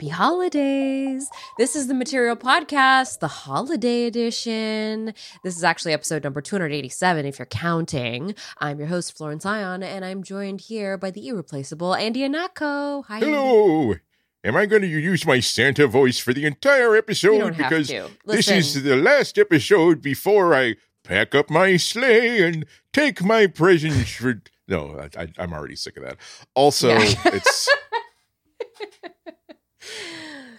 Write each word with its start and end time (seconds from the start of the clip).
Happy 0.00 0.08
holidays. 0.08 1.28
This 1.58 1.76
is 1.76 1.86
the 1.86 1.92
Material 1.92 2.34
Podcast, 2.34 3.18
the 3.18 3.28
holiday 3.28 4.06
edition. 4.06 5.12
This 5.44 5.58
is 5.58 5.62
actually 5.62 5.92
episode 5.92 6.24
number 6.24 6.40
287, 6.40 7.26
if 7.26 7.38
you're 7.38 7.44
counting. 7.44 8.34
I'm 8.62 8.78
your 8.78 8.88
host, 8.88 9.14
Florence 9.14 9.44
Ion, 9.44 9.82
and 9.82 10.02
I'm 10.02 10.22
joined 10.22 10.62
here 10.62 10.96
by 10.96 11.10
the 11.10 11.28
irreplaceable 11.28 11.94
Andy 11.94 12.20
Ihnatko. 12.20 13.04
Hi. 13.08 13.18
Hello. 13.18 13.96
Am 14.42 14.56
I 14.56 14.64
going 14.64 14.80
to 14.80 14.88
use 14.88 15.26
my 15.26 15.38
Santa 15.38 15.86
voice 15.86 16.18
for 16.18 16.32
the 16.32 16.46
entire 16.46 16.96
episode? 16.96 17.58
Because 17.58 17.92
this 18.24 18.48
is 18.48 18.82
the 18.82 18.96
last 18.96 19.36
episode 19.36 20.00
before 20.00 20.54
I 20.54 20.76
pack 21.04 21.34
up 21.34 21.50
my 21.50 21.76
sleigh 21.76 22.42
and 22.42 22.64
take 22.94 23.22
my 23.22 23.46
presents 23.46 24.12
for. 24.12 24.40
No, 24.66 24.98
I, 24.98 25.24
I, 25.24 25.28
I'm 25.36 25.52
already 25.52 25.76
sick 25.76 25.98
of 25.98 26.04
that. 26.04 26.16
Also, 26.54 26.88
Yeah. 26.88 27.14
it's. 27.26 27.68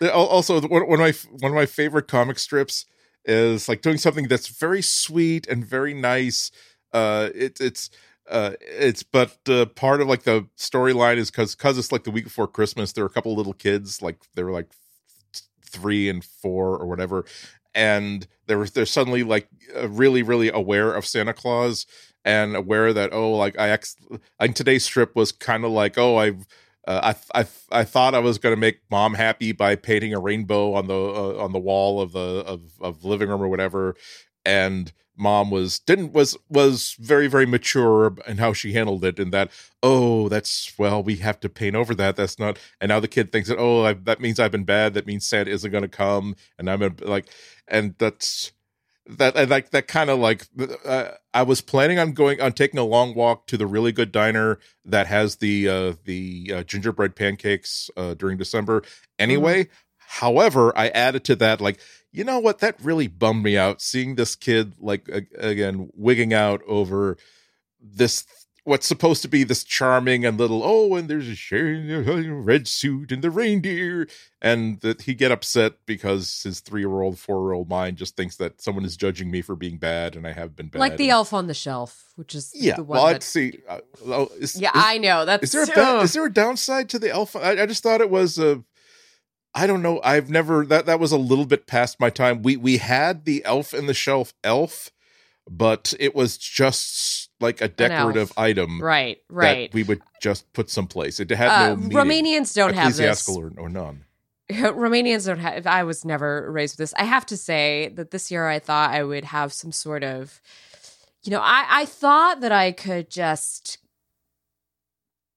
Al- 0.02 0.28
also 0.28 0.60
one, 0.62 0.82
of 0.84 1.00
my 1.00 1.14
one 1.40 1.52
of 1.52 1.56
my 1.56 1.66
favorite 1.66 2.08
comic 2.08 2.40
strips 2.40 2.86
is 3.26 3.70
like 3.70 3.82
doing 3.82 3.98
something 3.98 4.28
that's 4.28 4.48
very 4.48 4.82
sweet 4.82 5.48
and 5.48 5.66
very 5.66 5.94
nice. 5.94 6.52
Uh 6.94 7.30
it, 7.36 7.60
it's 7.62 7.90
uh 8.30 8.52
it's 8.62 9.04
but 9.04 9.38
uh, 9.48 9.66
part 9.66 10.02
of 10.02 10.08
like 10.08 10.24
the 10.24 10.48
storyline 10.58 11.18
is 11.18 11.30
because 11.32 11.56
because 11.56 11.78
it's 11.78 11.92
like 11.92 12.04
the 12.04 12.12
week 12.12 12.24
before 12.24 12.48
christmas 12.48 12.94
there 12.94 13.04
were 13.04 13.10
a 13.10 13.14
couple 13.14 13.36
little 13.36 13.54
kids 13.54 14.02
like 14.02 14.18
they 14.36 14.44
were 14.44 14.52
like 14.52 14.70
th- 15.34 15.44
three 15.66 16.08
and 16.10 16.24
four 16.24 16.78
or 16.78 16.86
whatever 16.86 17.26
and 17.74 18.28
they 18.48 18.56
were 18.56 18.68
they're 18.68 18.86
suddenly 18.86 19.24
like 19.24 19.48
uh, 19.76 19.88
really 19.90 20.22
really 20.24 20.50
aware 20.52 20.94
of 20.94 21.06
santa 21.06 21.34
claus 21.34 21.86
and 22.24 22.56
aware 22.56 22.94
that 22.94 23.12
oh 23.14 23.32
like 23.32 23.58
i 23.58 23.70
ex 23.70 23.96
like 24.40 24.54
today's 24.54 24.84
strip 24.84 25.16
was 25.16 25.32
kind 25.32 25.66
of 25.66 25.72
like 25.72 25.98
oh 25.98 26.18
i've 26.18 26.46
uh, 26.88 27.14
I, 27.34 27.42
I 27.42 27.48
I 27.72 27.84
thought 27.84 28.16
I 28.16 28.20
was 28.20 28.38
going 28.38 28.54
to 28.56 28.60
make 28.60 28.80
mom 28.90 29.14
happy 29.14 29.52
by 29.52 29.76
painting 29.76 30.14
a 30.14 30.20
rainbow 30.20 30.74
on 30.74 30.88
the 30.88 30.96
uh, 30.96 31.38
on 31.38 31.52
the 31.52 31.60
wall 31.60 32.02
of 32.02 32.12
the 32.14 32.44
of 32.46 32.62
of 32.82 33.06
living 33.06 33.30
room 33.30 33.42
or 33.42 33.50
whatever, 33.50 33.96
and 34.46 34.92
mom 35.18 35.52
was 35.52 35.78
didn't 35.80 36.14
was 36.14 36.36
was 36.50 36.96
very 37.00 37.28
very 37.28 37.46
mature 37.46 38.16
in 38.28 38.38
how 38.38 38.54
she 38.54 38.74
handled 38.74 39.06
it, 39.06 39.20
and 39.20 39.32
that 39.32 39.52
oh 39.84 40.28
that's 40.30 40.74
well 40.80 41.04
we 41.04 41.18
have 41.18 41.40
to 41.42 41.50
paint 41.50 41.76
over 41.76 41.94
that 41.94 42.16
that's 42.16 42.40
not 42.40 42.58
and 42.80 42.90
now 42.90 43.00
the 43.00 43.08
kid 43.08 43.32
thinks 43.32 43.50
that 43.50 43.60
oh 43.60 43.84
I, 43.86 43.94
that 43.94 44.20
means 44.20 44.40
I've 44.40 44.52
been 44.52 44.64
bad 44.64 44.94
that 44.96 45.06
means 45.06 45.28
Santa 45.28 45.52
isn't 45.52 45.72
going 45.72 45.84
to 45.84 45.88
come 45.88 46.36
and 46.58 46.70
I'm 46.70 46.96
like 47.02 47.28
and 47.68 47.96
that's 48.00 48.54
that 49.18 49.36
and 49.36 49.50
like 49.50 49.72
that 49.72 49.88
kind 49.88 50.10
of 50.10 50.20
like 50.20 50.46
uh, 50.86 51.10
I 51.34 51.44
was 51.44 51.62
planning 51.62 52.00
on 52.00 52.14
going 52.14 52.42
on 52.42 52.54
taking 52.54 52.80
a 52.80 52.84
long 52.84 53.14
walk 53.14 53.48
to 53.48 53.58
the 53.58 53.68
really 53.68 53.92
good 53.92 54.12
diner 54.12 54.60
that 54.86 55.08
has 55.08 55.38
the 55.38 55.68
uh 55.68 55.94
the 56.06 56.52
uh, 56.56 56.64
gingerbread 56.64 57.16
pancakes 57.16 57.90
uh 57.98 58.14
during 58.14 58.38
December 58.38 58.84
anyway. 59.20 59.70
However, 59.98 60.78
I 60.78 60.90
added 60.90 61.24
to 61.26 61.36
that 61.38 61.62
like 61.62 61.80
you 62.12 62.24
know 62.24 62.40
what 62.40 62.60
that 62.60 62.76
really 62.82 63.08
bummed 63.08 63.44
me 63.44 63.58
out 63.58 63.82
seeing 63.82 64.16
this 64.16 64.36
kid 64.36 64.74
like 64.80 65.08
again 65.38 65.90
wigging 65.96 66.34
out 66.34 66.62
over 66.68 67.18
this 67.82 68.26
what's 68.64 68.86
supposed 68.86 69.24
to 69.24 69.28
be 69.28 69.44
this 69.44 69.64
charming 69.64 70.24
and 70.24 70.38
little 70.38 70.62
oh 70.64 70.94
and 70.96 71.10
there's 71.10 71.28
a 71.28 72.32
red 72.32 72.68
suit 72.68 73.12
and 73.12 73.24
the 73.24 73.32
reindeer 73.32 74.08
and 74.42 74.80
that 74.82 75.04
he 75.04 75.16
get 75.16 75.32
upset 75.32 75.74
because 75.86 76.44
his 76.44 76.60
three-year-old 76.60 77.18
four-year-old 77.18 77.68
mind 77.68 77.98
just 77.98 78.16
thinks 78.16 78.36
that 78.36 78.62
someone 78.62 78.86
is 78.86 78.96
judging 78.96 79.32
me 79.32 79.42
for 79.42 79.56
being 79.56 79.78
bad 79.78 80.16
and 80.16 80.28
i 80.28 80.32
have 80.32 80.56
been 80.56 80.68
bad 80.68 80.80
like 80.80 80.98
the 80.98 81.06
and- 81.06 81.12
elf 81.14 81.34
on 81.34 81.48
the 81.48 81.54
shelf, 81.54 82.12
which 82.16 82.36
is 82.36 82.52
yeah 82.56 82.76
the 82.76 82.84
one 82.84 82.98
well 82.98 83.08
that- 83.08 83.16
i'd 83.16 83.24
see 83.24 83.60
uh, 83.68 83.80
oh, 84.06 84.30
is, 84.38 84.60
Yeah, 84.60 84.70
is, 84.70 84.84
I 84.84 84.98
know. 85.00 85.26
That's 85.26 85.44
is 85.44 85.52
there 85.52 85.64
a 85.64 86.02
is 86.02 86.14
there 86.14 86.26
a 86.26 86.34
downside 86.34 86.90
to 86.90 87.00
the 87.00 87.10
elf 87.10 87.36
I, 87.36 87.62
I 87.62 87.66
just 87.66 87.82
thought 87.82 88.02
it 88.02 88.10
was 88.10 88.38
a 88.38 88.64
i 89.56 89.66
don't 89.66 89.82
know 89.82 90.00
i've 90.04 90.30
never 90.30 90.66
that 90.68 90.86
that 90.86 91.00
was 91.00 91.12
a 91.12 91.18
little 91.18 91.46
bit 91.46 91.66
past 91.66 92.00
my 92.00 92.10
time 92.10 92.44
we 92.44 92.58
we 92.58 92.78
had 92.78 93.26
the 93.26 93.44
elf 93.44 93.74
in 93.74 93.88
the 93.88 93.94
shelf 93.94 94.34
elf 94.44 94.92
but 95.50 95.94
it 96.00 96.16
was 96.16 96.38
just 96.38 97.31
like 97.42 97.62
a 97.62 97.68
decorative 97.68 98.32
item 98.38 98.82
right, 98.82 99.20
right. 99.30 99.72
that 99.72 99.76
we 99.76 99.84
would 99.84 100.02
just 100.22 100.52
put 100.54 100.70
someplace. 100.70 101.20
It 101.20 101.30
had 101.32 101.50
Uh, 101.50 101.70
no 101.70 101.76
meaning, 101.76 101.98
Romanians 101.98 102.54
don't 102.56 102.74
have 102.74 102.96
this. 102.96 103.28
or, 103.28 103.52
or 103.58 103.70
none. 103.70 104.06
Romanians 104.52 105.26
don't 105.26 105.40
have. 105.40 105.66
I 105.66 105.84
was 105.84 106.04
never 106.06 106.52
raised 106.52 106.74
with 106.74 106.80
this. 106.90 106.94
I 106.98 107.04
have 107.06 107.26
to 107.28 107.38
say 107.38 107.92
that 107.96 108.12
this 108.12 108.30
year 108.32 108.48
I 108.48 108.60
thought 108.60 108.92
I 108.92 109.04
would 109.04 109.26
have 109.26 109.54
some 109.54 109.72
sort 109.72 110.04
of, 110.04 110.42
you 111.24 111.32
know, 111.32 111.40
I 111.42 111.66
I 111.70 111.86
thought 111.86 112.42
that 112.42 112.52
I 112.52 112.72
could 112.72 113.10
just 113.10 113.78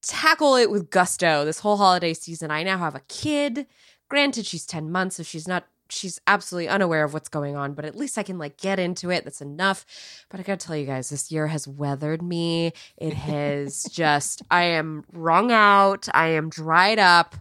tackle 0.02 0.56
it 0.56 0.70
with 0.70 0.90
gusto 0.90 1.44
this 1.44 1.60
whole 1.60 1.76
holiday 1.76 2.12
season. 2.14 2.50
I 2.50 2.62
now 2.62 2.78
have 2.78 2.94
a 2.94 3.02
kid. 3.08 3.66
Granted, 4.08 4.46
she's 4.46 4.66
ten 4.66 4.90
months, 4.90 5.16
so 5.16 5.22
she's 5.22 5.48
not. 5.48 5.64
She's 5.94 6.20
absolutely 6.26 6.68
unaware 6.68 7.04
of 7.04 7.14
what's 7.14 7.28
going 7.28 7.56
on, 7.56 7.74
but 7.74 7.84
at 7.84 7.96
least 7.96 8.18
I 8.18 8.22
can 8.22 8.38
like 8.38 8.56
get 8.56 8.78
into 8.78 9.10
it. 9.10 9.24
That's 9.24 9.40
enough. 9.40 9.86
But 10.28 10.40
I 10.40 10.42
gotta 10.42 10.64
tell 10.64 10.76
you 10.76 10.86
guys, 10.86 11.10
this 11.10 11.30
year 11.30 11.46
has 11.46 11.68
weathered 11.68 12.22
me. 12.22 12.72
It 12.96 13.14
has 13.14 13.84
just, 13.90 14.42
I 14.50 14.64
am 14.64 15.04
wrung 15.12 15.52
out. 15.52 16.08
I 16.12 16.28
am 16.28 16.50
dried 16.50 16.98
up 16.98 17.36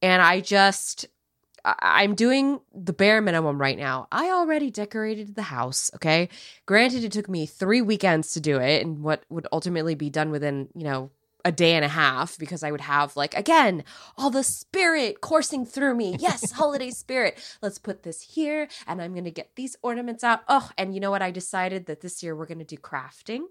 and 0.00 0.22
I 0.22 0.40
just 0.40 1.06
I'm 1.64 2.14
doing 2.14 2.60
the 2.72 2.92
bare 2.92 3.20
minimum 3.20 3.60
right 3.60 3.76
now. 3.76 4.08
I 4.10 4.30
already 4.30 4.70
decorated 4.70 5.34
the 5.34 5.42
house, 5.42 5.90
okay? 5.96 6.28
Granted 6.66 7.04
it 7.04 7.12
took 7.12 7.28
me 7.28 7.46
3 7.46 7.82
weekends 7.82 8.32
to 8.32 8.40
do 8.40 8.58
it 8.58 8.84
and 8.84 9.02
what 9.02 9.24
would 9.28 9.46
ultimately 9.52 9.94
be 9.94 10.08
done 10.08 10.30
within, 10.30 10.68
you 10.74 10.84
know, 10.84 11.10
a 11.44 11.52
day 11.52 11.74
and 11.74 11.84
a 11.84 11.88
half 11.88 12.36
because 12.38 12.62
I 12.62 12.70
would 12.70 12.80
have 12.80 13.16
like 13.16 13.34
again 13.34 13.84
all 14.16 14.30
the 14.30 14.42
spirit 14.42 15.20
coursing 15.20 15.64
through 15.64 15.94
me. 15.94 16.16
Yes, 16.18 16.50
holiday 16.52 16.90
spirit. 16.90 17.38
Let's 17.62 17.78
put 17.78 18.02
this 18.02 18.22
here 18.22 18.68
and 18.86 19.00
I'm 19.00 19.12
going 19.12 19.24
to 19.24 19.30
get 19.30 19.50
these 19.54 19.76
ornaments 19.82 20.24
out. 20.24 20.40
Oh, 20.48 20.70
and 20.76 20.94
you 20.94 21.00
know 21.00 21.10
what 21.10 21.22
I 21.22 21.30
decided 21.30 21.86
that 21.86 22.00
this 22.00 22.22
year 22.22 22.34
we're 22.34 22.46
going 22.46 22.58
to 22.58 22.64
do 22.64 22.76
crafting 22.76 23.42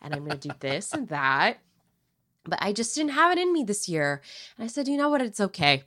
and 0.00 0.14
I'm 0.14 0.24
going 0.24 0.38
to 0.38 0.48
do 0.48 0.54
this 0.60 0.92
and 0.92 1.08
that. 1.08 1.58
But 2.44 2.60
I 2.62 2.72
just 2.72 2.94
didn't 2.94 3.12
have 3.12 3.32
it 3.32 3.40
in 3.40 3.52
me 3.52 3.64
this 3.64 3.88
year. 3.88 4.22
And 4.56 4.64
I 4.64 4.68
said, 4.68 4.88
you 4.88 4.96
know 4.96 5.10
what? 5.10 5.20
It's 5.20 5.40
okay. 5.40 5.82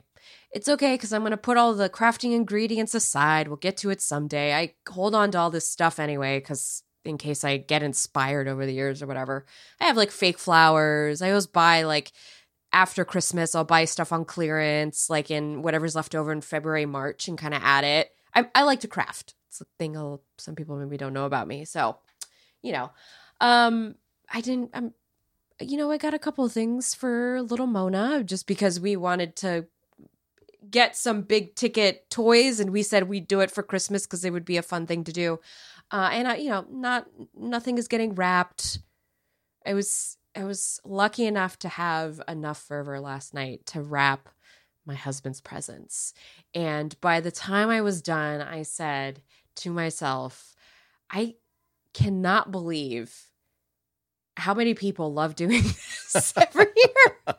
It's 0.52 0.68
okay 0.68 0.94
because 0.94 1.12
I'm 1.12 1.22
going 1.22 1.30
to 1.30 1.36
put 1.36 1.56
all 1.56 1.74
the 1.74 1.88
crafting 1.88 2.34
ingredients 2.34 2.94
aside. 2.94 3.48
We'll 3.48 3.56
get 3.56 3.76
to 3.78 3.90
it 3.90 4.02
someday. 4.02 4.54
I 4.54 4.74
hold 4.88 5.14
on 5.14 5.30
to 5.30 5.38
all 5.38 5.50
this 5.50 5.68
stuff 5.68 5.98
anyway 5.98 6.38
because 6.38 6.82
in 7.04 7.18
case 7.18 7.44
I 7.44 7.56
get 7.56 7.82
inspired 7.82 8.48
over 8.48 8.66
the 8.66 8.72
years 8.72 9.02
or 9.02 9.06
whatever. 9.06 9.46
I 9.80 9.84
have 9.84 9.96
like 9.96 10.10
fake 10.10 10.38
flowers. 10.38 11.22
I 11.22 11.30
always 11.30 11.46
buy 11.46 11.82
like 11.82 12.12
after 12.72 13.04
Christmas, 13.04 13.54
I'll 13.54 13.64
buy 13.64 13.84
stuff 13.84 14.12
on 14.12 14.24
clearance, 14.24 15.10
like 15.10 15.30
in 15.30 15.62
whatever's 15.62 15.96
left 15.96 16.14
over 16.14 16.30
in 16.32 16.40
February, 16.40 16.86
March, 16.86 17.26
and 17.28 17.36
kind 17.36 17.54
of 17.54 17.62
add 17.64 17.84
it. 17.84 18.10
I, 18.34 18.48
I 18.54 18.62
like 18.62 18.80
to 18.80 18.88
craft. 18.88 19.34
It's 19.48 19.60
a 19.60 19.66
thing 19.78 19.96
I'll, 19.96 20.22
some 20.38 20.54
people 20.54 20.76
maybe 20.76 20.96
don't 20.96 21.12
know 21.12 21.26
about 21.26 21.48
me. 21.48 21.64
So, 21.64 21.98
you 22.62 22.72
know, 22.72 22.90
um, 23.40 23.96
I 24.32 24.40
didn't, 24.40 24.70
I'm, 24.72 24.94
you 25.60 25.76
know, 25.76 25.90
I 25.90 25.98
got 25.98 26.14
a 26.14 26.18
couple 26.18 26.44
of 26.44 26.52
things 26.52 26.94
for 26.94 27.42
little 27.42 27.66
Mona 27.66 28.22
just 28.22 28.46
because 28.46 28.78
we 28.78 28.96
wanted 28.96 29.36
to 29.36 29.66
get 30.70 30.96
some 30.96 31.22
big 31.22 31.54
ticket 31.56 32.08
toys 32.10 32.60
and 32.60 32.70
we 32.70 32.82
said 32.82 33.08
we'd 33.08 33.26
do 33.26 33.40
it 33.40 33.50
for 33.50 33.62
Christmas 33.62 34.06
because 34.06 34.24
it 34.24 34.32
would 34.32 34.44
be 34.44 34.56
a 34.56 34.62
fun 34.62 34.86
thing 34.86 35.04
to 35.04 35.12
do. 35.12 35.40
Uh, 35.90 36.10
and 36.12 36.28
I, 36.28 36.36
you 36.36 36.50
know, 36.50 36.64
not 36.70 37.06
nothing 37.36 37.78
is 37.78 37.88
getting 37.88 38.14
wrapped. 38.14 38.78
I 39.66 39.74
was 39.74 40.16
I 40.36 40.44
was 40.44 40.80
lucky 40.84 41.26
enough 41.26 41.58
to 41.60 41.68
have 41.68 42.20
enough 42.28 42.58
fervor 42.58 43.00
last 43.00 43.34
night 43.34 43.66
to 43.66 43.82
wrap 43.82 44.28
my 44.86 44.94
husband's 44.94 45.40
presents. 45.40 46.14
And 46.54 46.98
by 47.00 47.20
the 47.20 47.30
time 47.30 47.68
I 47.68 47.80
was 47.80 48.02
done, 48.02 48.40
I 48.40 48.62
said 48.62 49.22
to 49.56 49.70
myself, 49.70 50.54
I 51.10 51.34
cannot 51.92 52.50
believe 52.50 53.14
how 54.36 54.54
many 54.54 54.74
people 54.74 55.12
love 55.12 55.34
doing 55.34 55.62
this 56.12 56.32
every 56.36 56.66
year. 56.76 57.36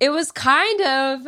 it 0.00 0.10
was 0.10 0.32
kind 0.32 0.80
of 0.80 1.26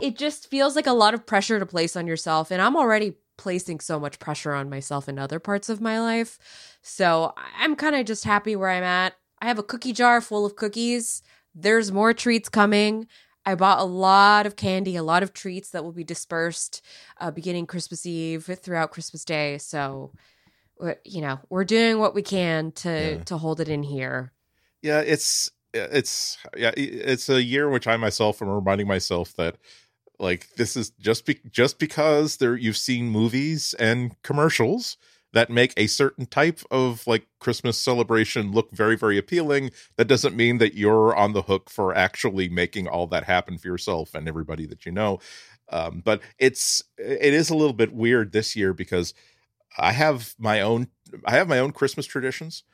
it 0.00 0.16
just 0.16 0.48
feels 0.48 0.76
like 0.76 0.86
a 0.86 0.92
lot 0.92 1.14
of 1.14 1.26
pressure 1.26 1.58
to 1.58 1.66
place 1.66 1.96
on 1.96 2.06
yourself 2.06 2.50
and 2.50 2.62
I'm 2.62 2.76
already 2.76 3.14
placing 3.40 3.80
so 3.80 3.98
much 3.98 4.18
pressure 4.18 4.52
on 4.52 4.70
myself 4.70 5.08
in 5.08 5.18
other 5.18 5.40
parts 5.40 5.68
of 5.68 5.80
my 5.80 5.98
life. 5.98 6.38
So 6.82 7.32
I'm 7.58 7.74
kind 7.74 7.96
of 7.96 8.04
just 8.04 8.24
happy 8.24 8.54
where 8.54 8.68
I'm 8.68 8.84
at. 8.84 9.14
I 9.40 9.46
have 9.46 9.58
a 9.58 9.62
cookie 9.64 9.94
jar 9.94 10.20
full 10.20 10.44
of 10.44 10.54
cookies. 10.54 11.22
There's 11.54 11.90
more 11.90 12.12
treats 12.12 12.50
coming. 12.50 13.06
I 13.46 13.54
bought 13.54 13.80
a 13.80 13.84
lot 13.84 14.44
of 14.44 14.54
candy, 14.54 14.96
a 14.96 15.02
lot 15.02 15.22
of 15.22 15.32
treats 15.32 15.70
that 15.70 15.82
will 15.82 15.92
be 15.92 16.04
dispersed 16.04 16.82
uh, 17.18 17.30
beginning 17.30 17.66
Christmas 17.66 18.04
Eve 18.04 18.44
throughout 18.62 18.90
Christmas 18.90 19.24
Day. 19.24 19.56
So, 19.56 20.12
you 21.04 21.22
know, 21.22 21.40
we're 21.48 21.64
doing 21.64 21.98
what 21.98 22.14
we 22.14 22.22
can 22.22 22.72
to 22.72 22.88
Yeah. 22.88 23.24
to 23.24 23.38
hold 23.38 23.60
it 23.60 23.68
in 23.68 23.82
here. 23.82 24.32
Yeah, 24.82 25.00
it's 25.00 25.50
it's 25.72 26.36
yeah, 26.56 26.72
it's 26.76 27.28
a 27.28 27.42
year 27.42 27.66
in 27.66 27.72
which 27.72 27.86
I 27.86 27.96
myself 27.96 28.42
am 28.42 28.48
reminding 28.48 28.86
myself 28.86 29.34
that 29.34 29.56
like 30.20 30.48
this 30.56 30.76
is 30.76 30.90
just 31.00 31.26
be, 31.26 31.40
just 31.50 31.78
because 31.78 32.36
there 32.36 32.56
you've 32.56 32.76
seen 32.76 33.10
movies 33.10 33.74
and 33.78 34.20
commercials 34.22 34.96
that 35.32 35.50
make 35.50 35.72
a 35.76 35.86
certain 35.86 36.26
type 36.26 36.60
of 36.70 37.06
like 37.06 37.26
Christmas 37.38 37.78
celebration 37.78 38.52
look 38.52 38.70
very 38.72 38.96
very 38.96 39.18
appealing 39.18 39.70
that 39.96 40.08
doesn't 40.08 40.36
mean 40.36 40.58
that 40.58 40.74
you're 40.74 41.14
on 41.16 41.32
the 41.32 41.42
hook 41.42 41.70
for 41.70 41.94
actually 41.94 42.48
making 42.48 42.88
all 42.88 43.06
that 43.08 43.24
happen 43.24 43.58
for 43.58 43.68
yourself 43.68 44.14
and 44.14 44.28
everybody 44.28 44.66
that 44.66 44.86
you 44.86 44.92
know. 44.92 45.18
Um, 45.72 46.02
but 46.04 46.20
it's 46.38 46.82
it 46.98 47.34
is 47.34 47.50
a 47.50 47.56
little 47.56 47.72
bit 47.72 47.92
weird 47.92 48.32
this 48.32 48.56
year 48.56 48.74
because 48.74 49.14
I 49.78 49.92
have 49.92 50.34
my 50.38 50.60
own 50.60 50.88
I 51.24 51.32
have 51.32 51.48
my 51.48 51.58
own 51.58 51.72
Christmas 51.72 52.06
traditions, 52.06 52.64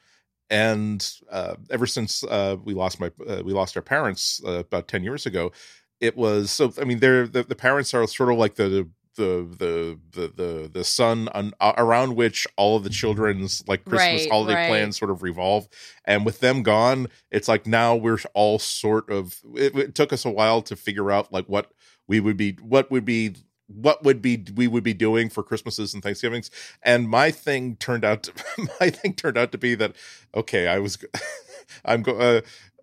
and 0.50 1.06
uh, 1.30 1.56
ever 1.70 1.86
since 1.86 2.24
uh, 2.24 2.56
we 2.64 2.74
lost 2.74 3.00
my 3.00 3.10
uh, 3.28 3.42
we 3.44 3.52
lost 3.52 3.76
our 3.76 3.82
parents 3.82 4.40
uh, 4.46 4.60
about 4.60 4.88
ten 4.88 5.04
years 5.04 5.26
ago, 5.26 5.52
it 6.00 6.16
was 6.16 6.50
so. 6.50 6.72
I 6.80 6.84
mean, 6.84 6.98
they're 6.98 7.26
the, 7.26 7.42
the 7.42 7.54
parents 7.54 7.94
are 7.94 8.06
sort 8.06 8.30
of 8.30 8.38
like 8.38 8.56
the 8.56 8.88
the 9.16 9.46
the 9.58 9.98
the 10.12 10.32
the 10.36 10.70
the 10.72 10.84
sun 10.84 11.28
on, 11.28 11.52
around 11.60 12.16
which 12.16 12.46
all 12.56 12.76
of 12.76 12.84
the 12.84 12.90
children's 12.90 13.66
like 13.66 13.84
Christmas 13.84 14.22
Right, 14.22 14.30
holiday 14.30 14.54
right. 14.54 14.68
plans 14.68 14.98
sort 14.98 15.10
of 15.10 15.22
revolve. 15.22 15.68
And 16.04 16.24
with 16.24 16.40
them 16.40 16.62
gone, 16.62 17.08
it's 17.30 17.48
like 17.48 17.66
now 17.66 17.96
we're 17.96 18.18
all 18.34 18.58
sort 18.58 19.10
of. 19.10 19.40
It, 19.54 19.76
it 19.76 19.94
took 19.94 20.12
us 20.12 20.24
a 20.24 20.30
while 20.30 20.62
to 20.62 20.76
figure 20.76 21.10
out 21.10 21.32
like 21.32 21.46
what 21.46 21.72
we 22.06 22.20
would 22.20 22.36
be, 22.36 22.52
what 22.62 22.90
would 22.90 23.04
be. 23.04 23.36
What 23.68 24.04
would 24.04 24.22
be 24.22 24.44
we 24.54 24.68
would 24.68 24.84
be 24.84 24.94
doing 24.94 25.28
for 25.28 25.42
Christmases 25.42 25.92
and 25.92 26.00
Thanksgivings, 26.00 26.52
and 26.84 27.08
my 27.08 27.32
thing 27.32 27.74
turned 27.74 28.04
out 28.04 28.22
to, 28.22 28.32
my 28.80 28.90
thing 28.90 29.12
turned 29.12 29.36
out 29.36 29.50
to 29.50 29.58
be 29.58 29.74
that 29.74 29.96
okay, 30.36 30.68
I 30.68 30.78
was 30.78 30.98
I'm 31.84 32.02
go 32.02 32.16
uh, 32.16 32.40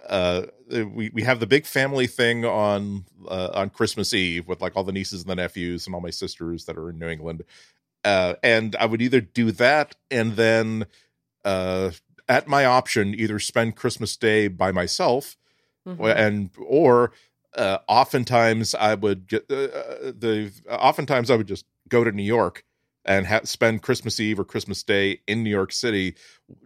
uh 0.10 0.44
we 0.70 1.10
we 1.14 1.24
have 1.24 1.40
the 1.40 1.48
big 1.48 1.66
family 1.66 2.08
thing 2.08 2.46
on 2.46 3.06
uh, 3.28 3.50
on 3.54 3.70
Christmas 3.70 4.14
Eve 4.14 4.48
with 4.48 4.62
like 4.62 4.76
all 4.76 4.84
the 4.84 4.92
nieces 4.92 5.22
and 5.22 5.30
the 5.30 5.36
nephews 5.36 5.86
and 5.86 5.96
all 5.96 6.02
my 6.02 6.10
sisters 6.10 6.66
that 6.66 6.78
are 6.78 6.90
in 6.90 7.00
New 7.00 7.08
England. 7.10 7.44
Uh 8.04 8.36
and 8.44 8.76
I 8.78 8.86
would 8.86 9.02
either 9.02 9.22
do 9.22 9.52
that 9.52 9.96
and 10.12 10.36
then 10.36 10.86
uh 11.46 11.92
at 12.30 12.48
my 12.48 12.66
option 12.66 13.14
either 13.14 13.40
spend 13.40 13.76
Christmas 13.76 14.16
Day 14.18 14.48
by 14.48 14.72
myself 14.72 15.38
Mhm. 15.88 16.16
and 16.16 16.50
or 16.58 17.12
uh, 17.58 17.80
oftentimes 17.88 18.74
I 18.74 18.96
would 18.96 19.28
get 19.28 19.46
uh, 19.52 19.56
uh, 19.56 20.12
the 20.18 20.52
oftentimes 20.70 21.30
I 21.30 21.36
would 21.36 21.48
just 21.48 21.66
go 21.90 22.04
to 22.04 22.12
New 22.12 22.24
York 22.24 22.64
and 23.06 23.28
ha- 23.28 23.42
spend 23.44 23.82
Christmas 23.82 24.20
Eve 24.20 24.40
or 24.40 24.46
Christmas 24.46 24.84
Day 24.84 25.22
in 25.28 25.44
New 25.44 25.50
York 25.50 25.72
City, 25.72 26.16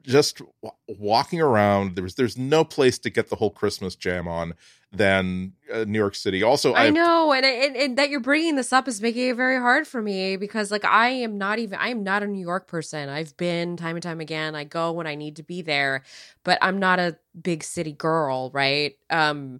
just 0.03 0.37
w- 0.61 0.77
walking 0.87 1.41
around. 1.41 1.95
There's 1.95 2.15
there's 2.15 2.37
no 2.37 2.63
place 2.63 2.99
to 2.99 3.09
get 3.09 3.29
the 3.29 3.35
whole 3.37 3.49
Christmas 3.51 3.95
jam 3.95 4.27
on 4.27 4.53
than 4.91 5.51
uh, 5.73 5.83
New 5.85 5.97
York 5.99 6.15
City. 6.15 6.43
Also, 6.43 6.73
I 6.73 6.83
I've- 6.85 6.91
know, 6.91 7.33
and, 7.33 7.45
and 7.45 7.75
and 7.75 7.97
that 7.97 8.09
you're 8.09 8.19
bringing 8.19 8.55
this 8.55 8.71
up 8.71 8.87
is 8.87 9.01
making 9.01 9.27
it 9.29 9.35
very 9.35 9.57
hard 9.57 9.85
for 9.87 10.01
me 10.01 10.37
because 10.37 10.71
like 10.71 10.85
I 10.85 11.09
am 11.09 11.37
not 11.37 11.59
even 11.59 11.77
I 11.79 11.89
am 11.89 12.03
not 12.03 12.23
a 12.23 12.27
New 12.27 12.41
York 12.45 12.67
person. 12.67 13.09
I've 13.09 13.35
been 13.37 13.75
time 13.75 13.95
and 13.95 14.03
time 14.03 14.21
again. 14.21 14.55
I 14.55 14.63
go 14.63 14.91
when 14.93 15.07
I 15.07 15.15
need 15.15 15.35
to 15.37 15.43
be 15.43 15.61
there, 15.61 16.03
but 16.43 16.57
I'm 16.61 16.79
not 16.79 16.99
a 16.99 17.17
big 17.41 17.63
city 17.63 17.91
girl, 17.93 18.49
right? 18.53 18.95
Um 19.09 19.59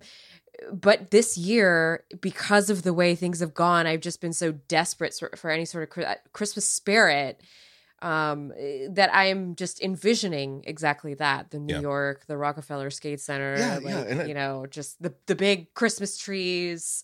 but 0.72 1.12
this 1.12 1.38
year 1.38 2.04
because 2.22 2.70
of 2.70 2.84
the 2.84 2.94
way 2.94 3.16
things 3.16 3.40
have 3.40 3.54
gone, 3.54 3.88
I've 3.88 4.02
just 4.02 4.22
been 4.22 4.34
so 4.34 4.52
desperate 4.52 5.14
for, 5.38 5.50
any 5.50 5.66
sort 5.66 5.90
of 5.98 6.08
Christmas 6.34 6.68
spirit 6.68 7.42
um 8.04 8.50
that 8.92 9.10
I 9.12 9.26
am 9.26 9.56
just 9.56 9.82
envisioning 9.82 10.64
exactly 10.68 11.16
that 11.16 11.50
the 11.50 11.58
New 11.60 11.74
Yeah. 11.74 11.82
York 11.82 12.28
the 12.28 12.38
Rockefeller 12.38 12.92
Skate 12.92 13.20
Center 13.20 13.56
Yeah, 13.58 13.80
like 13.82 14.08
yeah, 14.10 14.24
you 14.26 14.36
know 14.36 14.68
just 14.70 15.02
the 15.02 15.16
the 15.26 15.34
big 15.36 15.74
Christmas 15.74 16.16
trees 16.18 17.04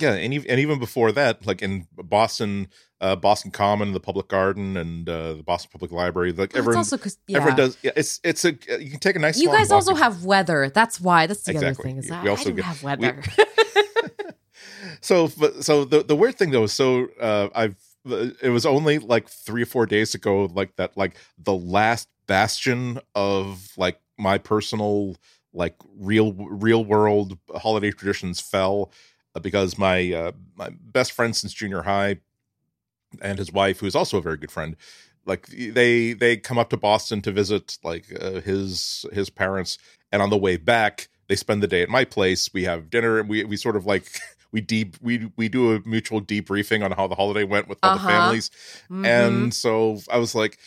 yeah, 0.00 0.14
and 0.14 0.32
and 0.32 0.60
even 0.60 0.78
before 0.78 1.12
that, 1.12 1.46
like 1.46 1.62
in 1.62 1.86
Boston, 1.92 2.68
uh, 3.00 3.16
Boston 3.16 3.50
Common, 3.50 3.92
the 3.92 4.00
Public 4.00 4.28
Garden, 4.28 4.76
and 4.76 5.08
uh, 5.08 5.34
the 5.34 5.42
Boston 5.42 5.70
Public 5.72 5.90
Library, 5.92 6.30
like 6.32 6.38
Well, 6.38 6.44
it's 6.46 6.56
everyone. 6.56 6.76
also 6.76 6.98
yeah. 7.26 7.36
Everyone 7.38 7.56
does. 7.56 7.78
Yeah, 7.82 7.92
it's 7.96 8.20
it's 8.22 8.44
a 8.44 8.52
you 8.78 8.90
can 8.90 9.00
take 9.00 9.16
a 9.16 9.18
nice. 9.18 9.38
you 9.40 9.48
guys 9.48 9.70
also 9.70 9.94
have 9.94 10.24
weather. 10.24 10.70
That's 10.74 11.00
why. 11.00 11.26
That's 11.26 11.42
the 11.44 11.56
other 11.56 11.74
thing. 11.74 11.96
Is 11.98 12.08
that 12.08 12.22
We 12.24 12.28
also 12.30 12.50
get- 12.52 12.64
have 12.64 12.82
we- 12.82 12.86
weather. 12.86 13.22
so 15.00 15.28
but- 15.38 15.64
so 15.64 15.84
the 15.84 16.02
the 16.02 16.16
weird 16.16 16.36
thing 16.36 16.50
though 16.50 16.64
is 16.64 16.72
so 16.72 17.08
uh 17.20 17.48
i've 17.54 17.76
it 18.42 18.50
was 18.50 18.64
only 18.64 18.98
like 18.98 19.28
three 19.28 19.62
or 19.62 19.66
four 19.66 19.86
days 19.86 20.14
ago 20.14 20.46
like 20.54 20.74
that 20.76 20.96
like 20.96 21.16
the 21.38 21.54
last 21.54 22.08
bastion 22.26 22.98
of 23.14 23.72
like 23.76 24.00
my 24.18 24.38
personal 24.38 25.16
like 25.52 25.74
real 25.98 26.32
real 26.32 26.84
world 26.84 27.36
holiday 27.56 27.90
traditions 27.90 28.40
fell 28.40 28.90
uh, 29.34 29.40
because 29.40 29.76
my 29.78 30.12
uh 30.12 30.32
my 30.56 30.70
best 30.80 31.12
friend 31.12 31.36
since 31.36 31.52
junior 31.52 31.82
high 31.82 32.16
and 33.20 33.38
his 33.38 33.52
wife 33.52 33.80
who 33.80 33.86
is 33.86 33.94
also 33.94 34.18
a 34.18 34.22
very 34.22 34.36
good 34.36 34.50
friend 34.50 34.76
like 35.26 35.46
they 35.48 36.12
they 36.12 36.36
come 36.36 36.58
up 36.58 36.70
to 36.70 36.76
boston 36.76 37.20
to 37.20 37.32
visit 37.32 37.78
like 37.82 38.06
uh, 38.20 38.40
his 38.40 39.04
his 39.12 39.30
parents 39.30 39.78
and 40.12 40.22
on 40.22 40.30
the 40.30 40.36
way 40.38 40.56
back 40.56 41.08
they 41.28 41.36
spend 41.36 41.62
the 41.62 41.66
day 41.68 41.82
at 41.82 41.88
my 41.88 42.04
place 42.04 42.52
we 42.52 42.64
have 42.64 42.90
dinner 42.90 43.18
and 43.18 43.28
we 43.28 43.44
we 43.44 43.56
sort 43.56 43.76
of 43.76 43.84
like 43.86 44.04
we 44.52 44.60
deep 44.60 44.96
we 45.00 45.30
we 45.36 45.48
do 45.48 45.72
a 45.74 45.80
mutual 45.86 46.20
debriefing 46.20 46.84
on 46.84 46.92
how 46.92 47.06
the 47.06 47.14
holiday 47.14 47.44
went 47.44 47.68
with 47.68 47.78
all 47.82 47.90
Uh-huh. 47.90 47.98
the 48.06 48.12
families 48.12 48.50
Mhm. 48.90 49.04
and 49.06 49.54
so 49.54 49.98
i 50.10 50.16
was 50.18 50.34
like 50.34 50.58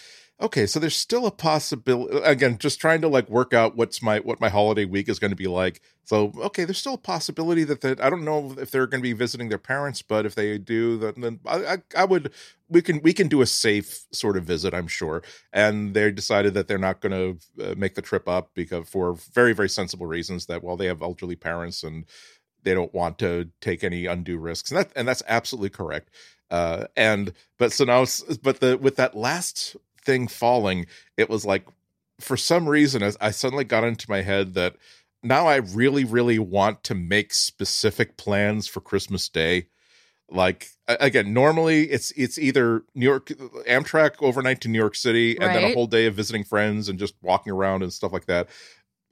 okay 0.43 0.67
so 0.67 0.79
there's 0.79 0.95
still 0.95 1.25
a 1.25 1.31
possibility 1.31 2.17
again 2.17 2.57
just 2.57 2.79
trying 2.79 3.01
to 3.01 3.07
like 3.07 3.29
work 3.29 3.53
out 3.53 3.77
what's 3.77 4.01
my 4.01 4.19
what 4.19 4.41
my 4.41 4.49
holiday 4.49 4.85
week 4.85 5.07
is 5.09 5.17
going 5.17 5.31
to 5.31 5.37
be 5.37 5.47
like. 5.47 5.81
So 6.03 6.33
okay 6.37 6.65
there's 6.65 6.77
still 6.77 6.95
a 6.95 6.97
possibility 6.97 7.63
that 7.63 7.81
that 7.81 8.01
i 8.01 8.09
don't 8.09 8.25
know 8.25 8.53
if 8.59 8.69
they're 8.69 8.87
going 8.87 8.99
to 9.01 9.09
be 9.09 9.13
visiting 9.13 9.47
their 9.49 9.57
parents 9.57 10.01
but 10.01 10.25
if 10.25 10.35
they 10.35 10.57
do 10.57 10.97
then, 10.97 11.13
then 11.17 11.39
I, 11.45 11.65
I 11.65 11.77
i 11.97 12.05
would 12.05 12.31
we 12.69 12.81
can 12.81 13.01
we 13.01 13.13
can 13.13 13.29
do 13.29 13.41
a 13.41 13.45
safe 13.45 14.05
sort 14.11 14.35
of 14.35 14.43
visit 14.43 14.73
i'm 14.73 14.87
sure. 14.87 15.23
And 15.53 15.93
they 15.93 16.11
decided 16.11 16.53
that 16.55 16.67
they're 16.67 16.77
not 16.77 16.99
going 16.99 17.39
to 17.57 17.71
uh, 17.71 17.75
make 17.77 17.95
the 17.95 18.01
trip 18.01 18.27
up 18.27 18.51
because 18.53 18.89
for 18.89 19.13
very 19.33 19.53
very 19.53 19.69
sensible 19.69 20.05
reasons 20.07 20.47
that 20.47 20.61
well 20.63 20.75
they 20.75 20.87
have 20.87 21.01
elderly 21.01 21.37
parents 21.37 21.83
and 21.83 22.05
they 22.63 22.73
don't 22.73 22.93
want 22.93 23.17
to 23.19 23.49
take 23.61 23.83
any 23.83 24.05
undue 24.05 24.37
risks. 24.37 24.71
And 24.71 24.79
that 24.79 24.91
and 24.95 25.07
that's 25.07 25.23
absolutely 25.27 25.69
correct. 25.69 26.09
Uh 26.51 26.85
and 26.97 27.33
but 27.57 27.71
so 27.71 27.85
now 27.85 28.05
but 28.41 28.59
the 28.59 28.77
with 28.77 28.97
that 28.97 29.15
last 29.15 29.77
thing 30.05 30.27
falling 30.27 30.85
it 31.17 31.29
was 31.29 31.45
like 31.45 31.65
for 32.19 32.37
some 32.37 32.67
reason 32.67 33.01
as 33.03 33.17
i 33.21 33.31
suddenly 33.31 33.63
got 33.63 33.83
into 33.83 34.09
my 34.09 34.21
head 34.21 34.53
that 34.53 34.75
now 35.23 35.47
i 35.47 35.55
really 35.55 36.03
really 36.03 36.39
want 36.39 36.83
to 36.83 36.95
make 36.95 37.33
specific 37.33 38.17
plans 38.17 38.67
for 38.67 38.81
christmas 38.81 39.29
day. 39.29 39.67
Like 40.29 40.69
again 40.87 41.31
normally 41.31 41.83
it's 41.91 42.11
it's 42.11 42.39
either 42.39 42.83
new 42.95 43.05
york 43.05 43.27
amtrak 43.67 44.15
overnight 44.19 44.61
to 44.61 44.67
new 44.67 44.79
york 44.79 44.95
city 44.95 45.37
and 45.37 45.53
then 45.53 45.63
a 45.63 45.73
whole 45.73 45.85
day 45.85 46.07
of 46.07 46.15
visiting 46.15 46.43
friends 46.43 46.89
and 46.89 46.97
just 46.97 47.13
walking 47.21 47.53
around 47.53 47.83
and 47.83 47.93
stuff 47.93 48.11
like 48.11 48.25
that 48.25 48.49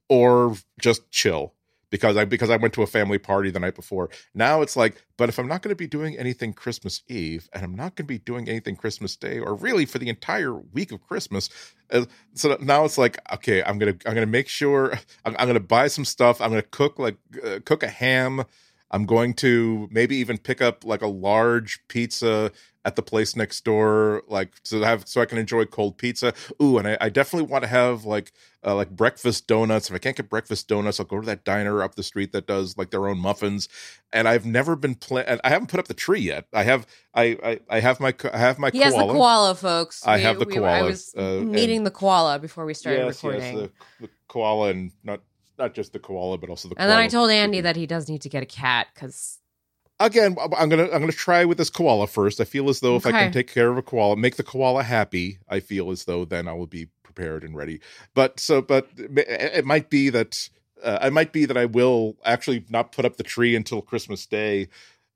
or 0.09 0.55
just 0.79 1.11
chill 1.11 1.53
because 1.91 2.17
I 2.17 2.25
because 2.25 2.49
I 2.49 2.55
went 2.57 2.73
to 2.73 2.81
a 2.81 2.87
family 2.87 3.19
party 3.19 3.51
the 3.51 3.59
night 3.59 3.75
before. 3.75 4.09
Now 4.33 4.61
it's 4.61 4.75
like, 4.75 5.03
but 5.17 5.29
if 5.29 5.37
I'm 5.37 5.47
not 5.47 5.61
going 5.61 5.69
to 5.69 5.75
be 5.75 5.87
doing 5.87 6.17
anything 6.17 6.53
Christmas 6.53 7.03
Eve 7.07 7.47
and 7.53 7.63
I'm 7.63 7.75
not 7.75 7.95
going 7.95 8.07
to 8.07 8.13
be 8.13 8.17
doing 8.17 8.49
anything 8.49 8.75
Christmas 8.75 9.15
Day 9.15 9.39
or 9.39 9.53
really 9.53 9.85
for 9.85 9.99
the 9.99 10.09
entire 10.09 10.55
week 10.55 10.91
of 10.91 11.01
Christmas, 11.03 11.49
uh, 11.91 12.05
so 12.33 12.57
now 12.61 12.85
it's 12.85 12.97
like, 12.97 13.19
okay, 13.33 13.61
I'm 13.63 13.77
gonna 13.77 13.95
I'm 14.05 14.15
gonna 14.15 14.25
make 14.25 14.47
sure 14.47 14.97
I'm, 15.25 15.35
I'm 15.37 15.47
gonna 15.47 15.59
buy 15.59 15.87
some 15.87 16.05
stuff. 16.05 16.41
I'm 16.41 16.49
gonna 16.49 16.61
cook 16.63 16.97
like 16.97 17.17
uh, 17.45 17.59
cook 17.65 17.83
a 17.83 17.87
ham. 17.87 18.45
I'm 18.91 19.05
going 19.05 19.33
to 19.35 19.87
maybe 19.91 20.17
even 20.17 20.37
pick 20.37 20.61
up 20.61 20.83
like 20.85 21.01
a 21.01 21.07
large 21.07 21.79
pizza 21.87 22.51
at 22.83 22.95
the 22.95 23.01
place 23.03 23.35
next 23.35 23.63
door, 23.63 24.23
like 24.27 24.61
to 24.63 24.81
have 24.81 25.07
so 25.07 25.21
I 25.21 25.25
can 25.25 25.37
enjoy 25.37 25.65
cold 25.65 25.97
pizza. 25.99 26.33
Ooh, 26.61 26.77
and 26.79 26.87
I, 26.87 26.97
I 26.99 27.09
definitely 27.09 27.47
want 27.47 27.63
to 27.63 27.67
have 27.69 28.05
like 28.05 28.33
uh, 28.65 28.73
like 28.75 28.89
breakfast 28.89 29.45
donuts. 29.47 29.89
If 29.89 29.95
I 29.95 29.99
can't 29.99 30.17
get 30.17 30.29
breakfast 30.29 30.67
donuts, 30.67 30.99
I'll 30.99 31.05
go 31.05 31.19
to 31.21 31.25
that 31.27 31.45
diner 31.45 31.83
up 31.83 31.93
the 31.95 32.03
street 32.03 32.31
that 32.33 32.47
does 32.47 32.77
like 32.77 32.89
their 32.89 33.07
own 33.07 33.19
muffins. 33.19 33.69
And 34.11 34.27
I've 34.27 34.45
never 34.47 34.75
been 34.75 34.95
pla- 34.95 35.23
and 35.27 35.39
I 35.43 35.49
haven't 35.49 35.67
put 35.69 35.79
up 35.79 35.87
the 35.87 35.93
tree 35.93 36.21
yet. 36.21 36.47
I 36.53 36.63
have 36.63 36.87
I 37.13 37.37
I, 37.43 37.59
I 37.69 37.79
have 37.81 37.99
my 37.99 38.15
I 38.33 38.37
have 38.39 38.57
my 38.57 38.71
he 38.71 38.79
has 38.79 38.93
the 38.93 38.99
koala. 38.99 39.13
koala, 39.13 39.55
folks. 39.55 40.05
I 40.05 40.17
have 40.17 40.39
the 40.39 40.47
I 40.47 40.53
koala, 40.55 40.83
was 40.85 41.13
uh, 41.15 41.41
meeting 41.45 41.77
and- 41.77 41.85
the 41.85 41.91
koala 41.91 42.39
before 42.39 42.65
we 42.65 42.73
started 42.73 43.05
yes, 43.05 43.23
recording. 43.23 43.57
yes, 43.59 43.69
the, 43.99 44.07
the 44.07 44.09
koala 44.27 44.69
and 44.69 44.91
not 45.03 45.21
not 45.61 45.73
just 45.73 45.93
the 45.93 45.99
koala, 45.99 46.37
but 46.37 46.49
also 46.49 46.67
the. 46.67 46.75
and 46.77 46.89
then 46.89 46.97
I 46.97 47.07
told 47.07 47.31
Andy 47.31 47.61
that 47.61 47.75
he 47.75 47.85
does 47.85 48.09
need 48.09 48.21
to 48.23 48.29
get 48.29 48.43
a 48.43 48.47
cat 48.47 48.87
because 48.93 49.39
again 50.01 50.35
i'm 50.57 50.67
gonna 50.67 50.85
i'm 50.85 50.99
gonna 50.99 51.11
try 51.11 51.45
with 51.45 51.57
this 51.57 51.69
koala 51.69 52.07
first. 52.07 52.41
I 52.41 52.43
feel 52.43 52.69
as 52.69 52.79
though 52.79 52.95
if 52.95 53.05
i 53.05 53.11
can 53.11 53.31
take 53.31 53.47
care 53.47 53.69
of 53.69 53.77
a 53.77 53.81
koala 53.81 54.17
make 54.17 54.35
the 54.35 54.43
koala 54.43 54.83
happy 54.83 55.39
i 55.47 55.59
feel 55.59 55.91
as 55.91 56.05
though 56.05 56.25
then 56.25 56.47
i 56.47 56.53
will 56.53 56.67
be 56.67 56.87
prepared 57.03 57.43
and 57.43 57.55
ready. 57.55 57.79
But 58.13 58.39
so 58.39 58.61
but 58.61 58.87
it 58.97 59.65
might 59.65 59.89
be 59.89 60.09
that 60.09 60.49
uh, 60.83 60.99
it 61.03 61.13
might 61.13 61.31
be 61.31 61.45
that 61.45 61.57
i 61.57 61.65
will 61.65 62.17
actually 62.25 62.65
not 62.69 62.91
put 62.91 63.05
up 63.05 63.17
the 63.17 63.23
tree 63.23 63.55
until 63.55 63.81
christmas 63.81 64.25
day. 64.25 64.69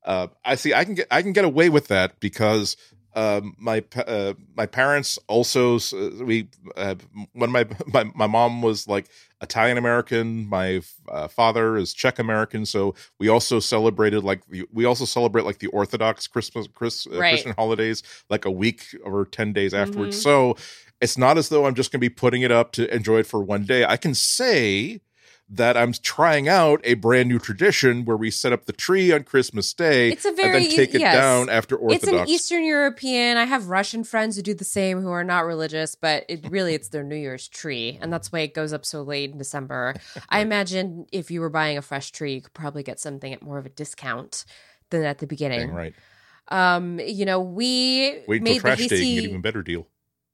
Uh, 0.03 0.27
i 0.43 0.53
see 0.53 0.73
i 0.73 0.85
can 0.85 0.93
get 0.93 1.07
i 1.09 1.21
can 1.21 1.33
get 1.33 1.45
away 1.45 1.69
with 1.69 1.87
that 1.87 2.19
because 2.19 2.77
um, 3.15 3.55
my 3.57 3.83
uh, 3.95 4.33
my 4.55 4.65
parents 4.65 5.17
also 5.27 5.79
we 6.23 6.49
uh, 6.75 6.95
when 7.33 7.49
my, 7.51 7.65
my 7.93 8.03
my 8.13 8.27
mom 8.27 8.61
was 8.61 8.87
like 8.87 9.07
Italian 9.41 9.77
American, 9.77 10.47
my 10.47 10.81
uh, 11.09 11.27
father 11.27 11.77
is 11.77 11.93
Czech 11.93 12.19
American, 12.19 12.65
so 12.65 12.93
we 13.19 13.27
also 13.29 13.59
celebrated 13.59 14.23
like 14.23 14.45
the, 14.47 14.65
we 14.71 14.85
also 14.85 15.05
celebrate 15.05 15.45
like 15.45 15.59
the 15.59 15.67
Orthodox 15.67 16.27
Christmas 16.27 16.67
Chris, 16.73 17.07
uh, 17.07 17.19
Right. 17.19 17.29
Christian 17.29 17.53
holidays 17.57 18.03
like 18.29 18.45
a 18.45 18.51
week 18.51 18.95
or 19.03 19.25
ten 19.25 19.53
days 19.53 19.73
afterwards. 19.73 20.17
Mhm. 20.17 20.21
So 20.21 20.57
it's 21.01 21.17
not 21.17 21.37
as 21.37 21.49
though 21.49 21.65
I'm 21.65 21.75
just 21.75 21.91
going 21.91 21.99
to 21.99 22.05
be 22.09 22.09
putting 22.09 22.41
it 22.41 22.51
up 22.51 22.71
to 22.73 22.93
enjoy 22.93 23.19
it 23.19 23.27
for 23.27 23.41
one 23.43 23.65
day. 23.65 23.83
I 23.85 23.97
can 23.97 24.15
say 24.15 25.01
that 25.47 25.77
I'm 25.77 25.93
trying 25.93 26.47
out 26.47 26.81
a 26.83 26.95
brand 26.95 27.29
new 27.29 27.37
tradition 27.37 28.03
where 28.03 28.17
we 28.17 28.31
set 28.31 28.51
up 28.51 28.65
the 28.65 28.73
tree 28.73 29.11
on 29.11 29.23
Christmas 29.23 29.71
Day 29.73 30.11
It's 30.11 30.25
a 30.25 30.31
very 30.31 30.55
and 30.55 30.65
then 30.65 30.71
take 30.71 30.95
it 30.95 31.01
yes. 31.01 31.13
down 31.15 31.49
after 31.49 31.75
Orthodox. 31.75 32.03
It's 32.07 32.21
an 32.21 32.27
Eastern 32.27 32.63
European. 32.65 33.37
I 33.37 33.43
have 33.43 33.67
Russian 33.67 34.03
friends 34.03 34.35
who 34.35 34.41
do 34.41 34.55
the 34.55 34.63
same 34.63 35.01
who 35.01 35.09
are 35.09 35.23
not 35.23 35.45
religious, 35.45 35.93
but 35.93 36.25
it 36.27 36.45
really 36.49 36.73
it's 36.73 36.89
their 36.89 37.03
New 37.03 37.15
Year's 37.15 37.47
tree, 37.47 37.99
and 38.01 38.11
that's 38.11 38.31
why 38.31 38.39
it 38.39 38.53
goes 38.53 38.73
up 38.73 38.85
so 38.85 39.03
late 39.03 39.31
in 39.31 39.37
December. 39.37 39.95
I 40.29 40.39
imagine 40.39 41.05
if 41.11 41.29
you 41.29 41.41
were 41.41 41.49
buying 41.49 41.77
a 41.77 41.81
fresh 41.81 42.11
tree, 42.11 42.33
you 42.35 42.41
could 42.41 42.53
probably 42.53 42.81
get 42.81 42.99
something 42.99 43.31
at 43.31 43.43
more 43.43 43.59
of 43.59 43.65
a 43.65 43.69
discount 43.69 44.45
than 44.89 45.03
at 45.03 45.19
the 45.19 45.27
beginning. 45.27 45.71
right. 45.71 45.93
Um, 46.47 46.99
you 46.99 47.25
know, 47.25 47.39
we 47.39 48.21
Wait 48.27 48.41
made 48.43 48.57
until 48.57 48.61
trash 48.61 48.77
the 48.77 48.87
day, 48.87 48.95
you 48.95 48.99
can 48.99 49.05
hasty 49.05 49.15
get 49.15 49.29
even 49.29 49.41
better 49.41 49.63
deal. 49.63 49.87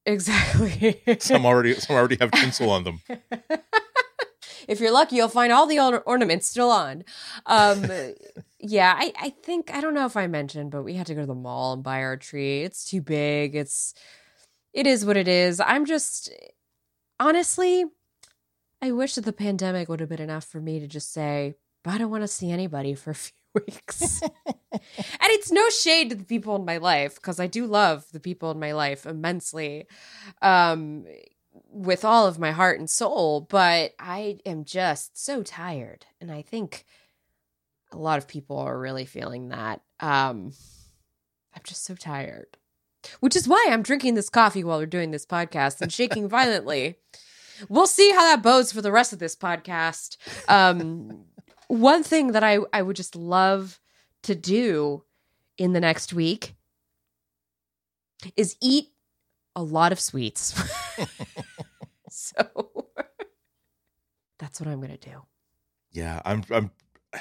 exactly. 0.05 1.01
Some 1.19 1.45
already, 1.45 1.73
some 1.75 1.95
already 1.95 2.17
have 2.19 2.31
tinsel 2.31 2.69
on 2.69 2.83
them. 2.83 3.01
if 4.71 4.79
you're 4.79 4.91
lucky, 4.91 5.17
you'll 5.17 5.27
find 5.27 5.51
all 5.51 5.67
the 5.67 5.79
or- 5.79 5.99
ornaments 5.99 6.47
still 6.47 6.71
on. 6.71 7.03
Um, 7.45 7.85
yeah, 8.59 8.95
I, 8.97 9.11
I 9.19 9.29
think 9.29 9.69
I 9.73 9.81
don't 9.81 9.93
know 9.93 10.05
if 10.05 10.15
I 10.15 10.27
mentioned, 10.27 10.71
but 10.71 10.83
we 10.83 10.93
had 10.93 11.07
to 11.07 11.13
go 11.13 11.21
to 11.21 11.27
the 11.27 11.35
mall 11.35 11.73
and 11.73 11.83
buy 11.83 12.01
our 12.01 12.15
tree. 12.15 12.61
It's 12.63 12.89
too 12.89 13.01
big. 13.01 13.53
It's 13.53 13.93
it 14.73 14.87
is 14.87 15.05
what 15.05 15.17
it 15.17 15.27
is. 15.27 15.59
I'm 15.59 15.85
just 15.85 16.31
honestly, 17.19 17.83
I 18.81 18.93
wish 18.93 19.15
that 19.15 19.25
the 19.25 19.33
pandemic 19.33 19.89
would 19.89 19.99
have 19.99 20.09
been 20.09 20.21
enough 20.21 20.45
for 20.45 20.61
me 20.61 20.79
to 20.79 20.87
just 20.87 21.11
say, 21.11 21.55
but 21.83 21.93
I 21.93 21.97
don't 21.97 22.09
want 22.09 22.23
to 22.23 22.27
see 22.29 22.49
anybody 22.49 22.95
for 22.95 23.11
a 23.11 23.15
few 23.15 23.33
weeks. 23.53 24.21
and 24.71 24.81
it's 25.21 25.51
no 25.51 25.69
shade 25.69 26.11
to 26.11 26.15
the 26.15 26.23
people 26.23 26.55
in 26.55 26.63
my 26.63 26.77
life 26.77 27.15
because 27.15 27.41
I 27.41 27.47
do 27.47 27.65
love 27.65 28.05
the 28.13 28.21
people 28.21 28.51
in 28.51 28.59
my 28.59 28.71
life 28.71 29.05
immensely. 29.05 29.87
Um, 30.41 31.03
with 31.53 32.05
all 32.05 32.27
of 32.27 32.39
my 32.39 32.51
heart 32.51 32.79
and 32.79 32.89
soul, 32.89 33.41
but 33.41 33.93
I 33.99 34.39
am 34.45 34.65
just 34.65 35.23
so 35.23 35.43
tired. 35.43 36.05
And 36.19 36.31
I 36.31 36.41
think 36.41 36.85
a 37.91 37.97
lot 37.97 38.17
of 38.17 38.27
people 38.27 38.57
are 38.57 38.79
really 38.79 39.05
feeling 39.05 39.49
that. 39.49 39.81
Um, 39.99 40.53
I'm 41.53 41.61
just 41.63 41.83
so 41.83 41.95
tired, 41.95 42.57
which 43.19 43.35
is 43.35 43.47
why 43.47 43.67
I'm 43.69 43.83
drinking 43.83 44.15
this 44.15 44.29
coffee 44.29 44.63
while 44.63 44.79
we're 44.79 44.85
doing 44.85 45.11
this 45.11 45.25
podcast 45.25 45.81
and 45.81 45.91
shaking 45.91 46.29
violently. 46.29 46.95
We'll 47.69 47.87
see 47.87 48.11
how 48.11 48.23
that 48.23 48.41
bodes 48.41 48.71
for 48.71 48.81
the 48.81 48.91
rest 48.91 49.13
of 49.13 49.19
this 49.19 49.35
podcast. 49.35 50.17
Um, 50.47 51.25
one 51.67 52.03
thing 52.03 52.31
that 52.31 52.43
I, 52.43 52.59
I 52.73 52.81
would 52.81 52.95
just 52.95 53.15
love 53.15 53.79
to 54.23 54.35
do 54.35 55.03
in 55.57 55.73
the 55.73 55.79
next 55.79 56.13
week 56.13 56.55
is 58.35 58.55
eat 58.61 58.89
a 59.55 59.63
lot 59.63 59.91
of 59.91 59.99
sweets. 59.99 60.59
so 62.37 62.87
that's 64.39 64.59
what 64.59 64.69
I'm 64.69 64.79
going 64.79 64.97
to 64.97 65.09
do. 65.09 65.21
Yeah, 65.91 66.21
I'm. 66.25 66.43
I'm. 66.51 66.71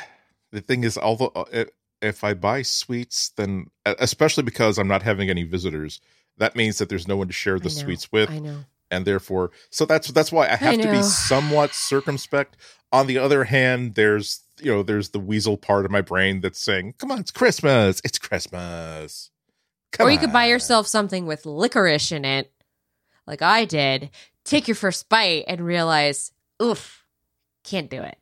The 0.53 0.61
thing 0.61 0.83
is, 0.83 0.99
although 0.99 1.29
uh, 1.29 1.67
if 2.03 2.25
I 2.25 2.35
buy 2.35 2.63
sweets, 2.63 3.29
then 3.37 3.67
especially 3.87 4.43
because 4.43 4.79
I'm 4.79 4.89
not 4.89 5.05
having 5.05 5.31
any 5.31 5.45
visitors, 5.45 6.01
that 6.39 6.57
means 6.57 6.79
that 6.79 6.89
there's 6.89 7.07
no 7.07 7.17
one 7.17 7.29
to 7.29 7.33
share 7.33 7.59
the 7.59 7.65
know, 7.65 7.75
sweets 7.75 8.11
with, 8.11 8.31
I 8.31 8.41
know. 8.41 8.65
and 8.91 9.05
therefore, 9.05 9.53
so 9.71 9.85
that's 9.85 10.09
that's 10.09 10.33
why 10.33 10.49
I 10.49 10.57
have 10.57 10.81
to 10.81 10.91
be 10.91 11.03
somewhat 11.03 11.73
circumspect. 11.73 12.57
On 12.91 13.07
the 13.07 13.19
other 13.19 13.45
hand, 13.45 13.95
there's 13.95 14.41
you 14.61 14.73
know 14.73 14.83
there's 14.83 15.11
the 15.11 15.21
weasel 15.21 15.57
part 15.57 15.85
of 15.85 15.91
my 15.91 16.01
brain 16.01 16.41
that's 16.41 16.59
saying, 16.59 16.95
"Come 16.99 17.13
on, 17.13 17.21
it's 17.21 17.31
Christmas! 17.31 18.01
It's 18.05 18.19
Christmas!" 18.19 19.31
Come 19.93 20.07
or 20.07 20.11
you 20.11 20.19
could 20.19 20.33
buy 20.33 20.47
yourself 20.47 20.87
something 20.87 21.27
with 21.27 21.47
licorice 21.47 22.13
in 22.13 22.25
it, 22.25 22.51
like 23.27 23.43
I 23.43 23.65
did. 23.65 24.11
Take 24.51 24.67
your 24.67 24.75
first 24.75 25.09
bite 25.09 25.45
and 25.47 25.65
realize, 25.65 26.33
oof, 26.61 27.05
can't 27.63 27.89
do 27.89 28.03
it. 28.03 28.19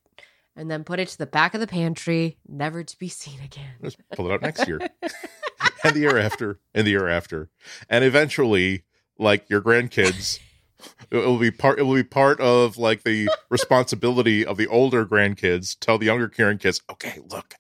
And 0.54 0.70
then 0.70 0.85
put 0.85 1.00
it 1.00 1.08
to 1.08 1.16
the 1.16 1.25
back 1.25 1.54
of 1.54 1.61
the 1.61 1.66
pantry, 1.66 2.37
never 2.47 2.85
to 2.85 2.99
be 2.99 3.08
seen 3.08 3.40
again. 3.40 3.70
Just 3.82 3.97
pull 4.14 4.26
it 4.30 4.35
out 4.35 4.42
next 4.42 4.68
year, 4.68 4.78
and 5.85 5.97
the 5.97 6.00
year 6.00 6.18
after, 6.18 6.61
and 6.75 6.87
the 6.87 6.90
year 6.90 7.08
after, 7.08 7.49
and 7.88 8.04
eventually, 8.04 8.82
like 9.18 9.49
your 9.49 9.62
grandkids, 9.62 10.38
it 11.11 11.16
will 11.16 11.38
be 11.38 11.50
part. 11.50 11.78
It 11.78 11.85
will 11.85 11.94
be 11.94 12.02
part 12.02 12.40
of 12.40 12.76
like 12.76 13.04
the 13.04 13.30
responsibility 13.49 14.44
of 14.44 14.58
the 14.58 14.66
older 14.66 15.06
grandkids. 15.06 15.78
Tell 15.80 15.97
the 15.97 16.06
younger 16.06 16.28
kids 16.28 16.82
okay, 16.90 17.20
look, 17.30 17.54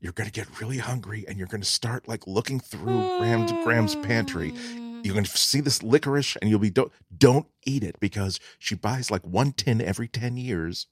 you're 0.00 0.12
gonna 0.12 0.30
get 0.30 0.60
really 0.60 0.78
hungry, 0.78 1.24
and 1.28 1.38
you're 1.38 1.46
gonna 1.46 1.62
start 1.62 2.08
like 2.08 2.26
looking 2.26 2.58
through 2.58 3.18
Graham's 3.18 3.52
Graham's 3.62 3.94
pantry. 3.94 4.52
You're 5.02 5.14
gonna 5.14 5.26
see 5.26 5.60
this 5.60 5.82
licorice, 5.82 6.36
and 6.36 6.50
you'll 6.50 6.58
be 6.58 6.70
don't 6.70 6.92
don't 7.16 7.46
eat 7.64 7.82
it 7.82 7.98
because 8.00 8.40
she 8.58 8.74
buys 8.74 9.10
like 9.10 9.26
one 9.26 9.52
tin 9.52 9.80
every 9.80 10.08
ten 10.08 10.36
years. 10.36 10.86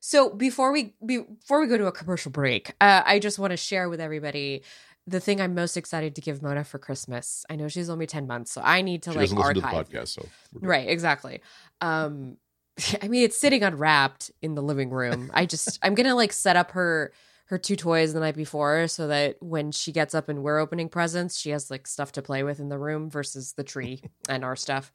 So 0.00 0.30
before 0.30 0.72
we 0.72 0.94
before 1.04 1.60
we 1.60 1.66
go 1.66 1.78
to 1.78 1.86
a 1.86 1.92
commercial 1.92 2.30
break, 2.30 2.72
uh, 2.80 3.02
I 3.06 3.18
just 3.18 3.38
want 3.38 3.52
to 3.52 3.56
share 3.56 3.88
with 3.88 4.00
everybody 4.00 4.62
the 5.06 5.20
thing 5.20 5.40
I'm 5.40 5.54
most 5.54 5.76
excited 5.76 6.14
to 6.14 6.20
give 6.20 6.42
Mona 6.42 6.64
for 6.64 6.78
Christmas. 6.78 7.44
I 7.48 7.56
know 7.56 7.68
she's 7.68 7.88
only 7.90 8.06
ten 8.06 8.26
months, 8.26 8.52
so 8.52 8.60
I 8.62 8.82
need 8.82 9.02
to 9.04 9.12
She 9.12 9.18
like 9.18 9.32
archive. 9.32 9.54
to 9.54 9.60
the 9.60 9.66
podcast, 9.66 10.08
so. 10.08 10.26
Right, 10.60 10.88
exactly. 10.88 11.40
Um, 11.80 12.36
I 13.02 13.08
mean, 13.08 13.24
it's 13.24 13.38
sitting 13.38 13.62
unwrapped 13.62 14.30
in 14.42 14.54
the 14.54 14.62
living 14.62 14.90
room. 14.90 15.30
I 15.32 15.46
just 15.46 15.78
I'm 15.82 15.94
gonna 15.94 16.14
like 16.14 16.32
set 16.32 16.56
up 16.56 16.72
her 16.72 17.12
her 17.46 17.58
two 17.58 17.76
toys 17.76 18.12
the 18.12 18.20
night 18.20 18.36
before 18.36 18.88
so 18.88 19.08
that 19.08 19.36
when 19.40 19.70
she 19.70 19.92
gets 19.92 20.14
up 20.14 20.28
and 20.28 20.42
we're 20.42 20.58
opening 20.58 20.88
presents, 20.88 21.36
she 21.36 21.50
has 21.50 21.70
like 21.70 21.86
stuff 21.86 22.12
to 22.12 22.22
play 22.22 22.42
with 22.42 22.58
in 22.58 22.68
the 22.68 22.78
room 22.78 23.10
versus 23.10 23.52
the 23.52 23.64
tree 23.64 24.02
and 24.28 24.44
our 24.44 24.56
stuff. 24.56 24.92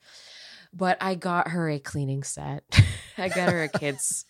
But 0.73 0.97
I 1.01 1.15
got 1.15 1.49
her 1.49 1.69
a 1.69 1.79
cleaning 1.79 2.23
set. 2.23 2.63
I 3.17 3.29
got 3.29 3.51
her 3.51 3.63
a 3.63 3.69
kid's 3.69 4.25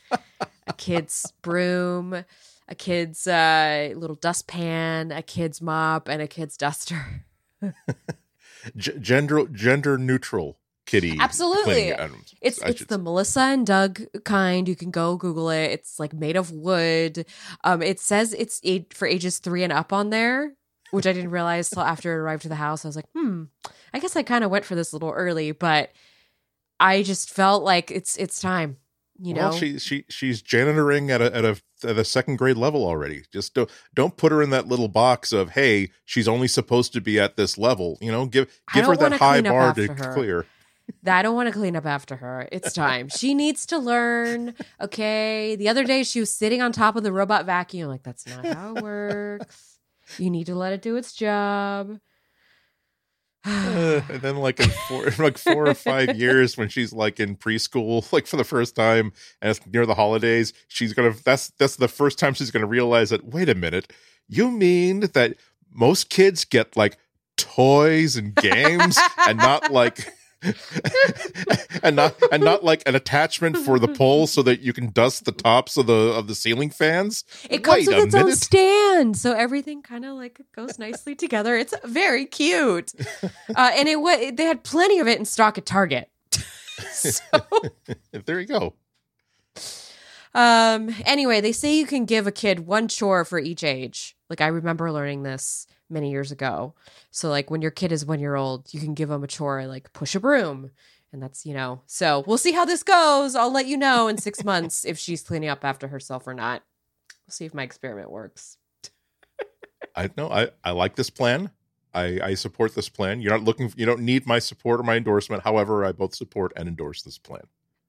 a 0.67 0.73
kid's 0.73 1.31
broom, 1.41 2.25
a 2.67 2.75
kid's 2.75 3.27
uh, 3.27 3.93
little 3.95 4.15
dustpan, 4.15 5.11
a 5.11 5.21
kid's 5.21 5.61
mop, 5.61 6.07
and 6.07 6.21
a 6.21 6.27
kid's 6.27 6.57
duster. 6.57 7.25
G- 8.75 8.97
gender 8.99 9.47
gender 9.47 9.97
neutral 9.97 10.57
kitty. 10.89 11.17
Absolutely. 11.19 11.93
It's 12.41 12.61
I 12.61 12.69
it's 12.69 12.85
the 12.85 12.97
Melissa 12.97 13.41
and 13.41 13.65
Doug 13.65 14.01
kind. 14.25 14.67
You 14.67 14.75
can 14.75 14.91
go 14.91 15.15
Google 15.15 15.49
it. 15.49 15.71
It's 15.71 15.99
like 15.99 16.13
made 16.13 16.35
of 16.35 16.51
wood. 16.51 17.25
Um, 17.63 17.81
it 17.81 17.99
says 17.99 18.33
it's 18.33 18.59
eight 18.63 18.93
for 18.93 19.07
ages 19.07 19.39
three 19.39 19.63
and 19.63 19.73
up 19.73 19.93
on 19.93 20.09
there, 20.09 20.53
which 20.91 21.07
I 21.07 21.13
didn't 21.13 21.31
realize 21.31 21.69
till 21.69 21.83
after 21.83 22.13
it 22.13 22.17
arrived 22.17 22.43
to 22.43 22.49
the 22.49 22.55
house. 22.55 22.83
I 22.83 22.87
was 22.87 22.95
like, 22.95 23.09
hmm, 23.13 23.43
I 23.93 23.99
guess 23.99 24.15
I 24.15 24.23
kind 24.23 24.43
of 24.43 24.51
went 24.51 24.65
for 24.65 24.75
this 24.75 24.91
a 24.91 24.95
little 24.95 25.11
early, 25.11 25.51
but 25.51 25.91
I 26.79 27.03
just 27.03 27.29
felt 27.29 27.63
like 27.63 27.91
it's 27.91 28.17
it's 28.17 28.41
time. 28.41 28.77
You 29.21 29.33
know, 29.33 29.49
well, 29.49 29.51
she 29.51 29.77
she 29.79 30.05
she's 30.07 30.41
janitoring 30.41 31.09
at 31.09 31.21
a 31.21 31.35
at 31.35 31.43
a 31.43 31.61
at 31.83 31.97
a 31.97 32.05
second 32.05 32.37
grade 32.37 32.55
level 32.55 32.85
already. 32.85 33.23
Just 33.33 33.53
don't 33.53 33.69
don't 33.93 34.15
put 34.15 34.31
her 34.31 34.41
in 34.41 34.49
that 34.51 34.67
little 34.67 34.87
box 34.87 35.33
of 35.33 35.51
hey, 35.51 35.91
she's 36.05 36.27
only 36.27 36.47
supposed 36.47 36.93
to 36.93 37.01
be 37.01 37.19
at 37.19 37.35
this 37.35 37.57
level. 37.57 37.97
You 37.99 38.13
know, 38.13 38.25
give 38.27 38.47
give 38.73 38.85
her 38.85 38.95
that 38.95 39.13
high 39.13 39.41
bar 39.41 39.73
to 39.73 39.87
her. 39.93 40.13
clear. 40.13 40.45
I 41.05 41.21
don't 41.21 41.35
want 41.35 41.47
to 41.47 41.53
clean 41.53 41.75
up 41.75 41.85
after 41.85 42.15
her. 42.15 42.47
It's 42.51 42.73
time. 42.73 43.09
she 43.09 43.33
needs 43.33 43.65
to 43.67 43.77
learn. 43.77 44.55
Okay. 44.81 45.55
The 45.55 45.69
other 45.69 45.83
day 45.83 46.03
she 46.03 46.19
was 46.19 46.31
sitting 46.31 46.61
on 46.61 46.71
top 46.71 46.95
of 46.95 47.03
the 47.03 47.11
robot 47.11 47.45
vacuum. 47.45 47.89
Like, 47.89 48.03
that's 48.03 48.27
not 48.27 48.45
how 48.45 48.75
it 48.75 48.83
works. 48.83 49.79
You 50.17 50.29
need 50.29 50.45
to 50.47 50.55
let 50.55 50.73
it 50.73 50.81
do 50.81 50.95
its 50.95 51.13
job. 51.13 51.99
Uh, 53.45 54.01
and 54.09 54.21
then 54.21 54.35
like 54.37 54.59
in 54.59 54.69
four 54.87 55.09
like 55.23 55.37
four 55.37 55.67
or 55.67 55.73
five 55.73 56.17
years 56.17 56.57
when 56.57 56.67
she's 56.67 56.91
like 56.91 57.19
in 57.21 57.37
preschool 57.37 58.11
like 58.11 58.27
for 58.27 58.35
the 58.35 58.43
first 58.43 58.75
time 58.75 59.13
and 59.41 59.51
it's 59.51 59.65
near 59.65 59.85
the 59.85 59.95
holidays 59.95 60.51
she's 60.67 60.91
gonna 60.91 61.13
that's 61.23 61.49
that's 61.51 61.77
the 61.77 61.87
first 61.87 62.19
time 62.19 62.33
she's 62.33 62.51
gonna 62.51 62.65
realize 62.67 63.11
that 63.11 63.23
wait 63.23 63.47
a 63.47 63.55
minute 63.55 63.93
you 64.27 64.51
mean 64.51 64.99
that 65.13 65.35
most 65.71 66.09
kids 66.09 66.43
get 66.43 66.75
like 66.75 66.97
toys 67.37 68.17
and 68.17 68.35
games 68.35 68.99
and 69.25 69.37
not 69.37 69.71
like 69.71 70.13
and 71.83 71.95
not 71.95 72.15
and 72.31 72.43
not 72.43 72.63
like 72.63 72.81
an 72.87 72.95
attachment 72.95 73.57
for 73.57 73.77
the 73.77 73.87
pole 73.87 74.25
so 74.25 74.41
that 74.41 74.61
you 74.61 74.71
can 74.71 74.89
dust 74.91 75.25
the 75.25 75.31
tops 75.31 75.75
of 75.77 75.87
the 75.87 75.93
of 75.93 76.27
the 76.27 76.35
ceiling 76.35 76.69
fans 76.69 77.25
It 77.49 77.63
comes 77.63 77.87
Wait 77.87 77.95
with 77.95 78.03
a 78.03 78.07
its 78.07 78.15
own 78.15 78.31
stand, 78.33 79.17
so 79.17 79.33
everything 79.33 79.81
kind 79.81 80.05
of 80.05 80.15
like 80.15 80.39
goes 80.55 80.79
nicely 80.79 81.15
together. 81.15 81.57
It's 81.57 81.73
very 81.83 82.25
cute, 82.25 82.93
uh, 83.23 83.71
and 83.73 83.89
it 83.89 83.99
was 83.99 84.31
they 84.33 84.45
had 84.45 84.63
plenty 84.63 84.99
of 84.99 85.07
it 85.07 85.19
in 85.19 85.25
stock 85.25 85.57
at 85.57 85.65
Target. 85.65 86.09
so, 86.91 87.21
there 88.25 88.39
you 88.39 88.47
go 88.47 88.75
um, 90.33 90.93
anyway, 91.05 91.41
they 91.41 91.51
say 91.51 91.77
you 91.77 91.85
can 91.85 92.05
give 92.05 92.27
a 92.27 92.31
kid 92.31 92.61
one 92.61 92.87
chore 92.87 93.25
for 93.25 93.39
each 93.39 93.63
age. 93.63 94.15
Like 94.29 94.41
I 94.41 94.47
remember 94.47 94.91
learning 94.91 95.23
this 95.23 95.65
many 95.89 96.11
years 96.11 96.31
ago. 96.31 96.73
So 97.11 97.29
like 97.29 97.49
when 97.49 97.61
your 97.61 97.71
kid 97.71 97.91
is 97.91 98.05
one 98.05 98.19
year 98.19 98.35
old, 98.35 98.73
you 98.73 98.79
can 98.79 98.93
give 98.93 99.09
them 99.09 99.23
a 99.23 99.27
chore 99.27 99.65
like 99.65 99.91
push 99.93 100.15
a 100.15 100.19
broom. 100.19 100.71
And 101.11 101.23
that's, 101.23 101.45
you 101.45 101.53
know, 101.55 101.81
so 101.87 102.23
we'll 102.27 102.37
see 102.37 102.51
how 102.51 102.65
this 102.65 102.83
goes. 102.83 103.35
I'll 103.35 103.51
let 103.51 103.65
you 103.65 103.77
know 103.77 104.07
in 104.07 104.17
six 104.17 104.43
months 104.45 104.85
if 104.85 104.97
she's 104.97 105.23
cleaning 105.23 105.49
up 105.49 105.65
after 105.65 105.87
herself 105.87 106.27
or 106.27 106.33
not. 106.33 106.63
We'll 107.25 107.33
see 107.33 107.45
if 107.45 107.53
my 107.53 107.63
experiment 107.63 108.11
works. 108.11 108.57
I 109.95 110.09
know 110.15 110.29
I, 110.29 110.49
I 110.63 110.71
like 110.71 110.95
this 110.95 111.09
plan. 111.09 111.51
I, 111.93 112.19
I 112.23 112.33
support 112.35 112.75
this 112.75 112.89
plan. 112.89 113.21
You're 113.21 113.31
not 113.31 113.43
looking 113.43 113.73
you 113.75 113.85
don't 113.85 114.01
need 114.01 114.27
my 114.27 114.39
support 114.39 114.79
or 114.79 114.83
my 114.83 114.95
endorsement. 114.95 115.43
However, 115.43 115.83
I 115.83 115.91
both 115.91 116.15
support 116.15 116.53
and 116.55 116.67
endorse 116.67 117.01
this 117.01 117.17
plan. 117.17 117.41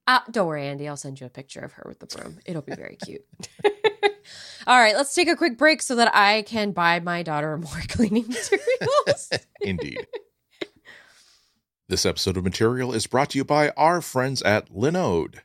Uh, 0.07 0.19
don't 0.31 0.47
worry, 0.47 0.67
Andy. 0.67 0.87
I'll 0.87 0.97
send 0.97 1.19
you 1.19 1.27
a 1.27 1.29
picture 1.29 1.59
of 1.59 1.73
her 1.73 1.85
with 1.87 1.99
the 1.99 2.07
broom. 2.07 2.39
It'll 2.45 2.63
be 2.63 2.75
very 2.75 2.97
cute. 3.05 3.23
All 4.67 4.79
right, 4.79 4.95
let's 4.95 5.13
take 5.13 5.27
a 5.27 5.35
quick 5.35 5.57
break 5.57 5.81
so 5.81 5.95
that 5.95 6.15
I 6.15 6.43
can 6.43 6.71
buy 6.71 6.99
my 6.99 7.23
daughter 7.23 7.57
more 7.57 7.81
cleaning 7.87 8.27
materials. 8.27 9.29
Indeed. 9.61 10.07
This 11.87 12.05
episode 12.05 12.37
of 12.37 12.43
Material 12.43 12.93
is 12.93 13.07
brought 13.07 13.31
to 13.31 13.37
you 13.37 13.43
by 13.43 13.69
our 13.71 14.01
friends 14.01 14.41
at 14.43 14.69
Linode. 14.69 15.39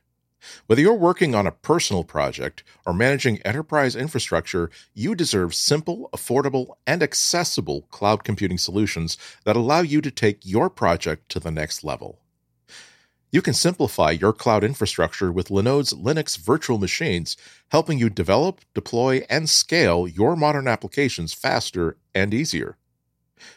Whether 0.67 0.81
you're 0.81 0.93
working 0.93 1.35
on 1.35 1.47
a 1.47 1.51
personal 1.51 2.03
project 2.03 2.63
or 2.85 2.93
managing 2.93 3.41
enterprise 3.41 3.95
infrastructure, 3.95 4.69
you 4.93 5.15
deserve 5.15 5.53
simple, 5.53 6.09
affordable, 6.13 6.75
and 6.85 7.03
accessible 7.03 7.81
cloud 7.89 8.23
computing 8.23 8.57
solutions 8.57 9.17
that 9.43 9.55
allow 9.55 9.81
you 9.81 9.99
to 9.99 10.11
take 10.11 10.45
your 10.45 10.69
project 10.69 11.27
to 11.29 11.39
the 11.39 11.51
next 11.51 11.83
level. 11.83 12.21
You 13.29 13.41
can 13.41 13.53
simplify 13.53 14.11
your 14.11 14.31
cloud 14.31 14.63
infrastructure 14.63 15.33
with 15.33 15.49
Linode's 15.49 15.91
Linux 15.91 16.37
virtual 16.37 16.77
machines, 16.77 17.35
helping 17.69 17.99
you 17.99 18.09
develop, 18.09 18.61
deploy, 18.73 19.25
and 19.29 19.49
scale 19.49 20.07
your 20.07 20.37
modern 20.37 20.65
applications 20.65 21.33
faster 21.33 21.97
and 22.15 22.33
easier. 22.33 22.77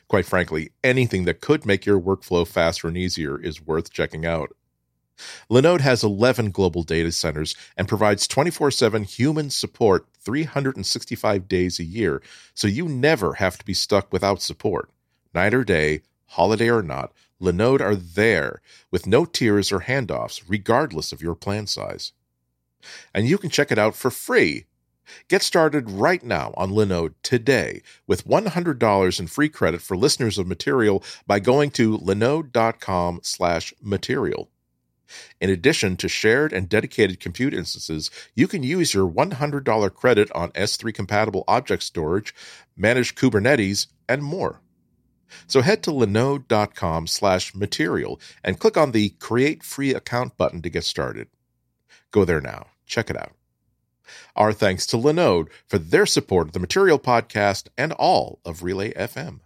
Quite 0.08 0.26
frankly, 0.26 0.72
anything 0.82 1.24
that 1.24 1.40
could 1.40 1.64
make 1.64 1.86
your 1.86 2.00
workflow 2.00 2.46
faster 2.46 2.88
and 2.88 2.96
easier 2.96 3.40
is 3.40 3.64
worth 3.64 3.92
checking 3.92 4.26
out. 4.26 4.50
Linode 5.48 5.82
has 5.82 6.02
11 6.02 6.50
global 6.50 6.82
data 6.82 7.12
centers 7.12 7.54
and 7.76 7.86
provides 7.86 8.26
24 8.26 8.72
7 8.72 9.04
human 9.04 9.50
support 9.50 10.06
365 10.18 11.46
days 11.46 11.78
a 11.78 11.84
year, 11.84 12.22
so 12.54 12.66
you 12.66 12.88
never 12.88 13.34
have 13.34 13.56
to 13.58 13.64
be 13.64 13.74
stuck 13.74 14.12
without 14.12 14.42
support. 14.42 14.90
Night 15.32 15.54
or 15.54 15.62
day, 15.62 16.00
holiday 16.26 16.68
or 16.68 16.82
not, 16.82 17.12
Linode 17.40 17.80
are 17.80 17.96
there 17.96 18.60
with 18.90 19.06
no 19.06 19.24
tiers 19.24 19.72
or 19.72 19.80
handoffs, 19.80 20.42
regardless 20.46 21.12
of 21.12 21.22
your 21.22 21.34
plan 21.34 21.66
size. 21.66 22.12
And 23.14 23.26
you 23.26 23.38
can 23.38 23.50
check 23.50 23.70
it 23.70 23.78
out 23.78 23.94
for 23.94 24.10
free. 24.10 24.66
Get 25.28 25.42
started 25.42 25.90
right 25.90 26.22
now 26.22 26.54
on 26.56 26.70
Linode 26.70 27.14
today 27.22 27.82
with 28.06 28.26
$100 28.26 29.20
in 29.20 29.26
free 29.26 29.48
credit 29.48 29.82
for 29.82 29.96
listeners 29.96 30.38
of 30.38 30.46
Material 30.46 31.02
by 31.26 31.40
going 31.40 31.70
to 31.72 31.98
linode.com 31.98 33.20
slash 33.22 33.74
material. 33.82 34.50
In 35.40 35.50
addition 35.50 35.96
to 35.96 36.08
shared 36.08 36.52
and 36.52 36.68
dedicated 36.68 37.18
compute 37.18 37.52
instances, 37.52 38.10
you 38.36 38.46
can 38.46 38.62
use 38.62 38.94
your 38.94 39.10
$100 39.10 39.94
credit 39.94 40.30
on 40.32 40.52
S3 40.52 40.94
compatible 40.94 41.42
object 41.48 41.82
storage, 41.82 42.32
managed 42.76 43.18
Kubernetes, 43.18 43.88
and 44.08 44.22
more. 44.22 44.60
So 45.46 45.60
head 45.60 45.82
to 45.84 45.90
linode.com 45.90 47.06
slash 47.06 47.54
material 47.54 48.20
and 48.44 48.58
click 48.58 48.76
on 48.76 48.92
the 48.92 49.10
Create 49.20 49.62
Free 49.62 49.94
Account 49.94 50.36
button 50.36 50.62
to 50.62 50.70
get 50.70 50.84
started. 50.84 51.28
Go 52.10 52.24
there 52.24 52.40
now. 52.40 52.66
Check 52.86 53.10
it 53.10 53.16
out. 53.16 53.32
Our 54.36 54.52
thanks 54.52 54.86
to 54.88 54.96
Linode 54.96 55.48
for 55.66 55.78
their 55.78 56.06
support 56.06 56.48
of 56.48 56.52
the 56.52 56.58
Material 56.58 56.98
Podcast 56.98 57.68
and 57.78 57.92
all 57.92 58.40
of 58.44 58.62
Relay 58.62 58.92
FM. 58.94 59.40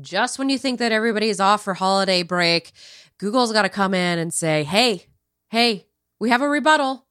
Just 0.00 0.38
when 0.38 0.48
you 0.48 0.58
think 0.58 0.78
that 0.78 0.92
everybody's 0.92 1.40
off 1.40 1.64
for 1.64 1.74
holiday 1.74 2.22
break, 2.22 2.72
Google's 3.18 3.52
got 3.52 3.62
to 3.62 3.68
come 3.68 3.94
in 3.94 4.18
and 4.18 4.32
say, 4.32 4.64
hey, 4.64 5.06
hey, 5.50 5.86
we 6.18 6.30
have 6.30 6.42
a 6.42 6.48
rebuttal. 6.48 7.06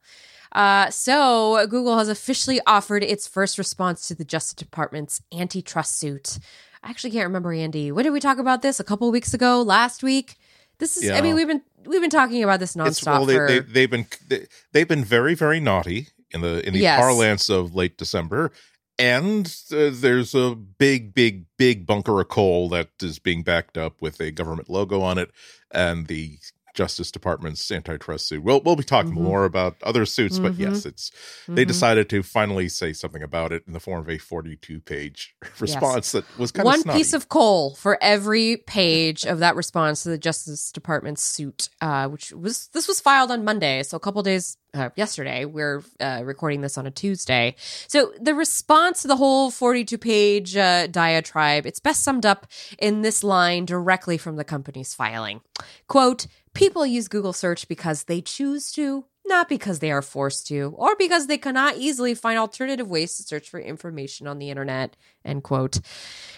Uh, 0.52 0.90
so, 0.90 1.66
Google 1.68 1.98
has 1.98 2.10
officially 2.10 2.60
offered 2.68 3.04
its 3.04 3.28
first 3.28 3.58
response 3.58 4.08
to 4.08 4.16
the 4.16 4.26
Justice 4.26 4.56
Department's 4.56 5.22
antitrust 5.32 5.98
suit. 5.98 6.40
I 6.84 6.90
actually 6.90 7.12
can't 7.12 7.28
remember, 7.28 7.54
Andy. 7.54 7.92
When 7.92 8.04
did 8.04 8.12
we 8.12 8.20
talk 8.20 8.38
about 8.40 8.62
this? 8.62 8.80
A 8.80 8.84
couple 8.84 9.10
weeks 9.12 9.34
ago, 9.34 9.62
last 9.62 10.02
week. 10.04 10.36
This 10.80 10.98
is. 10.98 11.04
Yeah. 11.04 11.18
I 11.18 11.22
mean, 11.22 11.36
we've 11.36 11.48
been 11.48 11.62
we've 11.86 12.02
been 12.02 12.10
talking 12.10 12.44
about 12.44 12.60
this 12.60 12.76
It's, 12.76 13.02
nonstop 13.02 13.06
well, 13.12 13.26
they, 13.26 13.36
for. 13.36 13.48
they, 13.48 13.60
they've 13.60 13.92
been 13.92 14.08
they, 14.28 14.48
they've 14.72 14.88
been 14.88 15.04
very 15.04 15.36
very 15.36 15.60
naughty 15.60 16.08
in 16.32 16.42
the 16.42 16.66
in 16.66 16.74
the 16.74 16.80
Yes. 16.80 17.00
parlance 17.00 17.50
of 17.50 17.76
late 17.76 17.98
December, 17.98 18.52
and 18.98 19.46
uh, 19.72 19.90
there's 19.94 20.34
a 20.34 20.56
big 20.56 21.14
big 21.14 21.46
big 21.58 21.86
bunker 21.86 22.20
of 22.20 22.30
coal 22.30 22.68
that 22.70 22.90
is 23.02 23.20
being 23.20 23.44
backed 23.44 23.78
up 23.78 24.02
with 24.02 24.20
a 24.20 24.32
government 24.32 24.70
logo 24.70 25.02
on 25.02 25.20
it, 25.20 25.30
and 25.70 26.08
the 26.08 26.40
Justice 26.74 27.12
Department's 27.12 27.70
antitrust 27.72 28.28
suit. 28.28 28.44
We'll 28.44 28.62
we'll 28.62 28.76
be 28.76 28.84
talking 28.84 29.12
Mhm. 29.12 29.22
more 29.22 29.46
about 29.46 29.76
other 29.84 30.06
suits, 30.06 30.40
but 30.40 30.54
Mhm. 30.54 30.60
yes, 30.60 30.86
it's 30.86 31.12
they 31.48 31.64
Mhm. 31.66 31.68
decided 31.68 32.10
to 32.10 32.24
finally 32.24 32.70
say 32.70 32.94
something 32.94 33.22
about 33.24 33.52
it 33.52 33.64
in 33.68 33.74
the 33.74 33.80
form 33.80 34.00
of 34.02 34.10
a 34.10 34.18
42 34.18 34.80
page 34.80 35.36
response 35.60 36.12
that 36.14 36.24
was 36.38 36.52
kind 36.52 36.68
of 36.68 36.86
one 36.86 36.96
piece 36.98 37.14
of 37.14 37.30
coal 37.30 37.76
for 37.76 37.98
every 38.02 38.58
page 38.58 39.26
of 39.26 39.40
that 39.40 39.56
response 39.56 40.04
to 40.04 40.10
the 40.10 40.18
Justice 40.18 40.72
Department's 40.72 41.22
suit, 41.24 41.70
uh, 41.82 42.08
which 42.08 42.32
was 42.32 42.68
this 42.74 42.88
was 42.88 43.00
filed 43.00 43.32
on 43.32 43.44
Monday, 43.44 43.84
so 43.84 43.98
a 43.98 44.00
couple 44.00 44.22
days 44.24 44.58
uh, 44.74 44.90
yesterday. 44.96 45.44
We're 45.44 45.84
uh, 46.00 46.22
recording 46.24 46.62
this 46.62 46.78
on 46.78 46.88
a 46.88 46.92
Tuesday, 46.92 47.56
so 47.90 48.14
the 48.22 48.34
response 48.34 49.02
to 49.02 49.10
the 49.10 49.18
whole 49.18 49.52
forty-two 49.52 49.98
page 49.98 50.56
uh, 50.56 50.88
diatribe 50.88 51.66
it's 51.66 51.82
best 51.82 52.04
summed 52.04 52.26
up 52.26 52.48
in 52.80 53.02
this 53.02 53.22
line 53.22 53.66
directly 53.66 54.18
from 54.18 54.38
the 54.38 54.46
company's 54.46 54.94
filing: 54.94 55.42
"Quote: 55.88 56.28
People 56.54 56.86
use 56.86 57.08
Google 57.08 57.34
search 57.34 57.68
because 57.68 58.04
they 58.04 58.22
choose 58.22 58.72
to." 58.74 59.06
Not 59.24 59.48
because 59.48 59.80
they 59.80 59.92
are 59.92 60.02
forced 60.02 60.48
to, 60.48 60.74
or 60.76 60.96
because 60.98 61.28
they 61.28 61.38
cannot 61.38 61.78
easily 61.78 62.16
find 62.16 62.40
alternative 62.40 62.90
ways 62.90 63.16
to 63.16 63.24
search 63.24 63.50
for 63.50 63.60
information 63.60 64.28
on 64.28 64.40
the 64.40 64.50
internet. 64.50 64.98
End 65.24 65.44
quote. 65.44 65.80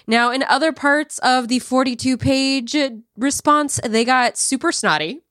Now, 0.06 0.32
in 0.32 0.44
other 0.44 0.74
parts 0.74 1.18
of 1.20 1.48
the 1.48 1.60
42 1.60 2.18
page 2.18 2.76
response, 3.18 3.80
they 3.84 4.04
got 4.04 4.38
super 4.38 4.72
snotty. 4.72 5.23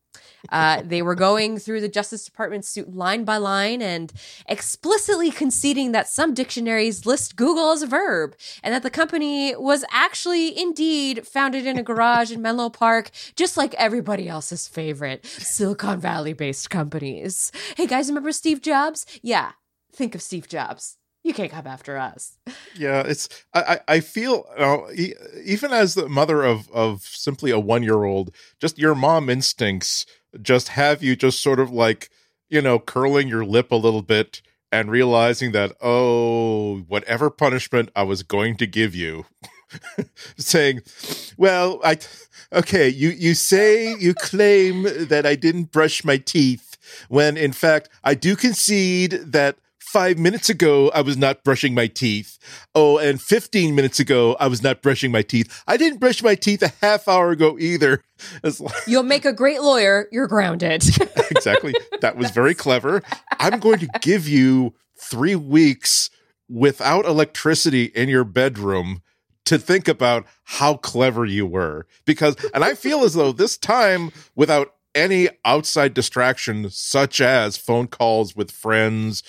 Uh, 0.51 0.83
they 0.85 1.03
were 1.03 1.15
going 1.15 1.59
through 1.59 1.81
the 1.81 1.89
Justice 1.89 2.25
Department 2.25 2.65
suit 2.65 2.95
line 2.95 3.25
by 3.25 3.37
line 3.37 3.81
and 3.83 4.13
explicitly 4.49 5.31
conceding 5.31 5.93
that 5.93 6.09
some 6.09 6.35
dictionaries 6.35 7.07
list 7.07 7.37
Google 7.37 7.71
as 7.71 7.83
a 7.83 7.87
verb 7.87 8.35
and 8.63 8.75
that 8.75 8.83
the 8.83 8.91
company 8.91 9.55
was 9.57 9.85
actually 9.91 10.59
indeed 10.59 11.27
founded 11.27 11.67
in 11.67 11.79
a 11.79 11.83
garage 11.83 12.33
in 12.33 12.43
Menlo 12.43 12.71
Park, 12.71 13.11
just 13.37 13.57
like 13.57 13.75
everybody 13.75 14.29
else's 14.29 14.69
favorite 14.69 15.25
Silicon 15.25 16.01
Valley 16.01 16.33
based 16.33 16.71
companies. 16.71 17.53
Hey 17.77 17.87
guys, 17.87 18.09
remember 18.09 18.33
Steve 18.33 18.61
Jobs? 18.61 19.07
Yeah, 19.23 19.53
think 19.93 20.15
of 20.15 20.23
Steve 20.23 20.49
Jobs. 20.49 20.99
You 21.23 21.33
can't 21.33 21.53
come 21.53 21.67
after 21.67 21.97
us. 21.97 22.37
Yeah, 22.75 23.03
it's 23.07 23.29
I 23.55 23.81
I, 23.87 24.01
feel 24.01 24.45
uh, 24.59 24.79
even 25.45 25.73
as 25.73 25.95
the 25.95 26.09
mother 26.09 26.43
of 26.43 26.69
of 26.73 27.03
simply 27.03 27.51
a 27.53 27.61
one 27.61 27.85
year 27.85 28.05
old, 28.05 28.35
just 28.59 28.79
your 28.79 28.95
mom 28.95 29.31
instincts 29.31 30.05
just 30.41 30.69
have 30.69 31.03
you 31.03 31.15
just 31.15 31.41
sort 31.41 31.61
of 31.61 31.71
like 31.71 32.11
you 32.49 32.61
know 32.61 32.79
curling 32.79 33.29
your 33.29 33.45
lip 33.45 33.71
a 33.71 33.77
little 33.77 34.03
bit 34.03 34.43
and 34.73 34.91
realizing 34.91 35.53
that 35.53 35.73
oh 35.81 36.79
whatever 36.89 37.31
punishment 37.31 37.91
I 37.95 38.03
was 38.03 38.23
going 38.25 38.57
to 38.57 38.67
give 38.67 38.95
you, 38.95 39.27
saying, 40.37 40.81
well 41.37 41.81
I 41.85 41.99
okay 42.53 42.89
you 42.89 43.11
you 43.11 43.35
say 43.35 43.95
you 43.95 44.15
claim 44.15 44.83
that 45.07 45.25
I 45.25 45.37
didn't 45.37 45.71
brush 45.71 46.05
my 46.05 46.17
teeth 46.17 46.77
when 47.09 47.37
in 47.37 47.53
fact 47.53 47.89
I 48.03 48.15
do 48.15 48.35
concede 48.35 49.13
that 49.13 49.57
five 49.83 50.19
minutes 50.19 50.49
ago 50.49 50.91
I 50.95 51.03
was 51.03 51.17
not 51.17 51.45
brushing 51.45 51.75
my 51.75 51.87
teeth. 51.87 52.39
Oh, 52.75 52.99
and 52.99 53.21
15 53.21 53.75
minutes 53.75 54.01
ago 54.01 54.37
I 54.39 54.47
was 54.47 54.63
not 54.63 54.81
brushing 54.81 55.13
my 55.13 55.23
teeth. 55.23 55.63
I 55.67 55.77
didn't 55.77 55.99
brush 55.99 56.23
my 56.23 56.35
teeth 56.35 56.63
a 56.63 56.73
half 56.81 57.09
hour 57.09 57.31
ago 57.31 57.57
either. 57.59 58.03
Like, 58.45 58.73
You'll 58.87 59.03
make 59.03 59.25
a 59.25 59.33
great 59.33 59.63
lawyer. 59.63 60.07
You're 60.13 60.29
grounded. 60.29 60.85
exactly. 61.33 61.75
That 62.03 62.17
was 62.17 62.31
very 62.31 62.55
clever. 62.55 63.03
I'm 63.41 63.59
going 63.59 63.81
to 63.81 63.89
give 64.01 64.29
you 64.29 64.75
three 64.97 65.35
weeks 65.35 66.09
without 66.49 67.05
electricity 67.05 67.87
in 67.87 68.09
your 68.09 68.23
bedroom 68.23 69.03
to 69.47 69.59
think 69.59 69.89
about 69.89 70.25
how 70.45 70.77
clever 70.77 71.25
you 71.25 71.47
were. 71.47 71.87
Because, 72.05 72.37
and 72.55 72.63
I 72.63 72.75
feel 72.75 73.03
as 73.03 73.15
though 73.15 73.33
this 73.33 73.57
time, 73.57 74.13
without 74.37 74.75
any 74.95 75.29
outside 75.45 75.95
distraction, 75.95 76.71
such 76.71 77.21
as 77.21 77.57
phone 77.57 77.87
calls 77.89 78.37
with 78.37 78.51
friends, 78.51 79.23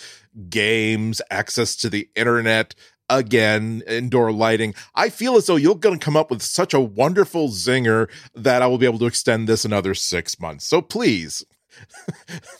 games, 0.50 1.22
access 1.30 1.76
to 1.78 1.89
the 1.89 2.10
internet, 2.15 2.76
again, 3.10 3.84
indoor 3.88 4.32
lighting. 4.32 4.74
I 4.96 5.10
feel 5.10 5.36
as 5.36 5.46
though 5.46 5.56
you're 5.56 5.76
going 5.76 5.98
to 5.98 6.04
come 6.04 6.17
up 6.17 6.32
with 6.32 6.41
such 6.41 6.74
a 6.74 6.80
wonderful 6.80 7.50
zinger 7.50 8.10
that 8.36 8.62
I 8.62 8.67
will 8.67 8.78
be 8.78 8.86
able 8.86 9.00
to 9.00 9.06
extend 9.06 9.48
this 9.48 9.65
another 9.65 9.93
six 9.93 10.39
months. 10.39 10.67
So 10.67 10.82
please. 10.82 11.46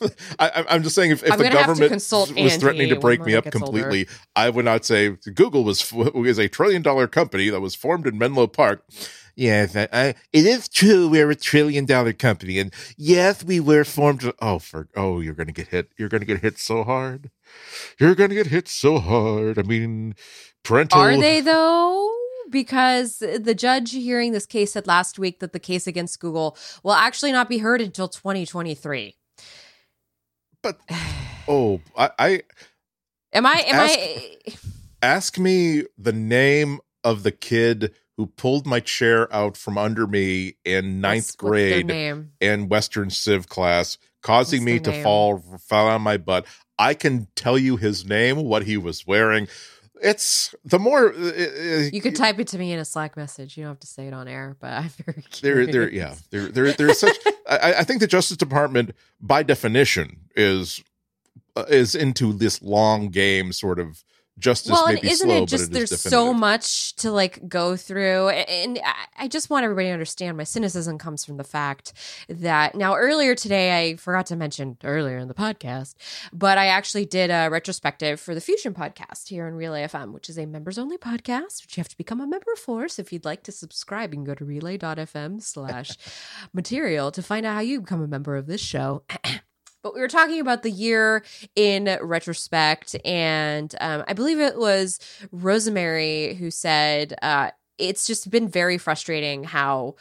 I, 0.38 0.64
I'm 0.68 0.82
just 0.82 0.94
saying, 0.94 1.12
if, 1.12 1.22
if 1.22 1.30
the 1.30 1.44
gonna 1.44 1.50
have 1.50 1.76
to 1.76 1.88
government 1.88 2.36
was 2.36 2.56
threatening 2.56 2.88
to 2.88 2.98
break 2.98 3.24
me 3.24 3.34
up 3.34 3.44
gets 3.44 3.56
older. 3.56 3.66
completely, 3.66 4.08
I 4.34 4.50
would 4.50 4.64
not 4.64 4.84
say 4.84 5.10
Google 5.34 5.62
was 5.62 5.92
is 6.16 6.38
a 6.38 6.48
trillion 6.48 6.82
dollar 6.82 7.06
company 7.06 7.48
that 7.48 7.60
was 7.60 7.74
formed 7.74 8.06
in 8.06 8.18
Menlo 8.18 8.46
Park. 8.46 8.84
Yes, 9.36 9.74
I, 9.74 9.88
I, 9.92 10.14
it 10.32 10.46
is 10.46 10.68
true. 10.68 11.08
We're 11.08 11.30
a 11.30 11.34
trillion 11.34 11.86
dollar 11.86 12.12
company, 12.12 12.58
and 12.58 12.72
yes, 12.96 13.42
we 13.42 13.58
were 13.58 13.84
formed. 13.84 14.32
Oh, 14.40 14.58
for 14.58 14.88
oh, 14.94 15.20
you're 15.20 15.34
gonna 15.34 15.52
get 15.52 15.68
hit. 15.68 15.90
You're 15.98 16.08
gonna 16.08 16.24
get 16.24 16.40
hit 16.40 16.58
so 16.58 16.84
hard. 16.84 17.30
You're 17.98 18.14
gonna 18.14 18.34
get 18.34 18.46
hit 18.46 18.68
so 18.68 18.98
hard. 18.98 19.58
I 19.58 19.62
mean, 19.62 20.14
parental. 20.62 21.00
Are 21.00 21.16
they 21.16 21.40
though? 21.40 22.10
because 22.54 23.18
the 23.18 23.54
judge 23.54 23.90
hearing 23.90 24.32
this 24.32 24.46
case 24.46 24.72
said 24.72 24.86
last 24.86 25.18
week 25.18 25.40
that 25.40 25.52
the 25.52 25.58
case 25.58 25.86
against 25.86 26.20
Google 26.20 26.56
will 26.84 26.92
actually 26.92 27.32
not 27.32 27.48
be 27.48 27.58
heard 27.58 27.80
until 27.80 28.08
2023. 28.08 29.16
But 30.62 30.78
oh, 31.48 31.80
I, 31.96 32.10
I 32.18 32.42
am 33.32 33.44
I 33.44 33.64
am 33.66 33.74
ask, 33.74 33.98
I 33.98 34.36
ask 35.02 35.38
me 35.38 35.82
the 35.98 36.12
name 36.12 36.78
of 37.02 37.24
the 37.24 37.32
kid 37.32 37.92
who 38.16 38.26
pulled 38.26 38.66
my 38.66 38.80
chair 38.80 39.32
out 39.34 39.56
from 39.56 39.76
under 39.76 40.06
me 40.06 40.54
in 40.64 41.00
ninth 41.00 41.36
grade 41.36 41.90
in 42.40 42.68
Western 42.68 43.10
Civ 43.10 43.48
class, 43.48 43.98
causing 44.22 44.60
what's 44.60 44.66
me 44.66 44.78
to 44.80 44.90
name? 44.90 45.02
fall 45.02 45.42
fall 45.60 45.88
on 45.88 46.02
my 46.02 46.16
butt. 46.16 46.46
I 46.78 46.94
can 46.94 47.28
tell 47.36 47.58
you 47.58 47.76
his 47.76 48.04
name, 48.06 48.44
what 48.44 48.64
he 48.64 48.76
was 48.76 49.06
wearing. 49.06 49.48
It's 50.02 50.54
the 50.64 50.78
more 50.78 51.12
uh, 51.12 51.28
uh 51.28 51.88
you 51.92 52.00
could 52.00 52.16
type 52.16 52.38
it 52.38 52.48
to 52.48 52.58
me 52.58 52.72
in 52.72 52.78
a 52.78 52.84
Slack 52.84 53.16
message. 53.16 53.56
You 53.56 53.64
don't 53.64 53.70
have 53.70 53.80
to 53.80 53.86
say 53.86 54.06
it 54.06 54.12
on 54.12 54.28
air, 54.28 54.56
but 54.60 54.72
I'm 54.72 54.88
very 55.04 55.22
curious. 55.22 55.72
There, 55.72 55.86
there, 55.86 55.90
yeah, 55.90 56.14
there, 56.30 56.48
there, 56.48 56.72
there's 56.72 57.00
such. 57.00 57.16
I, 57.48 57.74
I 57.78 57.84
think 57.84 58.00
the 58.00 58.06
Justice 58.06 58.36
Department, 58.36 58.92
by 59.20 59.42
definition, 59.42 60.20
is 60.36 60.82
uh, 61.56 61.64
is 61.68 61.94
into 61.94 62.32
this 62.32 62.62
long 62.62 63.08
game 63.08 63.52
sort 63.52 63.78
of 63.78 64.04
justice 64.38 64.72
well, 64.72 64.86
and 64.86 65.02
isn't 65.04 65.28
slow, 65.28 65.42
it 65.42 65.48
just 65.48 65.72
there's 65.72 65.90
definitive. 65.90 66.10
so 66.10 66.34
much 66.34 66.96
to 66.96 67.10
like 67.10 67.48
go 67.48 67.76
through? 67.76 68.28
And 68.30 68.80
i 69.16 69.28
just 69.28 69.50
want 69.50 69.64
everybody 69.64 69.88
to 69.88 69.92
understand 69.92 70.36
my 70.36 70.44
cynicism 70.44 70.98
comes 70.98 71.24
from 71.24 71.36
the 71.36 71.44
fact 71.44 71.92
that 72.28 72.74
now 72.74 72.94
earlier 72.94 73.34
today 73.34 73.80
i 73.80 73.96
forgot 73.96 74.26
to 74.26 74.36
mention 74.36 74.76
earlier 74.84 75.18
in 75.18 75.28
the 75.28 75.34
podcast 75.34 75.94
but 76.32 76.58
i 76.58 76.66
actually 76.66 77.04
did 77.04 77.30
a 77.30 77.48
retrospective 77.48 78.20
for 78.20 78.34
the 78.34 78.40
fusion 78.40 78.74
podcast 78.74 79.28
here 79.28 79.46
in 79.46 79.54
relay 79.54 79.84
fm 79.86 80.12
which 80.12 80.28
is 80.28 80.38
a 80.38 80.46
members 80.46 80.78
only 80.78 80.98
podcast 80.98 81.62
which 81.62 81.76
you 81.76 81.80
have 81.80 81.88
to 81.88 81.96
become 81.96 82.20
a 82.20 82.26
member 82.26 82.54
for. 82.56 82.88
So 82.88 83.00
if 83.00 83.12
you'd 83.12 83.24
like 83.24 83.42
to 83.44 83.52
subscribe 83.52 84.12
you 84.12 84.18
can 84.18 84.24
go 84.24 84.34
to 84.34 84.44
relay.fm 84.44 85.42
slash 85.42 85.90
material 86.52 87.10
to 87.12 87.22
find 87.22 87.46
out 87.46 87.54
how 87.54 87.60
you 87.60 87.80
become 87.80 88.02
a 88.02 88.08
member 88.08 88.36
of 88.36 88.46
this 88.46 88.60
show 88.60 89.04
but 89.84 89.94
we 89.94 90.00
were 90.00 90.08
talking 90.08 90.40
about 90.40 90.62
the 90.62 90.70
year 90.70 91.22
in 91.54 91.96
retrospect, 92.00 92.96
and 93.04 93.72
um, 93.80 94.02
I 94.08 94.14
believe 94.14 94.40
it 94.40 94.58
was 94.58 94.98
Rosemary 95.30 96.34
who 96.34 96.50
said 96.50 97.14
uh, 97.20 97.50
it's 97.78 98.06
just 98.06 98.30
been 98.30 98.48
very 98.48 98.78
frustrating 98.78 99.44
how 99.44 99.96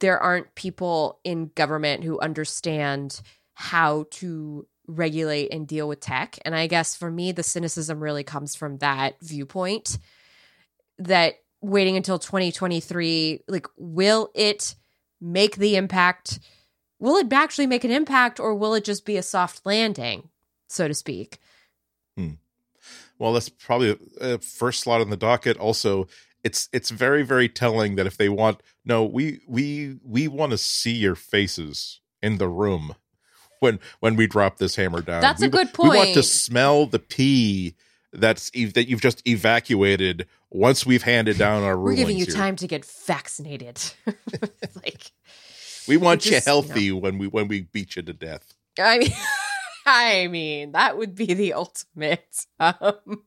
there 0.00 0.20
aren't 0.20 0.54
people 0.54 1.18
in 1.24 1.50
government 1.56 2.04
who 2.04 2.20
understand 2.20 3.20
how 3.54 4.06
to 4.10 4.68
regulate 4.86 5.52
and 5.52 5.66
deal 5.66 5.88
with 5.88 5.98
tech. 5.98 6.38
And 6.44 6.54
I 6.54 6.68
guess 6.68 6.96
for 6.96 7.10
me, 7.10 7.32
the 7.32 7.42
cynicism 7.42 8.00
really 8.00 8.24
comes 8.24 8.54
from 8.54 8.78
that 8.78 9.16
viewpoint 9.20 9.98
that 10.98 11.34
waiting 11.60 11.96
until 11.96 12.20
2023, 12.20 13.40
like, 13.48 13.66
will 13.76 14.30
it 14.34 14.76
make 15.20 15.56
the 15.56 15.74
impact? 15.74 16.38
Will 17.02 17.16
it 17.16 17.30
actually 17.32 17.66
make 17.66 17.82
an 17.84 17.90
impact 17.90 18.38
or 18.38 18.54
will 18.54 18.74
it 18.74 18.84
just 18.84 19.04
be 19.04 19.16
a 19.16 19.22
soft 19.22 19.66
landing, 19.66 20.28
so 20.68 20.86
to 20.86 20.94
speak? 20.94 21.38
Hmm. 22.16 22.34
Well, 23.18 23.32
that's 23.32 23.48
probably 23.48 23.98
a 24.20 24.38
first 24.38 24.80
slot 24.80 25.00
on 25.00 25.10
the 25.10 25.16
docket. 25.16 25.56
Also, 25.58 26.06
it's 26.44 26.68
it's 26.72 26.90
very 26.90 27.22
very 27.22 27.48
telling 27.48 27.96
that 27.96 28.06
if 28.06 28.16
they 28.16 28.28
want 28.28 28.62
no, 28.84 29.04
we 29.04 29.40
we 29.46 29.98
we 30.04 30.28
want 30.28 30.52
to 30.52 30.58
see 30.58 30.92
your 30.92 31.14
faces 31.16 32.00
in 32.22 32.38
the 32.38 32.48
room 32.48 32.94
when 33.58 33.80
when 34.00 34.16
we 34.16 34.26
drop 34.26 34.58
this 34.58 34.76
hammer 34.76 35.02
down. 35.02 35.20
That's 35.20 35.40
we, 35.40 35.48
a 35.48 35.50
good 35.50 35.74
point. 35.74 35.90
We 35.90 35.96
want 35.96 36.14
to 36.14 36.22
smell 36.22 36.86
the 36.86 37.00
pee 37.00 37.74
that's 38.12 38.50
that 38.50 38.88
you've 38.88 39.00
just 39.00 39.26
evacuated 39.26 40.26
once 40.50 40.84
we've 40.86 41.02
handed 41.02 41.38
down 41.38 41.62
our. 41.62 41.78
We're 41.78 41.94
giving 41.94 42.18
you 42.18 42.26
here. 42.26 42.34
time 42.34 42.56
to 42.56 42.66
get 42.66 42.84
vaccinated. 42.84 43.80
like 44.76 45.12
we 45.88 45.96
want 45.96 46.22
just, 46.22 46.46
you 46.46 46.50
healthy 46.50 46.84
you 46.84 46.94
know. 46.94 47.00
when 47.00 47.18
we 47.18 47.26
when 47.26 47.48
we 47.48 47.62
beat 47.62 47.96
you 47.96 48.02
to 48.02 48.12
death. 48.12 48.54
I 48.78 48.98
mean, 48.98 49.12
I 49.86 50.26
mean 50.28 50.72
that 50.72 50.96
would 50.96 51.14
be 51.14 51.34
the 51.34 51.54
ultimate. 51.54 52.46
Um, 52.60 53.24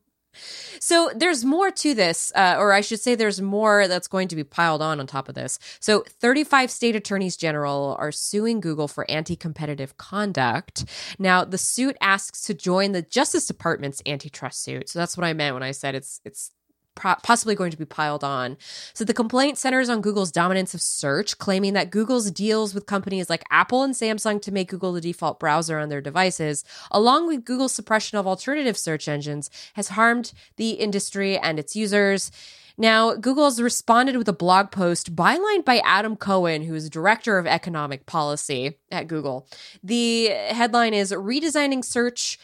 so 0.80 1.10
there's 1.14 1.44
more 1.44 1.70
to 1.70 1.94
this, 1.94 2.32
uh, 2.34 2.56
or 2.58 2.72
I 2.72 2.80
should 2.80 3.00
say, 3.00 3.14
there's 3.14 3.40
more 3.40 3.88
that's 3.88 4.08
going 4.08 4.28
to 4.28 4.36
be 4.36 4.44
piled 4.44 4.82
on 4.82 5.00
on 5.00 5.06
top 5.06 5.28
of 5.28 5.34
this. 5.34 5.58
So 5.80 6.04
35 6.20 6.70
state 6.70 6.96
attorneys 6.96 7.36
general 7.36 7.96
are 7.98 8.12
suing 8.12 8.60
Google 8.60 8.88
for 8.88 9.10
anti-competitive 9.10 9.96
conduct. 9.96 10.84
Now 11.18 11.44
the 11.44 11.58
suit 11.58 11.96
asks 12.00 12.42
to 12.42 12.54
join 12.54 12.92
the 12.92 13.02
Justice 13.02 13.46
Department's 13.46 14.02
antitrust 14.06 14.62
suit. 14.62 14.88
So 14.88 14.98
that's 14.98 15.16
what 15.16 15.24
I 15.24 15.32
meant 15.32 15.54
when 15.54 15.62
I 15.62 15.72
said 15.72 15.94
it's 15.94 16.20
it's 16.24 16.50
possibly 16.96 17.54
going 17.54 17.70
to 17.70 17.76
be 17.76 17.84
piled 17.84 18.24
on. 18.24 18.56
So 18.92 19.04
the 19.04 19.14
complaint 19.14 19.58
centers 19.58 19.88
on 19.88 20.00
Google's 20.00 20.32
dominance 20.32 20.74
of 20.74 20.80
search, 20.80 21.38
claiming 21.38 21.74
that 21.74 21.90
Google's 21.90 22.30
deals 22.30 22.74
with 22.74 22.86
companies 22.86 23.30
like 23.30 23.44
Apple 23.50 23.82
and 23.82 23.94
Samsung 23.94 24.42
to 24.42 24.52
make 24.52 24.70
Google 24.70 24.92
the 24.92 25.00
default 25.00 25.38
browser 25.38 25.78
on 25.78 25.88
their 25.88 26.00
devices, 26.00 26.64
along 26.90 27.26
with 27.26 27.44
Google's 27.44 27.74
suppression 27.74 28.18
of 28.18 28.26
alternative 28.26 28.76
search 28.76 29.06
engines, 29.06 29.50
has 29.74 29.90
harmed 29.90 30.32
the 30.56 30.70
industry 30.70 31.38
and 31.38 31.58
its 31.58 31.76
users. 31.76 32.32
Now, 32.78 33.14
Google 33.14 33.44
has 33.44 33.62
responded 33.62 34.16
with 34.16 34.28
a 34.28 34.34
blog 34.34 34.70
post 34.70 35.16
bylined 35.16 35.64
by 35.64 35.78
Adam 35.78 36.14
Cohen, 36.14 36.62
who 36.62 36.74
is 36.74 36.90
director 36.90 37.38
of 37.38 37.46
economic 37.46 38.04
policy 38.04 38.78
at 38.92 39.08
Google. 39.08 39.48
The 39.82 40.26
headline 40.26 40.92
is 40.92 41.10
Redesigning 41.10 41.82
Search 41.82 42.38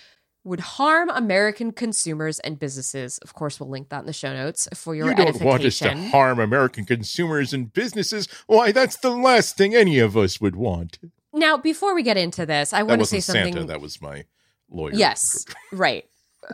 would 0.45 0.61
harm 0.61 1.09
American 1.11 1.73
consumers 1.73 2.41
and 2.41 2.59
businesses. 2.59 3.19
Of 3.19 3.35
course, 3.35 3.61
we'll 3.61 3.69
link 3.69 3.91
that 3.91 4.01
in 4.01 4.07
the 4.07 4.13
show 4.13 4.33
notes 4.33 4.69
for 4.75 4.95
your 4.95 5.09
You 5.09 5.15
don't 5.15 5.41
want 5.41 5.65
us 5.65 5.79
to 5.81 5.95
harm 5.95 6.41
American 6.41 6.85
consumers 6.85 7.53
and 7.53 7.73
businesses. 7.73 8.29
Why, 8.47 8.73
that's 8.73 8.97
the 8.97 9.11
last 9.11 9.57
thing 9.57 9.75
any 9.75 9.99
of 9.99 10.17
us 10.17 10.41
would 10.41 10.57
want. 10.57 10.99
Now, 11.33 11.57
before 11.57 11.95
we 11.95 12.03
get 12.03 12.17
into 12.17 12.45
this, 12.45 12.73
I 12.73 12.83
want 12.83 13.01
to 13.01 13.07
say 13.07 13.21
something. 13.21 13.53
Santa, 13.55 13.67
that 13.67 13.81
was 13.81 14.03
my 14.03 14.25
lawyer. 14.69 14.93
Yes, 14.95 15.45
right. 15.73 16.05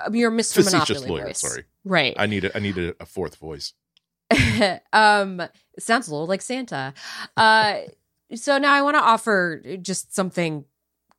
Um, 0.05 0.15
you're 0.15 0.31
Mr. 0.31 0.57
Facetious 0.57 1.01
Monopoly 1.01 1.09
lawyer. 1.09 1.27
Voice. 1.27 1.41
Sorry, 1.41 1.65
right. 1.85 2.15
I 2.19 2.27
need 2.27 2.45
a, 2.45 2.57
I 2.57 2.61
need 2.61 2.77
a, 2.77 2.95
a 3.01 3.07
fourth 3.07 3.37
voice. 3.37 3.73
um, 4.93 5.43
sounds 5.79 6.09
a 6.09 6.11
little 6.13 6.27
like 6.27 6.43
Santa. 6.43 6.93
Uh, 7.37 7.79
so 8.35 8.59
now 8.59 8.75
I 8.75 8.83
want 8.83 8.97
to 8.97 9.01
offer 9.01 9.63
just 9.81 10.15
something 10.15 10.67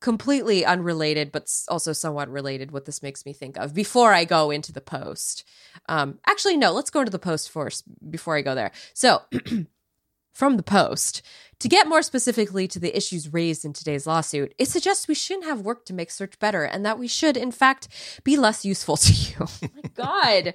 completely 0.00 0.64
unrelated, 0.64 1.30
but 1.30 1.48
also 1.68 1.92
somewhat 1.92 2.30
related, 2.30 2.70
what 2.70 2.86
this 2.86 3.02
makes 3.02 3.26
me 3.26 3.32
think 3.32 3.56
of 3.58 3.74
before 3.74 4.12
I 4.12 4.24
go 4.24 4.50
into 4.50 4.72
the 4.72 4.80
post. 4.80 5.44
Um, 5.88 6.18
actually, 6.26 6.56
no, 6.56 6.72
let's 6.72 6.90
go 6.90 7.00
into 7.00 7.12
the 7.12 7.18
post 7.18 7.50
first 7.50 7.84
before 8.10 8.36
I 8.36 8.42
go 8.42 8.54
there. 8.54 8.72
So, 8.94 9.22
from 10.32 10.56
the 10.56 10.62
post, 10.62 11.22
to 11.60 11.68
get 11.68 11.86
more 11.86 12.02
specifically 12.02 12.66
to 12.68 12.78
the 12.78 12.96
issues 12.96 13.32
raised 13.32 13.66
in 13.66 13.74
today's 13.74 14.06
lawsuit, 14.06 14.54
it 14.58 14.68
suggests 14.68 15.06
we 15.06 15.14
shouldn't 15.14 15.44
have 15.44 15.60
worked 15.60 15.86
to 15.88 15.94
make 15.94 16.10
search 16.10 16.38
better 16.38 16.64
and 16.64 16.84
that 16.86 16.98
we 16.98 17.06
should, 17.06 17.36
in 17.36 17.52
fact, 17.52 17.88
be 18.24 18.36
less 18.36 18.64
useful 18.64 18.96
to 18.96 19.12
you. 19.12 19.36
oh 19.40 19.50
my 19.60 19.90
God. 19.94 20.54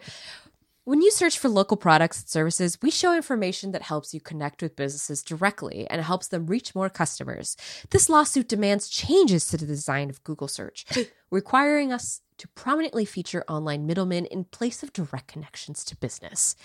When 0.86 1.02
you 1.02 1.10
search 1.10 1.40
for 1.40 1.50
local 1.50 1.78
products 1.78 2.20
and 2.20 2.30
services, 2.30 2.78
we 2.80 2.92
show 2.92 3.16
information 3.16 3.72
that 3.72 3.82
helps 3.82 4.14
you 4.14 4.22
connect 4.22 4.62
with 4.62 4.76
businesses 4.76 5.24
directly 5.24 5.88
and 5.90 6.00
helps 6.00 6.28
them 6.28 6.46
reach 6.46 6.76
more 6.76 6.92
customers. 6.92 7.58
This 7.90 8.08
lawsuit 8.08 8.48
demands 8.48 8.88
changes 8.88 9.48
to 9.48 9.58
the 9.58 9.66
design 9.66 10.12
of 10.12 10.24
Google 10.24 10.48
search, 10.48 10.86
requiring 11.32 11.92
us 11.92 12.22
to 12.38 12.48
prominently 12.50 13.04
feature 13.04 13.44
online 13.48 13.88
middlemen 13.88 14.26
in 14.28 14.44
place 14.44 14.84
of 14.84 14.94
direct 14.94 15.28
connections 15.28 15.84
to 15.86 15.96
business. 15.96 16.56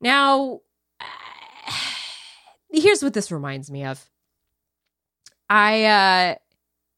Now, 0.00 0.60
here's 2.72 3.02
what 3.02 3.12
this 3.12 3.30
reminds 3.30 3.70
me 3.70 3.84
of. 3.84 4.02
I 5.50 5.84
uh 5.84 6.34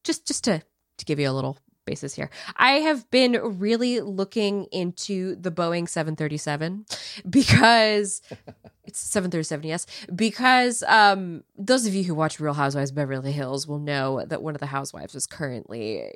just 0.05 0.25
just 0.25 0.45
to 0.45 0.63
to 0.99 1.05
give 1.05 1.19
you 1.19 1.29
a 1.29 1.33
little 1.33 1.57
basis 1.89 2.13
here. 2.13 2.29
I 2.55 2.73
have 2.73 3.09
been 3.09 3.33
really 3.59 3.99
looking 3.99 4.65
into 4.65 5.35
the 5.35 5.51
Boeing 5.51 5.89
737 5.89 6.85
because 7.29 8.21
it's 8.85 8.99
737, 8.99 9.67
yes, 9.67 9.87
because 10.15 10.83
um, 10.83 11.43
those 11.57 11.87
of 11.87 11.95
you 11.95 12.03
who 12.03 12.13
watch 12.13 12.39
Real 12.39 12.53
Housewives 12.53 12.91
Beverly 12.91 13.31
Hills 13.31 13.67
will 13.67 13.79
know 13.79 14.23
that 14.23 14.43
one 14.43 14.53
of 14.53 14.59
the 14.59 14.67
housewives 14.67 15.15
is 15.15 15.25
currently 15.25 16.11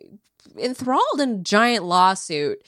enthralled 0.57 1.19
in 1.19 1.29
a 1.29 1.37
giant 1.37 1.85
lawsuit 1.85 2.61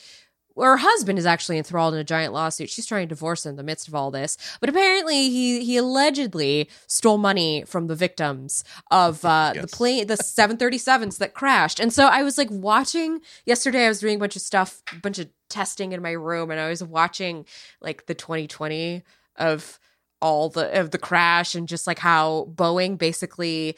her 0.57 0.77
husband 0.77 1.19
is 1.19 1.25
actually 1.25 1.57
enthralled 1.57 1.93
in 1.93 1.99
a 1.99 2.03
giant 2.03 2.33
lawsuit. 2.33 2.69
She's 2.69 2.85
trying 2.85 3.07
to 3.07 3.15
divorce 3.15 3.45
him 3.45 3.51
in 3.51 3.55
the 3.55 3.63
midst 3.63 3.87
of 3.87 3.95
all 3.95 4.11
this. 4.11 4.37
But 4.59 4.69
apparently 4.69 5.29
he 5.29 5.63
he 5.63 5.77
allegedly 5.77 6.69
stole 6.87 7.17
money 7.17 7.63
from 7.65 7.87
the 7.87 7.95
victims 7.95 8.63
of 8.91 9.25
uh, 9.25 9.53
yes. 9.55 9.61
the 9.63 9.75
plane 9.75 10.07
the 10.07 10.15
737s 10.15 11.17
that 11.17 11.33
crashed. 11.33 11.79
And 11.79 11.91
so 11.91 12.07
I 12.07 12.23
was 12.23 12.37
like 12.37 12.49
watching 12.51 13.21
yesterday 13.45 13.85
I 13.85 13.89
was 13.89 13.99
doing 13.99 14.15
a 14.15 14.19
bunch 14.19 14.35
of 14.35 14.41
stuff, 14.41 14.81
a 14.93 14.99
bunch 14.99 15.19
of 15.19 15.29
testing 15.49 15.91
in 15.91 16.01
my 16.01 16.11
room 16.11 16.51
and 16.51 16.59
I 16.59 16.69
was 16.69 16.83
watching 16.83 17.45
like 17.81 18.05
the 18.05 18.15
2020 18.15 19.03
of 19.37 19.79
all 20.21 20.49
the 20.49 20.79
of 20.79 20.91
the 20.91 20.97
crash 20.97 21.55
and 21.55 21.67
just 21.67 21.85
like 21.85 21.99
how 21.99 22.49
Boeing 22.55 22.97
basically 22.97 23.75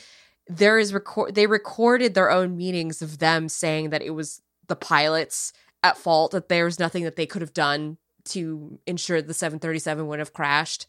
there 0.47 0.79
is 0.79 0.93
record 0.93 1.35
they 1.35 1.47
recorded 1.47 2.13
their 2.13 2.31
own 2.31 2.55
meetings 2.55 3.01
of 3.01 3.17
them 3.19 3.49
saying 3.49 3.89
that 3.89 4.01
it 4.01 4.11
was 4.11 4.41
the 4.67 4.75
pilots 4.75 5.51
at 5.83 5.97
fault 5.97 6.31
that 6.31 6.49
there's 6.49 6.79
nothing 6.79 7.03
that 7.03 7.15
they 7.15 7.25
could 7.25 7.41
have 7.41 7.53
done 7.53 7.97
to 8.25 8.79
ensure 8.85 9.21
the 9.21 9.33
737 9.33 10.07
would 10.07 10.19
have 10.19 10.33
crashed. 10.33 10.85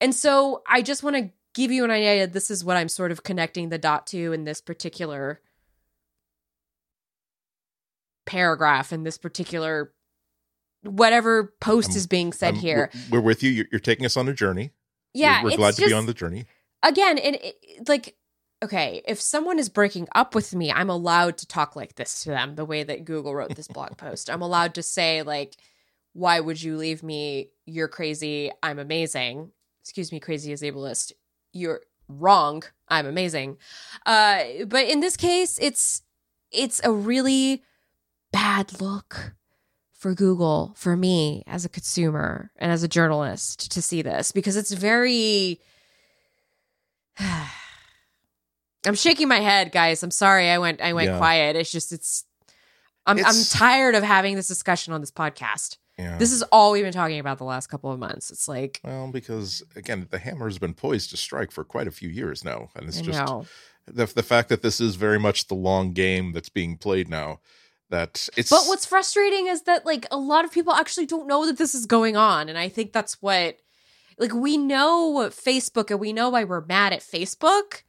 And 0.00 0.14
so 0.14 0.62
I 0.68 0.82
just 0.82 1.02
want 1.02 1.16
to 1.16 1.30
give 1.54 1.72
you 1.72 1.84
an 1.84 1.90
idea. 1.90 2.26
This 2.26 2.50
is 2.50 2.64
what 2.64 2.76
I'm 2.76 2.88
sort 2.88 3.10
of 3.10 3.22
connecting 3.22 3.68
the 3.70 3.78
dot 3.78 4.06
to 4.08 4.32
in 4.32 4.44
this 4.44 4.60
particular 4.60 5.40
paragraph, 8.26 8.92
in 8.92 9.02
this 9.04 9.18
particular 9.18 9.92
whatever 10.82 11.54
post 11.60 11.90
I'm- 11.90 11.96
is 11.96 12.06
being 12.06 12.32
said 12.32 12.54
Um, 12.54 12.60
here. 12.60 12.90
We're, 13.10 13.18
we're 13.20 13.24
with 13.24 13.42
you. 13.42 13.50
You're, 13.50 13.66
you're 13.72 13.80
taking 13.80 14.04
us 14.06 14.16
on 14.16 14.28
a 14.28 14.34
journey. 14.34 14.72
Yeah, 15.14 15.42
we're, 15.42 15.50
we're 15.50 15.56
glad 15.56 15.74
to 15.74 15.86
be 15.86 15.92
on 15.92 16.06
the 16.06 16.12
journey. 16.14 16.44
again, 16.82 17.18
and 17.18 17.36
it 17.36 17.88
like 17.88 18.16
okay, 18.66 19.00
if 19.06 19.20
someone 19.20 19.60
is 19.60 19.68
breaking 19.68 20.08
up 20.12 20.34
with 20.34 20.52
me, 20.52 20.72
I'm 20.72 20.90
allowed 20.90 21.38
to 21.38 21.46
talk 21.46 21.76
like 21.76 21.94
this 21.94 22.24
to 22.24 22.30
them, 22.30 22.56
the 22.56 22.64
way 22.64 22.82
that 22.82 23.04
Google 23.04 23.32
wrote 23.32 23.54
this 23.54 23.68
blog 23.68 23.96
post. 23.96 24.28
I'm 24.28 24.42
allowed 24.42 24.74
to 24.74 24.82
say 24.82 25.22
like, 25.22 25.54
"Why 26.14 26.40
would 26.40 26.60
you 26.60 26.76
leave 26.76 27.02
me? 27.04 27.50
You're 27.64 27.88
crazy. 27.88 28.50
I'm 28.62 28.80
amazing." 28.80 29.52
Excuse 29.82 30.10
me, 30.10 30.18
crazy 30.18 30.52
as 30.52 30.62
ableist. 30.62 31.12
You're 31.52 31.80
wrong. 32.08 32.64
I'm 32.88 33.06
amazing. 33.06 33.58
Uh, 34.04 34.42
but 34.66 34.86
in 34.86 34.98
this 34.98 35.16
case, 35.16 35.58
it's 35.62 36.02
it's 36.50 36.80
a 36.82 36.90
really 36.90 37.62
bad 38.32 38.80
look 38.80 39.34
for 39.92 40.12
Google, 40.12 40.74
for 40.76 40.96
me 40.96 41.44
as 41.46 41.64
a 41.64 41.68
consumer 41.68 42.50
and 42.56 42.72
as 42.72 42.82
a 42.82 42.88
journalist 42.88 43.70
to 43.72 43.80
see 43.80 44.02
this 44.02 44.32
because 44.32 44.56
it's 44.56 44.72
very. 44.72 45.60
I'm 48.86 48.94
shaking 48.94 49.28
my 49.28 49.40
head, 49.40 49.72
guys. 49.72 50.02
I'm 50.02 50.10
sorry. 50.10 50.48
I 50.50 50.58
went. 50.58 50.80
I 50.80 50.92
went 50.92 51.08
Yeah. 51.10 51.18
quiet. 51.18 51.56
It's 51.56 51.70
just. 51.70 51.92
It's. 51.92 52.24
I'm. 53.06 53.18
It's- 53.18 53.52
I'm 53.54 53.58
tired 53.58 53.94
of 53.94 54.02
having 54.02 54.36
this 54.36 54.48
discussion 54.48 54.92
on 54.92 55.00
this 55.00 55.10
podcast. 55.10 55.76
Yeah. 55.98 56.18
This 56.18 56.30
is 56.32 56.42
all 56.52 56.72
we've 56.72 56.84
been 56.84 56.92
talking 56.92 57.18
about 57.18 57.38
the 57.38 57.44
last 57.44 57.68
couple 57.68 57.90
of 57.90 57.98
months. 57.98 58.30
It's 58.30 58.48
like 58.48 58.80
well, 58.84 59.08
because 59.10 59.62
again, 59.76 60.06
the 60.10 60.18
hammer 60.18 60.46
has 60.46 60.58
been 60.58 60.74
poised 60.74 61.10
to 61.10 61.16
strike 61.16 61.50
for 61.50 61.64
quite 61.64 61.86
a 61.86 61.90
few 61.90 62.08
years 62.10 62.44
now, 62.44 62.68
and 62.76 62.86
it's 62.86 62.98
I 62.98 63.02
just 63.02 63.18
know. 63.26 63.46
the 63.86 64.04
the 64.06 64.22
fact 64.22 64.50
that 64.50 64.60
this 64.62 64.78
is 64.80 64.96
very 64.96 65.18
much 65.18 65.48
the 65.48 65.54
long 65.54 65.92
game 65.92 66.32
that's 66.32 66.50
being 66.50 66.76
played 66.76 67.08
now. 67.08 67.40
That 67.88 68.28
it's 68.36 68.50
But 68.50 68.64
what's 68.66 68.84
frustrating 68.84 69.46
is 69.46 69.62
that 69.62 69.86
like 69.86 70.06
a 70.10 70.16
lot 70.18 70.44
of 70.44 70.52
people 70.52 70.74
actually 70.74 71.06
don't 71.06 71.26
know 71.26 71.46
that 71.46 71.56
this 71.56 71.74
is 71.74 71.86
going 71.86 72.16
on, 72.16 72.48
and 72.50 72.58
I 72.58 72.68
think 72.68 72.92
that's 72.92 73.22
what 73.22 73.56
like 74.18 74.34
we 74.34 74.58
know 74.58 75.14
Facebook 75.30 75.90
and 75.90 75.98
we 76.00 76.12
know 76.12 76.28
why 76.30 76.44
we're 76.44 76.64
mad 76.66 76.92
at 76.92 77.00
Facebook. 77.00 77.82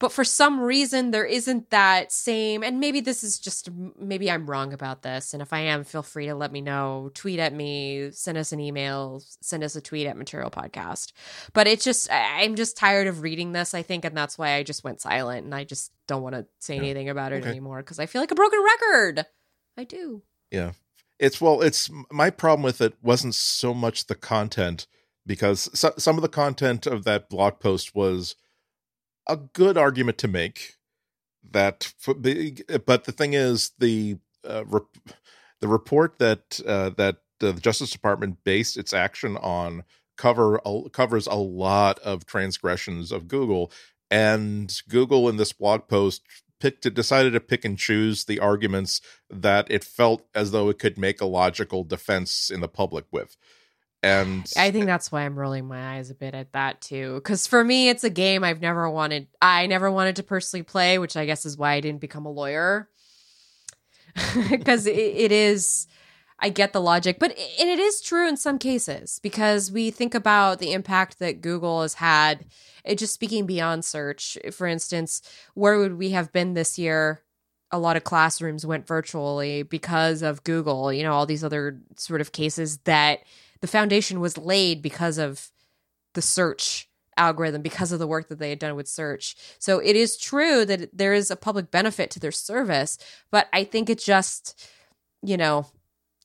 But 0.00 0.10
for 0.12 0.24
some 0.24 0.58
reason, 0.60 1.12
there 1.12 1.24
isn't 1.26 1.70
that 1.70 2.10
same, 2.10 2.64
and 2.64 2.80
maybe 2.80 3.00
this 3.00 3.22
is 3.22 3.38
just, 3.38 3.68
maybe 3.98 4.30
I'm 4.30 4.48
wrong 4.50 4.72
about 4.72 5.02
this. 5.02 5.32
And 5.34 5.42
if 5.42 5.52
I 5.52 5.60
am, 5.60 5.84
feel 5.84 6.02
free 6.02 6.26
to 6.26 6.34
let 6.34 6.50
me 6.50 6.60
know. 6.62 7.10
Tweet 7.14 7.38
at 7.38 7.52
me, 7.54 8.10
send 8.10 8.38
us 8.38 8.50
an 8.50 8.60
email, 8.60 9.22
send 9.42 9.62
us 9.62 9.76
a 9.76 9.80
tweet 9.80 10.06
at 10.06 10.16
Material 10.16 10.50
Podcast. 10.50 11.12
But 11.52 11.68
it's 11.68 11.84
just, 11.84 12.08
I'm 12.10 12.56
just 12.56 12.76
tired 12.76 13.06
of 13.06 13.20
reading 13.20 13.52
this, 13.52 13.74
I 13.74 13.82
think. 13.82 14.04
And 14.04 14.16
that's 14.16 14.36
why 14.38 14.54
I 14.54 14.62
just 14.62 14.82
went 14.82 15.00
silent 15.02 15.44
and 15.44 15.54
I 15.54 15.64
just 15.64 15.92
don't 16.08 16.22
want 16.22 16.34
to 16.34 16.46
say 16.60 16.76
Yeah. 16.76 16.80
anything 16.82 17.08
about 17.10 17.32
it 17.32 17.42
Okay. 17.42 17.50
anymore 17.50 17.78
because 17.82 17.98
I 17.98 18.06
feel 18.06 18.22
like 18.22 18.30
a 18.32 18.34
broken 18.34 18.60
record. 18.64 19.26
I 19.76 19.84
do. 19.84 20.22
Yeah. 20.50 20.72
It's 21.18 21.40
well 21.42 21.60
it's 21.60 21.90
my 22.10 22.30
problem 22.30 22.62
with 22.62 22.80
it 22.80 22.94
wasn't 23.02 23.34
so 23.34 23.74
much 23.74 24.06
the 24.06 24.14
content 24.14 24.86
because 25.26 25.68
so, 25.78 25.92
some 25.98 26.16
of 26.16 26.22
the 26.22 26.28
content 26.30 26.86
of 26.86 27.04
that 27.04 27.28
blog 27.28 27.60
post 27.60 27.94
was 27.94 28.34
a 29.30 29.36
good 29.36 29.76
argument 29.76 30.18
to 30.18 30.28
make 30.28 30.74
that 31.50 31.92
but 32.86 33.04
the 33.04 33.12
thing 33.12 33.34
is 33.34 33.72
the 33.78 34.18
uh, 34.48 34.64
rep, 34.66 34.84
the 35.60 35.68
report 35.68 36.18
that 36.18 36.60
uh, 36.66 36.90
that 36.90 37.16
uh, 37.42 37.52
the 37.52 37.60
justice 37.60 37.90
department 37.90 38.44
based 38.44 38.76
its 38.76 38.92
action 38.92 39.36
on 39.38 39.84
cover 40.16 40.60
covers 40.92 41.26
a 41.26 41.34
lot 41.34 41.98
of 42.00 42.26
transgressions 42.26 43.10
of 43.12 43.28
google 43.28 43.72
and 44.10 44.82
google 44.88 45.28
in 45.28 45.36
this 45.36 45.52
blog 45.52 45.88
post 45.88 46.22
picked 46.60 46.86
it 46.86 46.94
decided 46.94 47.32
to 47.32 47.40
pick 47.40 47.64
and 47.64 47.78
choose 47.78 48.24
the 48.24 48.38
arguments 48.38 49.00
that 49.28 49.68
it 49.70 49.82
felt 49.82 50.26
as 50.34 50.52
though 50.52 50.68
it 50.68 50.78
could 50.78 50.98
make 50.98 51.20
a 51.20 51.26
logical 51.26 51.82
defense 51.82 52.50
in 52.50 52.60
the 52.60 52.68
public 52.68 53.06
with. 53.10 53.36
And 54.02 54.50
I 54.56 54.70
think 54.70 54.86
that's 54.86 55.12
why 55.12 55.22
I'm 55.22 55.38
rolling 55.38 55.66
my 55.66 55.96
eyes 55.96 56.10
a 56.10 56.14
bit 56.14 56.34
at 56.34 56.52
that 56.52 56.80
too. 56.80 57.16
Because 57.16 57.46
for 57.46 57.62
me, 57.62 57.90
it's 57.90 58.04
a 58.04 58.10
game 58.10 58.42
I've 58.42 58.62
never 58.62 58.88
wanted. 58.88 59.26
I 59.42 59.66
never 59.66 59.90
wanted 59.90 60.16
to 60.16 60.22
personally 60.22 60.62
play, 60.62 60.98
which 60.98 61.16
I 61.16 61.26
guess 61.26 61.44
is 61.44 61.58
why 61.58 61.72
I 61.72 61.80
didn't 61.80 62.00
become 62.00 62.26
a 62.26 62.30
lawyer. 62.30 62.88
Because 64.50 64.86
it, 64.86 64.96
it 64.96 65.30
is, 65.30 65.86
I 66.40 66.48
get 66.48 66.72
the 66.72 66.80
logic, 66.80 67.18
but 67.20 67.30
and 67.30 67.70
it 67.70 67.78
is 67.78 68.00
true 68.00 68.28
in 68.28 68.36
some 68.36 68.58
cases 68.58 69.20
because 69.22 69.70
we 69.70 69.92
think 69.92 70.16
about 70.16 70.58
the 70.58 70.72
impact 70.72 71.20
that 71.20 71.40
Google 71.40 71.82
has 71.82 71.94
had. 71.94 72.46
It 72.84 72.98
just 72.98 73.14
speaking 73.14 73.46
beyond 73.46 73.84
search, 73.84 74.36
for 74.50 74.66
instance, 74.66 75.22
where 75.54 75.78
would 75.78 75.96
we 75.96 76.10
have 76.10 76.32
been 76.32 76.54
this 76.54 76.76
year? 76.76 77.22
A 77.70 77.78
lot 77.78 77.96
of 77.96 78.02
classrooms 78.02 78.66
went 78.66 78.86
virtually 78.86 79.62
because 79.62 80.22
of 80.22 80.42
Google. 80.42 80.92
You 80.92 81.04
know, 81.04 81.12
all 81.12 81.26
these 81.26 81.44
other 81.44 81.80
sort 81.96 82.20
of 82.20 82.32
cases 82.32 82.78
that 82.78 83.20
the 83.60 83.66
foundation 83.66 84.20
was 84.20 84.38
laid 84.38 84.82
because 84.82 85.18
of 85.18 85.50
the 86.14 86.22
search 86.22 86.88
algorithm 87.16 87.60
because 87.60 87.92
of 87.92 87.98
the 87.98 88.06
work 88.06 88.28
that 88.28 88.38
they 88.38 88.50
had 88.50 88.58
done 88.58 88.74
with 88.74 88.88
search. 88.88 89.36
So 89.58 89.78
it 89.78 89.94
is 89.94 90.16
true 90.16 90.64
that 90.64 90.96
there 90.96 91.12
is 91.12 91.30
a 91.30 91.36
public 91.36 91.70
benefit 91.70 92.10
to 92.12 92.20
their 92.20 92.32
service, 92.32 92.98
but 93.30 93.48
I 93.52 93.64
think 93.64 93.90
it 93.90 93.98
just, 93.98 94.68
you 95.22 95.36
know, 95.36 95.66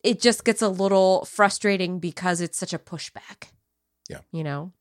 it 0.04 0.22
just 0.22 0.46
gets 0.46 0.62
a 0.62 0.70
little 0.70 1.26
frustrating 1.26 2.00
because 2.00 2.40
it's 2.40 2.58
such 2.58 2.74
a 2.74 2.80
pushback. 2.80 3.50
Yeah. 4.10 4.20
You 4.32 4.44
know. 4.44 4.72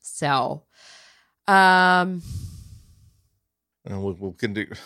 So 0.00 0.64
um 1.46 2.22
uh, 3.90 4.00
we'll, 4.00 4.16
we'll 4.18 4.32
can 4.32 4.54
do. 4.54 4.66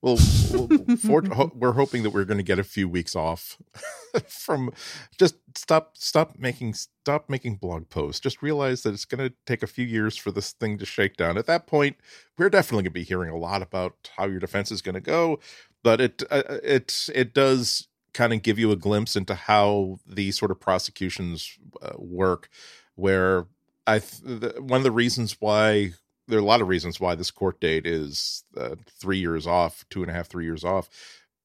We'll, 0.00 0.18
we'll 0.52 0.96
for, 0.96 1.24
ho- 1.24 1.52
we're 1.56 1.72
hoping 1.72 2.04
that 2.04 2.10
we're 2.10 2.24
going 2.24 2.38
to 2.38 2.44
get 2.44 2.60
a 2.60 2.64
few 2.64 2.88
weeks 2.88 3.16
off 3.16 3.58
from 4.28 4.70
just 5.18 5.34
stop 5.56 5.96
stop 5.96 6.36
making 6.38 6.74
stop 6.74 7.28
making 7.28 7.56
blog 7.56 7.88
posts. 7.88 8.20
Just 8.20 8.42
realize 8.42 8.82
that 8.82 8.94
it's 8.94 9.04
going 9.04 9.28
to 9.28 9.34
take 9.44 9.64
a 9.64 9.66
few 9.66 9.84
years 9.84 10.16
for 10.16 10.30
this 10.30 10.52
thing 10.52 10.78
to 10.78 10.86
shake 10.86 11.16
down. 11.16 11.36
At 11.36 11.46
that 11.46 11.66
point, 11.66 11.96
we're 12.36 12.48
definitely 12.48 12.84
going 12.84 12.92
to 12.92 13.00
be 13.00 13.02
hearing 13.02 13.30
a 13.30 13.36
lot 13.36 13.60
about 13.60 14.10
how 14.16 14.26
your 14.26 14.38
defense 14.38 14.70
is 14.70 14.82
going 14.82 14.94
to 14.94 15.00
go. 15.00 15.40
But 15.82 16.00
it 16.00 16.22
uh, 16.30 16.42
it 16.62 17.08
it 17.12 17.34
does 17.34 17.88
kind 18.14 18.32
of 18.32 18.42
give 18.42 18.58
you 18.58 18.70
a 18.70 18.76
glimpse 18.76 19.16
into 19.16 19.34
how 19.34 19.98
these 20.06 20.38
sort 20.38 20.52
of 20.52 20.60
prosecutions 20.60 21.58
uh, 21.82 21.94
work. 21.96 22.48
Where 22.94 23.46
I 23.84 23.98
th- 23.98 24.22
the, 24.22 24.62
one 24.62 24.78
of 24.78 24.84
the 24.84 24.92
reasons 24.92 25.36
why 25.40 25.92
there 26.28 26.38
are 26.38 26.42
a 26.42 26.44
lot 26.44 26.60
of 26.60 26.68
reasons 26.68 27.00
why 27.00 27.14
this 27.14 27.30
court 27.30 27.60
date 27.60 27.86
is 27.86 28.44
uh, 28.56 28.76
three 28.86 29.18
years 29.18 29.46
off, 29.46 29.84
two 29.90 30.02
and 30.02 30.10
a 30.10 30.14
half, 30.14 30.28
three 30.28 30.44
years 30.44 30.64
off. 30.64 30.88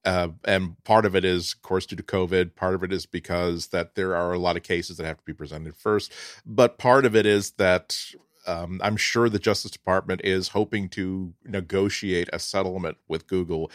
Uh, 0.06 0.30
and 0.44 0.82
part 0.84 1.06
of 1.06 1.16
it 1.16 1.24
is, 1.24 1.54
of 1.54 1.62
course, 1.62 1.86
due 1.86 1.96
to 1.96 2.04
COVID. 2.04 2.56
Part 2.56 2.76
of 2.76 2.84
it 2.84 2.92
is 2.92 3.06
because 3.06 3.68
that 3.68 3.96
there 3.96 4.16
are 4.16 4.34
a 4.34 4.40
lot 4.40 4.58
of 4.58 4.64
cases 4.64 4.98
that 4.98 5.06
have 5.06 5.18
to 5.18 5.24
be 5.24 5.34
presented 5.34 5.76
first. 5.76 6.12
But 6.46 6.78
part 6.78 7.06
of 7.06 7.16
it 7.16 7.26
is 7.26 7.52
that 7.52 7.98
um, 8.46 8.82
I'm 8.84 8.98
sure 8.98 9.30
the 9.30 9.40
Justice 9.40 9.72
Department 9.72 10.22
is 10.24 10.50
hoping 10.50 10.90
to 10.90 11.34
negotiate 11.46 12.30
a 12.34 12.40
settlement 12.40 12.98
with 13.08 13.28
Google, 13.28 13.72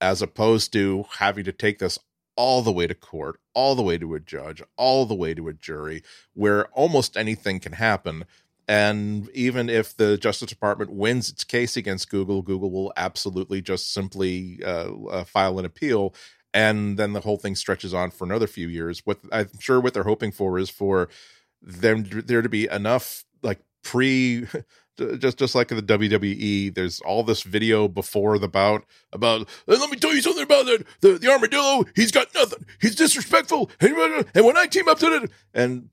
as 0.00 0.22
opposed 0.22 0.72
to 0.74 1.06
having 1.18 1.44
to 1.44 1.52
take 1.52 1.80
this 1.80 1.98
all 2.36 2.62
the 2.62 2.72
way 2.72 2.86
to 2.86 2.94
court, 2.94 3.40
all 3.54 3.74
the 3.74 3.82
way 3.82 3.98
to 3.98 4.14
a 4.14 4.20
judge, 4.20 4.62
all 4.76 5.04
the 5.04 5.14
way 5.14 5.34
to 5.34 5.48
a 5.48 5.52
jury, 5.52 6.02
where 6.34 6.66
almost 6.68 7.16
anything 7.16 7.60
can 7.60 7.72
happen. 7.72 8.24
And 8.72 9.28
even 9.34 9.68
if 9.68 9.94
the 9.94 10.16
Justice 10.16 10.48
Department 10.48 10.90
wins 10.90 11.28
its 11.28 11.44
case 11.44 11.76
against 11.76 12.08
Google, 12.08 12.40
Google 12.40 12.70
will 12.70 12.90
absolutely 12.96 13.60
just 13.60 13.92
simply 13.92 14.60
uh, 14.64 14.90
uh, 15.10 15.24
file 15.24 15.58
an 15.58 15.66
appeal, 15.66 16.14
and 16.54 16.98
then 16.98 17.12
the 17.12 17.20
whole 17.20 17.36
thing 17.36 17.54
stretches 17.54 17.92
on 17.92 18.10
for 18.10 18.24
another 18.24 18.46
few 18.46 18.68
years. 18.68 19.02
What 19.04 19.18
I'm 19.30 19.50
sure 19.60 19.78
what 19.78 19.92
they're 19.92 20.04
hoping 20.04 20.32
for 20.32 20.58
is 20.58 20.70
for 20.70 21.10
them 21.60 22.06
there 22.24 22.40
to 22.40 22.48
be 22.48 22.66
enough 22.66 23.26
like 23.42 23.60
pre. 23.84 24.46
Just 25.18 25.38
just 25.38 25.54
like 25.54 25.70
in 25.70 25.78
the 25.78 25.82
WWE, 25.82 26.74
there's 26.74 27.00
all 27.00 27.22
this 27.24 27.42
video 27.42 27.88
before 27.88 28.38
the 28.38 28.46
bout 28.46 28.84
about. 29.10 29.48
"Uh, 29.66 29.78
let 29.80 29.90
me 29.90 29.96
tell 29.96 30.14
you 30.14 30.20
something 30.20 30.42
about 30.42 30.68
it. 30.68 30.86
The 31.00 31.14
the 31.14 31.30
armadillo, 31.30 31.84
he's 31.96 32.12
got 32.12 32.28
nothing. 32.34 32.66
He's 32.78 32.94
disrespectful, 32.94 33.70
and 33.80 34.44
when 34.44 34.56
I 34.58 34.66
team 34.66 34.88
up 34.88 34.98
to 34.98 35.06
it, 35.06 35.30
and 35.54 35.88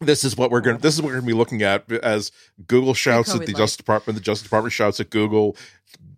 this 0.00 0.24
is 0.24 0.36
what 0.36 0.50
we're 0.50 0.60
going 0.60 0.76
to 0.76 0.82
this 0.82 0.94
is 0.94 1.02
what 1.02 1.08
we're 1.08 1.14
going 1.14 1.24
to 1.24 1.26
be 1.26 1.38
looking 1.38 1.62
at 1.62 1.90
as 1.90 2.32
google 2.66 2.94
shouts 2.94 3.34
at 3.34 3.40
the 3.40 3.52
life. 3.52 3.56
justice 3.56 3.76
department 3.76 4.16
the 4.16 4.22
justice 4.22 4.44
department 4.44 4.72
shouts 4.72 5.00
at 5.00 5.10
google 5.10 5.56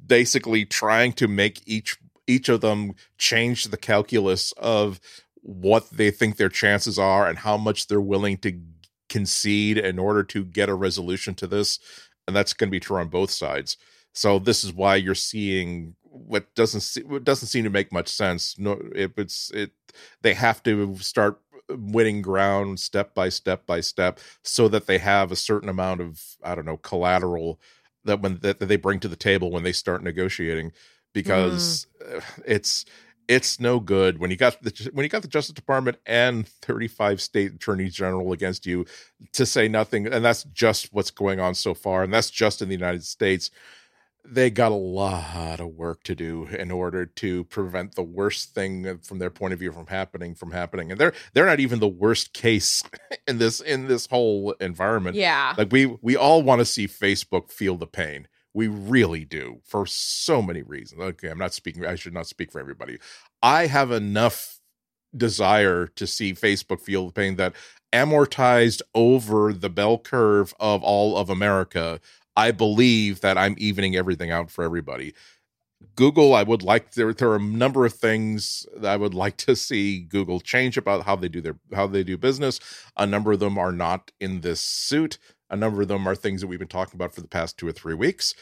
basically 0.06 0.64
trying 0.64 1.12
to 1.12 1.28
make 1.28 1.62
each 1.66 1.98
each 2.26 2.48
of 2.48 2.60
them 2.60 2.92
change 3.18 3.64
the 3.64 3.76
calculus 3.76 4.52
of 4.52 5.00
what 5.42 5.88
they 5.90 6.10
think 6.10 6.36
their 6.36 6.48
chances 6.48 6.98
are 6.98 7.28
and 7.28 7.38
how 7.38 7.56
much 7.56 7.86
they're 7.86 8.00
willing 8.00 8.36
to 8.36 8.60
concede 9.08 9.78
in 9.78 9.98
order 9.98 10.24
to 10.24 10.44
get 10.44 10.68
a 10.68 10.74
resolution 10.74 11.34
to 11.34 11.46
this 11.46 11.78
and 12.26 12.34
that's 12.34 12.52
going 12.52 12.68
to 12.68 12.72
be 12.72 12.80
true 12.80 12.98
on 12.98 13.08
both 13.08 13.30
sides 13.30 13.76
so 14.12 14.38
this 14.38 14.64
is 14.64 14.72
why 14.72 14.96
you're 14.96 15.14
seeing 15.14 15.94
what 16.24 16.54
doesn't 16.54 16.80
see, 16.80 17.02
what 17.02 17.24
doesn't 17.24 17.48
seem 17.48 17.64
to 17.64 17.70
make 17.70 17.92
much 17.92 18.08
sense. 18.08 18.58
No, 18.58 18.80
it, 18.94 19.12
it's 19.16 19.50
it 19.50 19.72
they 20.22 20.34
have 20.34 20.62
to 20.64 20.96
start 20.96 21.40
winning 21.68 22.22
ground 22.22 22.78
step 22.80 23.14
by 23.14 23.28
step 23.28 23.66
by 23.66 23.80
step 23.80 24.20
so 24.42 24.68
that 24.68 24.86
they 24.86 24.98
have 24.98 25.32
a 25.32 25.36
certain 25.36 25.68
amount 25.68 26.00
of 26.00 26.22
I 26.42 26.54
don't 26.54 26.66
know 26.66 26.76
collateral 26.76 27.60
that 28.04 28.20
when 28.20 28.38
that, 28.42 28.60
that 28.60 28.66
they 28.66 28.76
bring 28.76 29.00
to 29.00 29.08
the 29.08 29.16
table 29.16 29.50
when 29.50 29.62
they 29.62 29.72
start 29.72 30.02
negotiating 30.02 30.72
because 31.12 31.86
mm. 32.02 32.22
it's 32.46 32.84
it's 33.28 33.58
no 33.58 33.80
good 33.80 34.18
when 34.18 34.30
you 34.30 34.36
got 34.36 34.60
the 34.62 34.90
when 34.92 35.04
you 35.04 35.08
got 35.08 35.22
the 35.22 35.28
Justice 35.28 35.54
Department 35.54 35.98
and 36.06 36.48
35 36.48 37.20
state 37.20 37.54
attorneys 37.54 37.94
general 37.94 38.32
against 38.32 38.66
you 38.66 38.86
to 39.32 39.44
say 39.44 39.68
nothing 39.68 40.06
and 40.06 40.24
that's 40.24 40.44
just 40.44 40.92
what's 40.92 41.10
going 41.10 41.40
on 41.40 41.54
so 41.54 41.74
far 41.74 42.04
and 42.04 42.12
that's 42.12 42.30
just 42.30 42.62
in 42.62 42.68
the 42.68 42.74
United 42.74 43.04
States 43.04 43.50
they 44.28 44.50
got 44.50 44.72
a 44.72 44.76
lot 44.76 45.60
of 45.60 45.68
work 45.68 46.02
to 46.04 46.14
do 46.14 46.46
in 46.46 46.70
order 46.70 47.06
to 47.06 47.44
prevent 47.44 47.94
the 47.94 48.02
worst 48.02 48.54
thing 48.54 48.98
from 48.98 49.18
their 49.18 49.30
point 49.30 49.52
of 49.52 49.58
view 49.58 49.72
from 49.72 49.86
happening 49.86 50.34
from 50.34 50.50
happening 50.50 50.90
and 50.90 51.00
they're 51.00 51.12
they're 51.32 51.46
not 51.46 51.60
even 51.60 51.78
the 51.80 51.88
worst 51.88 52.32
case 52.32 52.82
in 53.26 53.38
this 53.38 53.60
in 53.60 53.88
this 53.88 54.06
whole 54.06 54.52
environment. 54.60 55.16
Yeah. 55.16 55.54
Like 55.56 55.72
we 55.72 55.86
we 55.86 56.16
all 56.16 56.42
want 56.42 56.60
to 56.60 56.64
see 56.64 56.86
facebook 56.88 57.50
feel 57.50 57.76
the 57.76 57.86
pain. 57.86 58.28
We 58.52 58.68
really 58.68 59.24
do 59.24 59.60
for 59.64 59.86
so 59.86 60.42
many 60.42 60.62
reasons. 60.62 61.00
Okay 61.00 61.28
i'm 61.28 61.38
not 61.38 61.54
speaking 61.54 61.84
i 61.86 61.94
should 61.94 62.14
not 62.14 62.26
speak 62.26 62.50
for 62.52 62.60
everybody. 62.60 62.98
I 63.42 63.66
have 63.66 63.90
enough 63.90 64.60
desire 65.16 65.86
to 65.86 66.06
see 66.06 66.34
facebook 66.34 66.80
feel 66.80 67.06
the 67.06 67.12
pain 67.12 67.36
that 67.36 67.54
amortized 67.92 68.82
over 68.94 69.52
the 69.52 69.70
bell 69.70 69.96
curve 69.96 70.52
of 70.58 70.82
all 70.82 71.16
of 71.16 71.30
america 71.30 72.00
I 72.36 72.52
believe 72.52 73.20
that 73.22 73.38
I'm 73.38 73.54
evening 73.58 73.96
everything 73.96 74.30
out 74.30 74.50
for 74.50 74.64
everybody. 74.64 75.14
Google, 75.94 76.34
I 76.34 76.42
would 76.42 76.62
like 76.62 76.92
there. 76.92 77.12
There 77.12 77.30
are 77.30 77.36
a 77.36 77.40
number 77.40 77.86
of 77.86 77.92
things 77.94 78.66
that 78.76 78.90
I 78.92 78.96
would 78.96 79.14
like 79.14 79.36
to 79.38 79.56
see 79.56 80.00
Google 80.00 80.40
change 80.40 80.76
about 80.76 81.04
how 81.04 81.16
they 81.16 81.28
do 81.28 81.40
their 81.40 81.56
how 81.74 81.86
they 81.86 82.04
do 82.04 82.16
business. 82.16 82.60
A 82.96 83.06
number 83.06 83.32
of 83.32 83.40
them 83.40 83.58
are 83.58 83.72
not 83.72 84.10
in 84.20 84.40
this 84.40 84.60
suit. 84.60 85.18
A 85.50 85.56
number 85.56 85.82
of 85.82 85.88
them 85.88 86.06
are 86.08 86.14
things 86.14 86.40
that 86.40 86.48
we've 86.48 86.58
been 86.58 86.68
talking 86.68 86.96
about 86.96 87.14
for 87.14 87.20
the 87.20 87.28
past 87.28 87.58
two 87.58 87.68
or 87.68 87.72
three 87.72 87.94
weeks. 87.94 88.34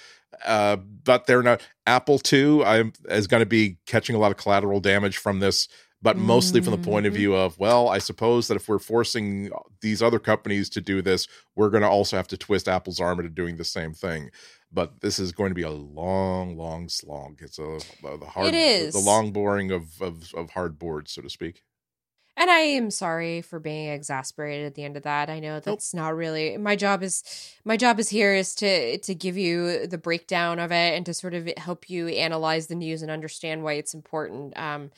Uh, 0.44 0.76
but 0.76 1.26
they're 1.26 1.42
not. 1.42 1.62
Apple 1.87 2.18
too, 2.18 2.64
I'm 2.64 2.92
is 3.09 3.26
going 3.26 3.42
to 3.42 3.46
be 3.46 3.78
catching 3.87 4.16
a 4.16 4.18
lot 4.18 4.30
of 4.30 4.37
collateral 4.37 4.80
damage 4.80 5.18
from 5.18 5.40
this 5.40 5.68
but 6.05 6.19
mostly 6.19 6.61
from 6.61 6.73
the 6.73 6.79
point 6.79 7.07
of 7.07 7.14
mm-hmm. 7.14 7.19
view 7.19 7.35
of 7.35 7.59
well 7.59 7.88
i 7.88 7.99
suppose 7.99 8.47
that 8.47 8.57
if 8.57 8.69
we're 8.69 8.79
forcing 8.79 9.51
these 9.81 10.03
other 10.03 10.21
companies 10.21 10.69
to 10.69 10.81
do 10.81 11.03
this 11.03 11.27
we're 11.57 11.71
going 11.71 11.83
to 11.83 11.88
also 11.88 12.17
have 12.17 12.29
to 12.29 12.37
twist 12.37 12.69
apple's 12.69 13.01
arm 13.01 13.19
into 13.19 13.31
doing 13.31 13.57
the 13.57 13.64
same 13.64 13.93
thing 13.93 14.31
but 14.71 15.01
this 15.01 15.19
is 15.19 15.33
going 15.33 15.51
to 15.51 15.55
be 15.55 15.62
a 15.62 15.71
long 15.71 16.57
long 16.57 16.88
slog 16.88 17.40
it's 17.40 17.59
a, 17.59 17.81
a 18.07 18.19
the 18.19 18.27
hard 18.27 18.49
it 18.49 18.55
is. 18.55 18.93
the 18.93 19.01
long 19.01 19.33
boring 19.33 19.73
of, 19.73 20.01
of 20.01 20.33
of 20.35 20.51
hard 20.51 20.79
boards 20.79 21.11
so 21.11 21.23
to 21.23 21.31
speak 21.31 21.64
and 22.37 22.51
I 22.51 22.59
am 22.59 22.90
sorry 22.90 23.43
for 23.43 23.61
being 23.61 23.90
exasperated 23.90 24.67
at 24.67 24.75
the 24.75 24.83
end 24.83 24.97
of 24.97 25.05
that. 25.05 25.31
I 25.31 25.38
know 25.38 25.61
that's 25.61 25.95
nope. 25.95 26.03
not 26.03 26.17
really 26.17 26.57
my 26.57 26.75
job 26.75 27.05
is 27.05 27.23
my 27.64 27.77
job 27.77 28.01
is 28.01 28.09
here 28.09 28.35
is 28.35 28.57
to 28.57 28.99
to 28.99 29.14
give 29.14 29.37
you 29.37 29.87
the 29.87 29.99
breakdown 29.99 30.59
of 30.59 30.73
it 30.73 30.97
and 30.97 31.07
to 31.07 31.14
sort 31.14 31.35
of 31.35 31.49
help 31.57 31.88
you 31.88 32.09
analyze 32.09 32.67
the 32.67 32.75
news 32.75 33.03
and 33.03 33.11
understand 33.11 33.62
why 33.62 33.75
it's 33.75 33.95
important. 33.95 34.59
Um 34.59 34.90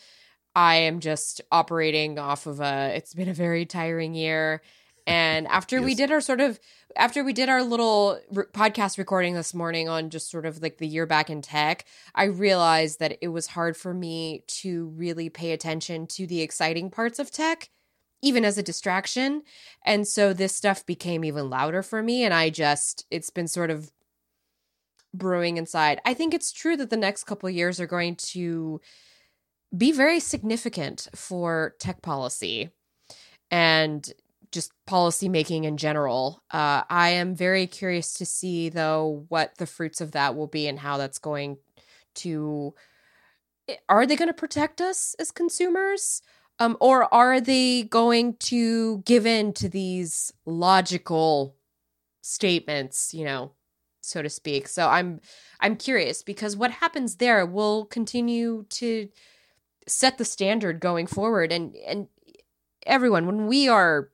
I 0.56 0.76
am 0.76 1.00
just 1.00 1.42
operating 1.52 2.18
off 2.18 2.46
of 2.46 2.60
a 2.60 2.96
it's 2.96 3.12
been 3.12 3.28
a 3.28 3.34
very 3.34 3.66
tiring 3.66 4.14
year 4.14 4.62
and 5.06 5.46
after 5.48 5.76
yes. 5.76 5.84
we 5.84 5.94
did 5.94 6.10
our 6.10 6.22
sort 6.22 6.40
of 6.40 6.58
after 6.96 7.22
we 7.22 7.34
did 7.34 7.50
our 7.50 7.62
little 7.62 8.18
re- 8.32 8.46
podcast 8.52 8.96
recording 8.96 9.34
this 9.34 9.52
morning 9.52 9.86
on 9.86 10.08
just 10.08 10.30
sort 10.30 10.46
of 10.46 10.62
like 10.62 10.78
the 10.78 10.86
year 10.86 11.04
back 11.04 11.28
in 11.28 11.42
tech, 11.42 11.84
I 12.14 12.24
realized 12.24 13.00
that 13.00 13.18
it 13.20 13.28
was 13.28 13.48
hard 13.48 13.76
for 13.76 13.92
me 13.92 14.44
to 14.46 14.86
really 14.96 15.28
pay 15.28 15.52
attention 15.52 16.06
to 16.08 16.26
the 16.26 16.40
exciting 16.40 16.90
parts 16.90 17.18
of 17.18 17.30
tech 17.30 17.68
even 18.22 18.46
as 18.46 18.56
a 18.56 18.62
distraction. 18.62 19.42
And 19.84 20.08
so 20.08 20.32
this 20.32 20.54
stuff 20.54 20.86
became 20.86 21.22
even 21.22 21.50
louder 21.50 21.82
for 21.82 22.02
me 22.02 22.24
and 22.24 22.32
I 22.32 22.48
just 22.48 23.04
it's 23.10 23.28
been 23.28 23.46
sort 23.46 23.70
of 23.70 23.92
brewing 25.12 25.58
inside. 25.58 26.00
I 26.06 26.14
think 26.14 26.32
it's 26.32 26.50
true 26.50 26.78
that 26.78 26.88
the 26.88 26.96
next 26.96 27.24
couple 27.24 27.50
years 27.50 27.78
are 27.78 27.86
going 27.86 28.16
to 28.16 28.80
be 29.76 29.92
very 29.92 30.20
significant 30.20 31.08
for 31.14 31.74
tech 31.78 32.02
policy 32.02 32.70
and 33.50 34.12
just 34.52 34.72
policy 34.86 35.28
making 35.28 35.64
in 35.64 35.76
general. 35.76 36.42
Uh, 36.50 36.82
I 36.88 37.10
am 37.10 37.34
very 37.34 37.66
curious 37.66 38.14
to 38.14 38.26
see, 38.26 38.68
though, 38.68 39.26
what 39.28 39.58
the 39.58 39.66
fruits 39.66 40.00
of 40.00 40.12
that 40.12 40.36
will 40.36 40.46
be 40.46 40.66
and 40.68 40.78
how 40.78 40.96
that's 40.96 41.18
going 41.18 41.58
to. 42.16 42.74
Are 43.88 44.06
they 44.06 44.14
going 44.14 44.28
to 44.28 44.34
protect 44.34 44.80
us 44.80 45.16
as 45.18 45.32
consumers? 45.32 46.22
Um, 46.58 46.76
or 46.80 47.12
are 47.12 47.40
they 47.40 47.82
going 47.82 48.36
to 48.36 48.98
give 48.98 49.26
in 49.26 49.52
to 49.54 49.68
these 49.68 50.32
logical 50.46 51.56
statements, 52.22 53.12
you 53.12 53.24
know, 53.24 53.52
so 54.00 54.22
to 54.22 54.30
speak? 54.30 54.68
So 54.68 54.88
I'm 54.88 55.20
I'm 55.60 55.76
curious 55.76 56.22
because 56.22 56.56
what 56.56 56.70
happens 56.70 57.16
there 57.16 57.44
will 57.44 57.84
continue 57.84 58.64
to 58.70 59.08
set 59.86 60.18
the 60.18 60.24
standard 60.24 60.80
going 60.80 61.06
forward 61.06 61.52
and 61.52 61.74
and 61.86 62.08
everyone 62.84 63.26
when 63.26 63.46
we 63.46 63.68
are 63.68 64.10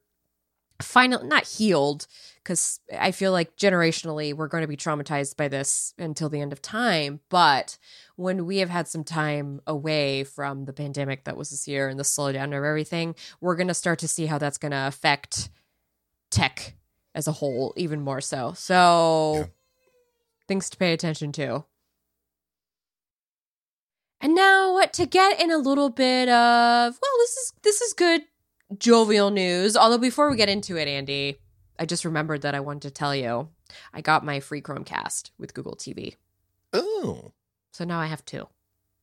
finally 0.81 1.27
not 1.27 1.47
healed 1.47 2.07
because 2.43 2.81
i 2.99 3.13
feel 3.13 3.31
like 3.31 3.57
generationally 3.57 4.35
we're 4.35 4.49
going 4.49 4.63
to 4.63 4.69
be 4.69 4.77
traumatized 4.77 5.37
by 5.37 5.47
this 5.49 5.95
until 5.99 6.29
the 6.29 6.41
end 6.41 6.53
of 6.53 6.61
time 6.61 7.21
but 7.29 7.79
when 8.17 8.47
we 8.47 8.59
have 8.59 8.69
had 8.69 8.89
some 8.89 9.05
time 9.05 9.61
away 9.67 10.25
from 10.25 10.65
the 10.65 10.73
pandemic 10.73 11.25
that 11.25 11.37
was 11.37 11.51
this 11.51 11.69
year 11.69 11.89
and 11.89 11.99
the 11.99 12.05
slowdown 12.05 12.47
of 12.57 12.65
everything 12.65 13.15
we're 13.41 13.57
going 13.57 13.69
to 13.69 13.75
start 13.75 13.99
to 13.99 14.09
see 14.09 14.27
how 14.27 14.39
that's 14.39 14.59
going 14.59 14.73
to 14.73 14.87
affect 14.87 15.51
tech 16.31 16.75
as 17.15 17.29
a 17.29 17.33
whole 17.33 17.73
even 17.77 18.01
more 18.01 18.21
so 18.21 18.53
so 18.57 19.35
yeah. 19.37 19.47
things 20.49 20.69
to 20.69 20.77
pay 20.77 20.93
attention 20.93 21.31
to 21.31 21.65
and 24.23 24.35
now 24.35 24.81
to 24.93 25.07
get 25.07 25.41
in 25.41 25.51
a 25.51 25.59
little 25.59 25.91
bit 25.91 26.29
of 26.29 26.99
well, 27.01 27.13
this 27.19 27.37
is 27.37 27.53
this 27.63 27.81
is 27.81 27.93
good 27.93 28.23
jovial 28.79 29.31
news. 29.31 29.77
Although 29.77 29.99
before 29.99 30.31
we 30.31 30.37
get 30.37 30.49
into 30.49 30.77
it, 30.77 30.89
Andy, 30.89 31.39
I 31.79 31.87
just 31.87 32.05
remembered 32.05 32.43
that 32.43 32.55
I 32.55 32.61
wanted 32.61 32.83
to 32.83 32.91
tell 32.91 33.15
you 33.15 33.49
I 33.93 34.01
got 34.01 34.25
my 34.25 34.41
free 34.41 34.63
Chromecast 34.63 35.31
with 35.39 35.55
Google 35.55 35.77
TV. 35.77 36.17
Oh. 36.73 37.33
So 37.73 37.85
now 37.85 37.99
I 37.99 38.07
have 38.07 38.25
two. 38.25 38.47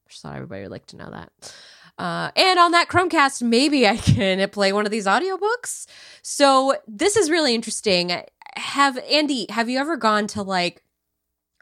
Just 0.07 0.21
thought 0.21 0.35
everybody 0.35 0.63
would 0.63 0.71
like 0.71 0.87
to 0.87 0.97
know 0.97 1.09
that. 1.11 1.53
Uh, 1.97 2.31
and 2.35 2.57
on 2.57 2.71
that 2.71 2.87
Chromecast, 2.87 3.41
maybe 3.41 3.87
I 3.87 3.97
can 3.97 4.47
play 4.51 4.71
one 4.71 4.85
of 4.85 4.91
these 4.91 5.05
audiobooks. 5.05 5.85
So 6.21 6.75
this 6.87 7.17
is 7.17 7.29
really 7.29 7.53
interesting. 7.53 8.21
Have 8.55 8.97
Andy, 8.99 9.47
have 9.49 9.69
you 9.69 9.79
ever 9.79 9.97
gone 9.97 10.27
to 10.27 10.43
like 10.43 10.83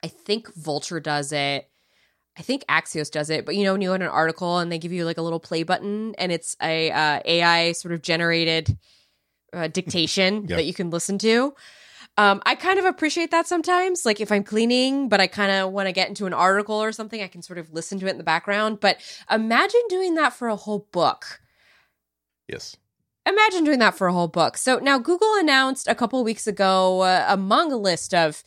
I 0.04 0.08
think 0.08 0.54
Vulture 0.54 1.00
does 1.00 1.32
it. 1.32 1.70
I 2.38 2.41
think 2.41 2.63
Axios 2.67 3.10
does 3.10 3.30
it, 3.30 3.45
but 3.45 3.56
you 3.56 3.63
know, 3.63 3.73
when 3.73 3.82
you 3.82 3.91
own 3.91 4.02
an 4.02 4.10
article 4.10 4.60
and 4.60 4.71
they 4.71 4.78
give 4.78 4.93
you 4.93 5.06
like 5.06 5.17
a 5.17 5.21
little 5.21 5.39
play 5.39 5.63
button 5.63 6.13
and 6.17 6.32
it's 6.32 6.56
a 6.62 6.91
uh, 6.91 7.19
AI 7.26 7.71
sort 7.71 7.93
of 7.93 8.02
generated 8.02 8.78
uh, 9.54 9.67
dictation 9.67 10.41
yep. 10.47 10.58
that 10.58 10.65
you 10.65 10.73
can 10.73 10.89
listen 10.91 11.17
to. 11.19 11.56
Um, 12.19 12.41
I 12.45 12.56
kind 12.56 12.80
of 12.80 12.86
appreciate 12.86 13.32
that 13.32 13.47
sometimes. 13.47 14.06
Like 14.06 14.19
if 14.19 14.32
I'm 14.32 14.43
cleaning, 14.43 15.10
but 15.10 15.19
I 15.19 15.28
kind 15.28 15.52
of 15.52 15.71
want 15.71 15.88
to 15.88 15.91
get 15.91 16.10
into 16.10 16.26
an 16.26 16.34
article 16.34 16.76
or 16.76 16.91
something, 16.91 17.21
I 17.21 17.28
can 17.28 17.41
sort 17.41 17.60
of 17.60 17.71
listen 17.71 18.00
to 18.00 18.08
it 18.08 18.12
in 18.12 18.17
the 18.17 18.23
background. 18.23 18.80
But 18.80 18.97
imagine 19.32 19.82
doing 19.89 20.15
that 20.15 20.34
for 20.34 20.47
a 20.47 20.56
whole 20.56 20.88
book. 20.91 21.41
Yes. 22.47 22.76
Imagine 23.28 23.63
doing 23.63 23.80
that 23.80 23.95
for 23.95 24.08
a 24.08 24.13
whole 24.13 24.28
book. 24.28 24.58
So 24.58 24.80
now 24.80 24.97
Google 24.97 25.36
announced 25.36 25.88
a 25.88 25.95
couple 25.95 26.23
weeks 26.23 26.47
ago, 26.47 27.02
uh, 27.02 27.26
among 27.28 27.71
a 27.71 27.78
list 27.78 28.13
of 28.13 28.43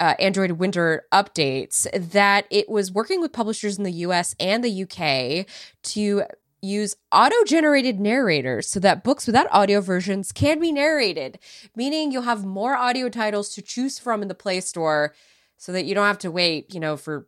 uh, 0.00 0.14
Android 0.18 0.52
winter 0.52 1.04
updates 1.12 1.86
that 2.12 2.46
it 2.50 2.68
was 2.68 2.92
working 2.92 3.20
with 3.20 3.32
publishers 3.32 3.78
in 3.78 3.84
the 3.84 3.92
US 3.92 4.34
and 4.40 4.64
the 4.64 4.82
UK 4.82 5.46
to 5.82 6.24
use 6.62 6.94
auto 7.10 7.34
generated 7.44 7.98
narrators 7.98 8.68
so 8.68 8.78
that 8.80 9.02
books 9.02 9.26
without 9.26 9.48
audio 9.50 9.80
versions 9.80 10.30
can 10.30 10.60
be 10.60 10.70
narrated, 10.72 11.38
meaning 11.74 12.12
you'll 12.12 12.22
have 12.22 12.44
more 12.44 12.76
audio 12.76 13.08
titles 13.08 13.52
to 13.54 13.60
choose 13.60 13.98
from 13.98 14.22
in 14.22 14.28
the 14.28 14.34
Play 14.34 14.60
Store 14.60 15.12
so 15.56 15.72
that 15.72 15.84
you 15.84 15.94
don't 15.94 16.06
have 16.06 16.18
to 16.18 16.30
wait, 16.30 16.72
you 16.72 16.80
know, 16.80 16.96
for 16.96 17.26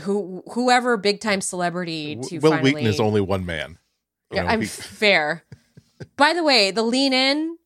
who 0.00 0.42
whoever 0.52 0.96
big 0.96 1.20
time 1.20 1.40
celebrity 1.40 2.16
to 2.16 2.38
Will 2.38 2.50
finally... 2.50 2.72
Wheaton 2.72 2.86
is 2.88 3.00
only 3.00 3.20
one 3.20 3.46
man. 3.46 3.78
Yeah, 4.32 4.46
I'm 4.46 4.62
fair. 4.64 5.44
By 6.16 6.32
the 6.32 6.42
way, 6.42 6.70
the 6.70 6.82
lean 6.82 7.12
in 7.12 7.56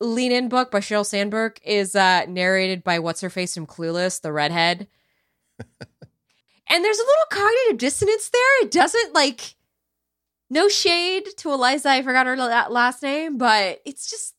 Lean 0.00 0.32
In 0.32 0.48
book 0.48 0.70
by 0.70 0.80
Sheryl 0.80 1.06
Sandberg 1.06 1.58
is 1.64 1.96
uh, 1.96 2.24
narrated 2.26 2.84
by 2.84 2.98
what's 2.98 3.20
her 3.20 3.30
face 3.30 3.54
from 3.54 3.66
Clueless, 3.66 4.20
the 4.20 4.32
redhead. 4.32 4.86
and 5.58 6.84
there's 6.84 6.98
a 6.98 7.02
little 7.02 7.26
cognitive 7.30 7.78
dissonance 7.78 8.30
there. 8.30 8.62
It 8.62 8.70
doesn't 8.70 9.14
like 9.14 9.54
no 10.50 10.68
shade 10.68 11.26
to 11.38 11.52
Eliza. 11.52 11.90
I 11.90 12.02
forgot 12.02 12.26
her 12.26 12.36
last 12.36 13.02
name, 13.02 13.38
but 13.38 13.80
it's 13.84 14.08
just 14.08 14.34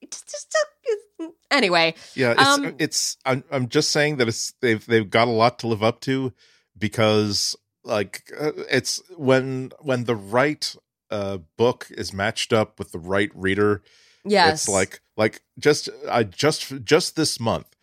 it's 0.00 0.22
just 0.22 0.54
it's, 0.84 1.34
anyway. 1.50 1.94
Yeah, 2.14 2.32
it's, 2.32 2.42
um, 2.42 2.74
it's 2.78 3.16
I'm 3.24 3.44
I'm 3.50 3.68
just 3.68 3.90
saying 3.90 4.16
that 4.18 4.28
it's 4.28 4.52
they've 4.60 4.84
they've 4.84 5.08
got 5.08 5.28
a 5.28 5.32
lot 5.32 5.58
to 5.60 5.66
live 5.66 5.82
up 5.82 6.00
to 6.02 6.32
because 6.78 7.56
like 7.84 8.30
uh, 8.38 8.52
it's 8.70 9.02
when 9.16 9.72
when 9.80 10.04
the 10.04 10.16
right 10.16 10.74
uh 11.10 11.38
book 11.56 11.88
is 11.90 12.12
matched 12.12 12.52
up 12.52 12.78
with 12.78 12.92
the 12.92 12.98
right 12.98 13.30
reader 13.34 13.82
Yes. 14.24 14.62
it's 14.64 14.68
like 14.68 15.00
like 15.16 15.40
just 15.58 15.88
i 16.08 16.22
just 16.22 16.84
just 16.84 17.16
this 17.16 17.40
month 17.40 17.74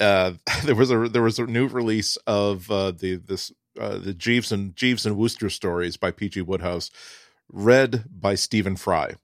uh 0.00 0.32
there 0.64 0.74
was 0.74 0.90
a 0.90 1.08
there 1.08 1.22
was 1.22 1.38
a 1.38 1.46
new 1.46 1.66
release 1.68 2.16
of 2.26 2.70
uh 2.70 2.90
the 2.90 3.16
this 3.16 3.52
uh 3.80 3.98
the 3.98 4.12
jeeves 4.14 4.50
and 4.52 4.74
jeeves 4.76 5.06
and 5.06 5.16
wooster 5.16 5.48
stories 5.50 5.96
by 5.96 6.10
pg 6.10 6.42
wodehouse 6.42 6.90
read 7.52 8.04
by 8.10 8.34
stephen 8.34 8.76
fry 8.76 9.14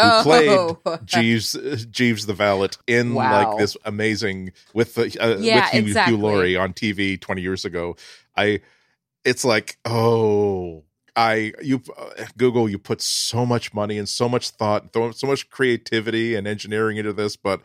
who 0.00 0.22
played 0.22 0.76
Jeeves 1.04 1.52
Jeeves 1.88 2.26
the 2.26 2.34
Valet 2.34 2.70
in 2.88 3.14
Wow. 3.14 3.30
like 3.50 3.58
this 3.58 3.76
amazing 3.84 4.50
with 4.72 4.94
the 4.96 5.02
uh, 5.20 5.36
Yeah, 5.38 5.66
with 5.66 5.70
Hugh, 5.72 5.80
exactly. 5.82 6.16
Hugh 6.16 6.20
Laurie 6.20 6.56
on 6.56 6.72
TV 6.72 7.20
20 7.20 7.40
years 7.40 7.64
ago. 7.64 7.94
I 8.36 8.60
it's 9.24 9.44
like 9.44 9.78
oh 9.84 10.82
I 11.16 11.52
you 11.62 11.82
uh, 11.96 12.24
Google 12.36 12.68
you 12.68 12.78
put 12.78 13.00
so 13.00 13.46
much 13.46 13.72
money 13.72 13.98
and 13.98 14.08
so 14.08 14.28
much 14.28 14.50
thought 14.50 14.92
so 14.94 15.26
much 15.26 15.48
creativity 15.50 16.34
and 16.34 16.46
engineering 16.46 16.96
into 16.96 17.12
this 17.12 17.36
but 17.36 17.60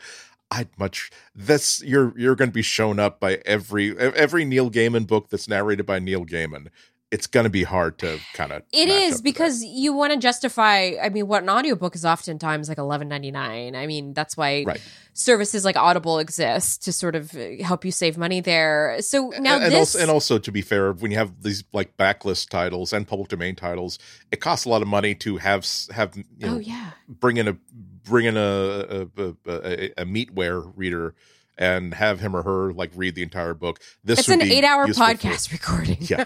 I'd 0.52 0.70
much 0.80 1.12
this 1.36 1.82
you're 1.84 2.18
you're 2.18 2.36
going 2.36 2.50
to 2.50 2.54
be 2.54 2.64
shown 2.64 3.00
up 3.00 3.20
by 3.20 3.40
every 3.46 3.98
every 3.98 4.46
Neil 4.46 4.72
Gaiman 4.72 5.06
book 5.06 5.30
that's 5.30 5.48
narrated 5.48 5.86
by 5.86 6.00
Neil 6.00 6.26
Gaiman. 6.26 6.68
It's 7.12 7.26
going 7.26 7.46
to 7.46 7.50
be 7.50 7.64
hard 7.64 7.98
to 8.00 8.20
kind 8.34 8.52
of 8.52 8.62
It 8.72 8.88
is 8.88 9.20
because 9.22 9.64
you 9.64 9.94
want 9.94 10.14
to 10.14 10.20
justify. 10.20 10.92
I 11.02 11.10
mean, 11.10 11.28
what 11.28 11.42
an 11.42 11.50
audiobook 11.50 11.96
is 11.96 12.06
oftentimes 12.06 12.70
like 12.70 12.78
eleven 12.78 13.08
ninety 13.08 13.32
nine. 13.32 13.76
I 13.76 13.88
mean, 13.88 14.14
that's 14.14 14.38
why 14.38 14.64
Right. 14.64 14.80
services 15.14 15.66
like 15.66 15.76
Audible 15.76 16.20
exist 16.20 16.84
to 16.84 16.94
sort 16.94 17.16
of 17.16 17.36
uh, 17.36 17.64
help 17.64 17.84
you 17.84 17.92
save 17.92 18.16
money 18.16 18.42
there. 18.42 18.98
So 19.00 19.30
now 19.40 19.56
and, 19.56 19.64
and 19.64 19.74
this, 19.74 19.96
also, 19.96 20.00
and 20.00 20.12
also 20.12 20.38
to 20.38 20.52
be 20.52 20.62
fair, 20.62 20.94
when 20.94 21.10
you 21.10 21.18
have 21.18 21.42
these 21.42 21.64
like 21.74 21.98
backlist 21.98 22.50
titles 22.50 22.94
and 22.94 23.08
public 23.08 23.30
domain 23.30 23.56
titles, 23.56 23.98
it 24.32 24.40
costs 24.40 24.66
a 24.66 24.70
lot 24.70 24.84
of 24.84 24.88
money 24.88 25.16
to 25.16 25.38
have 25.38 25.66
have 25.92 26.16
you 26.16 26.24
know 26.42 26.56
oh 26.56 26.60
yeah, 26.60 26.92
bring 27.08 27.38
in 27.38 27.48
a 27.48 27.58
bring 28.04 28.26
in 28.26 28.38
a 28.38 29.08
a, 29.18 29.36
a, 29.48 29.92
a, 29.98 30.06
meatware 30.06 30.72
reader 30.76 31.16
and 31.58 31.94
have 31.96 32.20
him 32.20 32.36
or 32.36 32.44
her 32.44 32.72
like 32.72 32.92
read 32.96 33.16
the 33.16 33.24
entire 33.24 33.56
book. 33.56 33.80
This 34.04 34.20
it's 34.20 34.30
an 34.30 34.40
be 34.40 34.54
eight 34.54 34.64
hour 34.64 34.86
useful 34.86 35.08
for- 35.08 35.14
podcast 35.14 35.52
recording. 35.52 35.98
Yeah. 36.02 36.26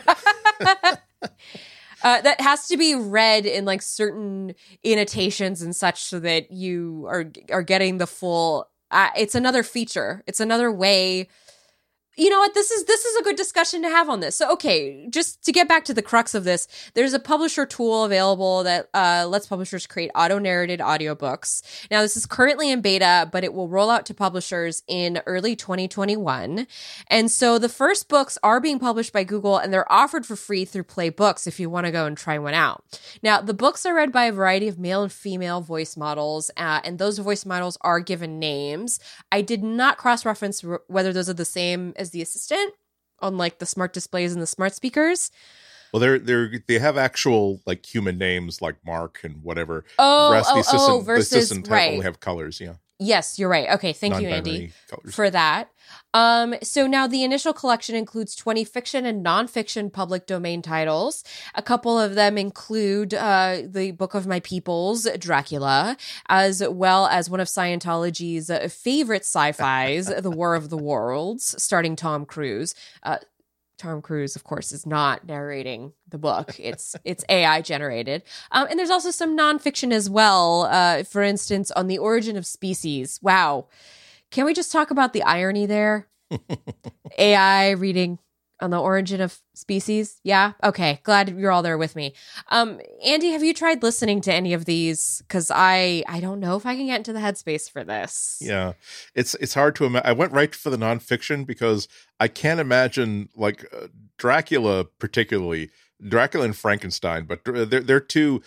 Uh, 2.04 2.20
that 2.20 2.42
has 2.42 2.68
to 2.68 2.76
be 2.76 2.94
read 2.96 3.46
in 3.46 3.64
like 3.64 3.82
certain 3.82 4.54
annotations 4.86 5.62
and 5.62 5.74
such 5.74 6.02
so 6.04 6.20
that 6.20 6.52
you 6.52 7.06
are 7.08 7.32
are 7.50 7.64
getting 7.64 7.98
the 7.98 8.06
full 8.06 8.68
uh, 8.92 9.10
it's 9.18 9.36
another 9.36 9.64
feature. 9.64 10.22
It's 10.28 10.40
another 10.40 10.72
way 10.72 11.30
you 12.16 12.30
know 12.30 12.40
what? 12.40 12.54
This 12.54 12.70
is 12.70 12.86
this 12.86 13.06
is 13.06 13.16
a 13.18 13.24
good 13.24 13.36
discussion 13.36 13.82
to 13.82 13.90
have 13.90 14.10
on 14.10 14.20
this. 14.20 14.36
So 14.36 14.52
okay 14.54 15.08
just 15.10 15.44
to 15.46 15.52
get 15.52 15.68
back 15.68 15.86
to 15.86 15.94
the 15.94 16.02
crux 16.02 16.36
of 16.36 16.44
this 16.44 16.68
there's 16.94 17.14
a 17.14 17.20
publisher 17.20 17.66
tool 17.66 18.04
available 18.04 18.64
that 18.64 18.90
uh, 18.94 19.26
lets 19.28 19.48
publishers 19.48 19.88
create 19.88 20.12
auto 20.16 20.38
narrated 20.38 20.80
audiobooks. 20.80 21.64
Now 21.90 22.02
this 22.02 22.16
is 22.16 22.26
currently 22.26 22.70
in 22.70 22.82
beta 22.82 23.30
but 23.32 23.44
it 23.44 23.54
will 23.54 23.68
roll 23.68 23.90
out 23.90 24.06
to 24.08 24.14
publishers 24.14 24.84
in 24.88 25.22
early 25.26 25.56
2021 25.56 26.68
and 27.08 27.32
so 27.32 27.58
the 27.58 27.70
first 27.70 28.10
books 28.10 28.38
are 28.44 28.60
being 28.60 28.80
published 28.80 29.14
by 29.14 29.24
google 29.24 29.58
and 29.58 29.74
they're 29.74 29.92
offered 29.92 30.26
for 30.26 30.36
free 30.36 30.66
through 30.66 30.84
play 30.84 31.10
books 31.10 31.48
if 31.48 31.60
you 31.60 31.70
want 31.70 31.86
to 31.86 31.92
go 31.92 32.06
and 32.06 32.18
try 32.18 32.38
one 32.38 32.54
out. 32.54 32.84
Now 33.24 33.42
the 33.42 33.54
books 33.54 33.86
are 33.86 33.96
read 33.96 34.12
by 34.12 34.26
a 34.26 34.32
variety 34.32 34.68
of 34.68 34.78
male 34.78 35.02
and 35.02 35.12
female 35.12 35.62
voice 35.62 35.98
models 35.98 36.52
uh, 36.58 36.82
and 36.84 37.00
those 37.00 37.18
voice 37.18 37.46
models 37.46 37.78
are 37.82 38.00
given 38.00 38.40
names. 38.40 39.00
I 39.32 39.42
did 39.42 39.64
not 39.64 39.98
cross 39.98 40.26
reference 40.26 40.64
r- 40.64 40.82
whether 40.88 41.12
those 41.12 41.30
are 41.30 41.34
the 41.34 41.46
same 41.46 41.94
as 42.04 42.12
the 42.12 42.22
assistant 42.22 42.74
on 43.20 43.38
like 43.38 43.58
the 43.58 43.66
smart 43.66 43.94
displays 43.94 44.34
and 44.34 44.42
the 44.42 44.48
smart 44.48 44.76
speakers. 44.76 45.32
Well, 45.92 46.00
they're 46.00 46.20
they're 46.20 46.52
they 46.68 46.80
have 46.80 46.98
actual 46.98 47.62
like 47.66 47.86
human 47.86 48.18
names 48.18 48.62
like 48.62 48.76
Mark 48.86 49.22
and 49.24 49.42
whatever. 49.44 49.86
Oh, 49.98 50.30
Whereas 50.30 50.46
oh, 50.50 50.54
the 50.54 50.60
assistant, 50.62 50.82
oh, 50.92 51.00
the 51.00 51.06
versus 51.06 51.34
assistant 51.34 51.68
right. 51.68 51.94
only 51.94 52.04
have 52.04 52.20
colors. 52.20 52.60
Yeah, 52.60 52.76
yes, 53.04 53.38
you're 53.38 53.50
right. 53.50 53.70
Okay, 53.72 53.94
thank 53.94 54.20
you, 54.22 54.28
Andy, 54.28 54.72
for 55.12 55.30
that. 55.30 55.70
Um, 56.14 56.56
so 56.62 56.86
now 56.86 57.08
the 57.08 57.24
initial 57.24 57.54
collection 57.54 57.96
includes 57.96 58.36
20 58.36 58.64
fiction 58.64 59.06
and 59.06 59.26
nonfiction 59.26 59.92
public 59.92 60.28
domain 60.28 60.62
titles. 60.62 61.24
A 61.56 61.62
couple 61.62 62.00
of 62.00 62.16
them 62.16 62.38
include 62.38 63.14
uh, 63.14 63.62
the 63.66 63.92
Book 63.92 64.14
of 64.14 64.28
My 64.28 64.40
Peoples, 64.40 65.08
Dracula, 65.18 65.98
as 66.30 66.64
well 66.68 67.08
as 67.08 67.30
one 67.30 67.40
of 67.40 67.48
Scientology's 67.48 68.50
uh, 68.50 68.68
favorite 68.70 69.24
sci-fis, 69.24 70.08
The 70.22 70.32
War 70.32 70.56
of 70.56 70.70
the 70.70 70.78
Worlds, 70.78 71.56
starring 71.62 71.96
Tom 71.96 72.26
Cruise. 72.26 72.76
Uh, 73.02 73.18
Tom 73.84 74.02
Cruise, 74.02 74.38
of 74.38 74.46
course, 74.46 74.72
is 74.72 74.86
not 74.86 75.28
narrating 75.28 75.92
the 76.08 76.18
book. 76.18 76.56
It's 76.58 76.96
it's 77.04 77.26
AI 77.28 77.62
generated, 77.62 78.24
um, 78.52 78.68
and 78.70 78.80
there's 78.80 78.90
also 78.90 79.12
some 79.12 79.38
nonfiction 79.38 79.92
as 79.92 80.10
well. 80.10 80.64
Uh, 80.72 81.04
for 81.04 81.22
instance, 81.22 81.70
on 81.72 81.88
the 81.88 81.98
origin 81.98 82.38
of 82.38 82.46
species. 82.46 83.20
Wow, 83.22 83.68
can 84.32 84.46
we 84.46 84.54
just 84.54 84.72
talk 84.72 84.90
about 84.90 85.12
the 85.12 85.24
irony 85.24 85.66
there? 85.66 86.08
AI 87.18 87.72
reading 87.72 88.20
on 88.64 88.72
the 88.72 88.80
origin 88.80 89.22
of 89.22 89.40
species. 89.54 90.20
Yeah, 90.24 90.54
okay. 90.64 91.02
Glad 91.04 91.38
you're 91.38 91.52
all 91.52 91.62
there 91.62 91.78
with 91.78 91.96
me. 91.96 92.16
Um, 92.50 92.80
Andy, 93.06 93.32
have 93.32 93.44
you 93.44 93.54
tried 93.54 93.84
listening 93.84 94.22
to 94.22 94.34
any 94.34 94.54
of 94.54 94.66
these? 94.66 95.22
Because 95.28 95.52
I 95.54 96.04
I 96.08 96.20
don't 96.22 96.40
know 96.40 96.56
if 96.56 96.66
I 96.66 96.76
can 96.76 96.88
get 96.88 96.98
into 96.98 97.14
the 97.14 97.20
headspace 97.20 97.70
for 97.70 97.84
this. 97.84 98.40
Yeah, 98.42 98.74
it's 99.14 99.36
it's 99.36 99.54
hard 99.54 99.76
to 99.76 99.86
imagine. 99.86 100.10
I 100.10 100.14
went 100.14 100.32
right 100.32 100.56
for 100.56 100.70
the 100.70 100.78
nonfiction 100.78 101.46
because 101.46 101.88
I 102.20 102.30
can't 102.30 102.60
imagine 102.60 103.30
like 103.36 103.66
uh, 103.74 103.88
Dracula, 104.18 104.86
particularly 104.86 105.70
Dracula 106.08 106.46
and 106.46 106.56
Frankenstein, 106.56 107.26
but 107.26 107.44
they're 107.44 107.82
they're 107.82 108.00
two 108.00 108.42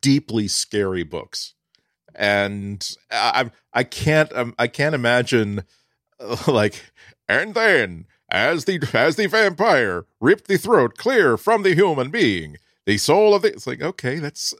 deeply 0.00 0.48
scary 0.48 1.04
books, 1.04 1.54
and 2.14 2.90
I 3.10 3.50
I 3.72 3.84
can't 3.84 4.32
um, 4.32 4.54
I 4.58 4.66
can't 4.66 4.94
imagine 4.94 5.64
like 6.46 6.82
and 7.28 7.54
then 7.54 8.06
as 8.30 8.64
the 8.66 8.80
as 8.94 9.16
the 9.16 9.26
vampire 9.26 10.04
ripped 10.20 10.48
the 10.48 10.58
throat 10.58 10.96
clear 10.96 11.36
from 11.36 11.62
the 11.62 11.74
human 11.74 12.10
being, 12.10 12.56
the 12.86 12.98
soul 12.98 13.34
of 13.34 13.42
the 13.42 13.48
it's 13.48 13.66
like 13.66 13.80
okay 13.82 14.18
that's 14.18 14.54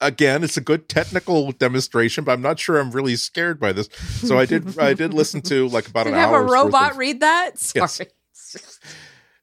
again 0.00 0.44
it's 0.44 0.56
a 0.56 0.60
good 0.60 0.88
technical 0.88 1.50
demonstration 1.50 2.22
but 2.22 2.30
i'm 2.32 2.40
not 2.40 2.56
sure 2.60 2.78
i'm 2.78 2.92
really 2.92 3.16
scared 3.16 3.58
by 3.58 3.72
this 3.72 3.88
so 4.20 4.38
i 4.38 4.46
did 4.46 4.78
i 4.78 4.94
did 4.94 5.12
listen 5.12 5.40
to 5.40 5.66
like 5.68 5.88
about 5.88 6.04
Did 6.04 6.12
an 6.14 6.20
you 6.20 6.24
have 6.24 6.32
a 6.34 6.44
robot 6.44 6.92
of- 6.92 6.98
read 6.98 7.18
that? 7.20 7.50
Yes. 7.74 8.00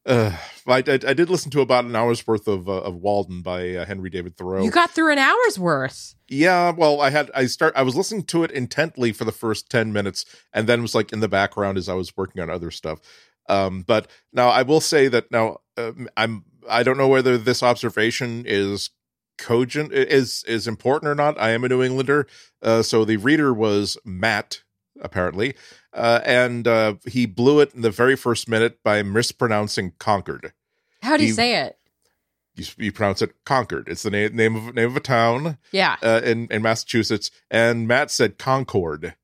Uh, 0.08 0.32
I, 0.68 0.78
I, 0.86 1.00
I 1.08 1.14
did 1.16 1.32
listen 1.32 1.50
to 1.50 1.62
about 1.62 1.86
an 1.86 1.96
hour's 1.96 2.28
worth 2.28 2.48
of 2.48 2.70
uh, 2.70 2.74
of 2.82 2.94
walden 2.98 3.42
by 3.42 3.72
uh, 3.74 3.86
henry 3.86 4.12
david 4.12 4.38
thoreau 4.38 4.64
You 4.64 4.70
got 4.70 4.92
through 4.92 5.12
an 5.12 5.18
hour's 5.18 5.58
worth. 5.58 6.14
yeah 6.28 6.70
well 6.70 7.02
i 7.02 7.10
had 7.10 7.32
i 7.34 7.48
start 7.48 7.74
i 7.76 7.82
was 7.82 7.96
listening 7.96 8.22
to 8.26 8.44
it 8.44 8.52
intently 8.52 9.12
for 9.14 9.26
the 9.26 9.32
first 9.32 9.68
10 9.72 9.92
minutes 9.92 10.24
and 10.54 10.68
then 10.70 10.84
was 10.84 10.94
like 10.94 11.12
in 11.12 11.22
the 11.22 11.28
background 11.28 11.80
as 11.80 11.90
i 11.90 11.96
was 11.96 12.16
working 12.16 12.40
on 12.40 12.52
other 12.52 12.70
stuff 12.70 13.00
um 13.48 13.82
but 13.86 14.10
now 14.34 14.50
i 14.50 14.62
will 14.62 14.82
say 14.82 15.08
that 15.08 15.32
now 15.32 15.58
um, 15.78 16.08
i'm 16.18 16.44
i 16.70 16.84
don't 16.84 16.98
know 16.98 17.08
whether 17.08 17.38
this 17.38 17.62
observation 17.64 18.44
is 18.46 18.90
cogent 19.38 19.92
is 19.92 20.44
is 20.48 20.68
important 20.68 21.10
or 21.10 21.16
not 21.16 21.40
i 21.40 21.50
am 21.52 21.64
a 21.64 21.70
new 21.70 21.84
englander 21.84 22.26
uh 22.62 22.82
so 22.82 23.04
the 23.06 23.18
reader 23.18 23.54
was 23.54 23.98
matt 24.06 24.62
apparently 25.02 25.54
uh 25.94 26.22
and 26.26 26.68
uh 26.68 26.94
he 27.06 27.26
blew 27.26 27.60
it 27.60 27.74
in 27.76 27.82
the 27.82 27.92
very 27.92 28.16
first 28.16 28.48
minute 28.48 28.80
by 28.84 29.04
mispronouncing 29.04 29.92
concord 30.00 30.54
How 31.02 31.18
do 31.18 31.24
you 31.24 31.30
He- 31.30 31.34
say 31.34 31.56
it? 31.66 31.78
you, 32.56 32.66
you 32.78 32.92
pronounce 32.94 33.22
it 33.22 33.36
concord 33.44 33.90
it's 33.90 34.04
the 34.04 34.10
name 34.10 34.34
name 34.34 34.56
of 34.56 34.74
name 34.74 34.88
of 34.88 34.96
a 34.96 35.02
town 35.02 35.58
Yeah. 35.74 35.98
uh, 36.02 36.22
in 36.24 36.48
in 36.50 36.62
Massachusetts, 36.62 37.30
and 37.52 37.86
Matt 37.86 38.10
said 38.12 38.38
Concord. 38.38 39.16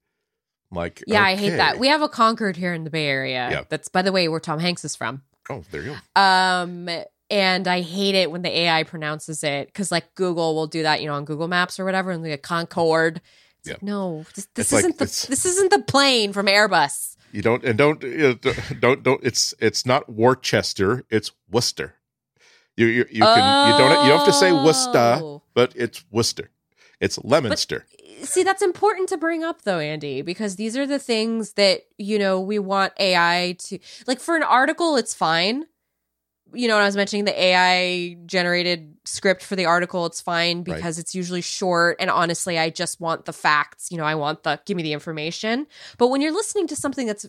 Like, 0.72 1.04
Yeah, 1.06 1.24
I 1.24 1.36
hate 1.36 1.58
that. 1.58 1.80
We 1.80 1.88
have 1.88 2.02
a 2.02 2.10
Concord 2.10 2.56
here 2.56 2.74
in 2.74 2.84
the 2.84 2.90
Bay 2.90 3.08
Area. 3.08 3.50
Yeah. 3.52 3.64
That's 3.70 3.90
by 3.90 4.02
the 4.02 4.12
way 4.12 4.28
where 4.28 4.40
Tom 4.40 4.60
Hanks 4.60 4.86
is 4.86 4.96
from. 4.96 5.22
oh, 5.50 5.64
there 5.72 5.82
you 5.84 5.96
go. 6.16 6.22
Um 6.22 6.90
and 7.30 7.68
I 7.68 7.82
hate 7.82 8.16
it 8.16 8.30
when 8.32 8.42
the 8.42 8.50
AI 8.50 8.84
pronounces 8.84 9.44
it 9.44 9.68
because 9.68 9.92
like 9.92 10.14
Google 10.16 10.54
will 10.56 10.68
do 10.68 10.84
that, 10.84 11.02
you 11.02 11.08
know, 11.08 11.14
on 11.14 11.26
Google 11.26 11.48
Maps 11.48 11.80
or 11.80 11.86
whatever, 11.86 12.12
and 12.12 12.24
like 12.24 12.42
Concord. 12.42 13.22
It's 13.60 13.68
Yeah. 13.70 13.74
like, 13.76 13.84
no, 13.84 14.26
this, 14.36 14.48
this 14.56 14.74
isn't 14.74 14.98
the 14.98 15.04
it's- 15.04 15.26
this 15.28 15.46
isn't 15.46 15.72
the 15.72 15.82
plane 15.84 16.34
from 16.34 16.48
Airbus. 16.48 17.16
You 17.32 17.42
don't 17.42 17.64
and 17.64 17.78
don't 17.78 18.02
don't 18.82 19.04
don't. 19.04 19.24
It's 19.24 19.54
it's 19.60 19.86
not 19.86 20.10
Worcester. 20.12 21.06
It's 21.10 21.32
Worcester. 21.50 21.96
You 22.76 22.88
you, 22.88 23.06
you 23.10 23.22
can 23.22 23.68
you 23.72 23.78
don't 23.78 24.04
you 24.04 24.10
don't 24.10 24.18
have 24.20 24.26
to 24.26 24.34
say 24.34 24.52
Worcester, 24.52 25.20
Oh. 25.24 25.42
but 25.54 25.74
it's 25.76 26.04
Worcester. 26.12 26.50
It's 27.02 27.18
Leominster. 27.18 27.86
See, 28.22 28.44
that's 28.44 28.62
important 28.62 29.10
to 29.10 29.18
bring 29.18 29.44
up 29.44 29.64
though, 29.64 29.80
Andy, 29.80 30.22
because 30.22 30.56
these 30.56 30.78
are 30.78 30.86
the 30.86 31.00
things 31.00 31.54
that, 31.54 31.82
you 31.98 32.20
know, 32.20 32.40
we 32.40 32.60
want 32.60 32.94
AI 33.00 33.56
to 33.58 33.80
like 34.06 34.20
for 34.20 34.38
an 34.38 34.44
article, 34.44 34.96
it's 34.96 35.16
fine. 35.16 35.66
you 36.54 36.68
know, 36.68 36.76
when 36.76 36.84
I 36.84 36.86
was 36.86 36.96
mentioning 36.96 37.26
the 37.26 37.44
AI 37.44 38.18
generated 38.28 38.96
script 39.06 39.42
for 39.42 39.56
the 39.56 39.66
article, 39.66 40.06
it's 40.06 40.22
fine 40.22 40.62
because 40.62 40.98
right. 40.98 41.00
it's 41.00 41.16
usually 41.16 41.42
short. 41.42 41.98
And 42.00 42.12
honestly, 42.12 42.60
I 42.60 42.70
just 42.70 43.00
want 43.02 43.26
the 43.26 43.34
facts. 43.34 43.92
You 43.92 43.98
know, 43.98 44.04
I 44.04 44.14
want 44.16 44.44
the 44.44 44.60
give 44.66 44.78
me 44.78 44.84
the 44.84 44.94
information. 44.94 45.66
But 45.98 46.10
when 46.10 46.22
you're 46.22 46.34
listening 46.34 46.68
to 46.68 46.76
something 46.76 47.08
that's 47.08 47.26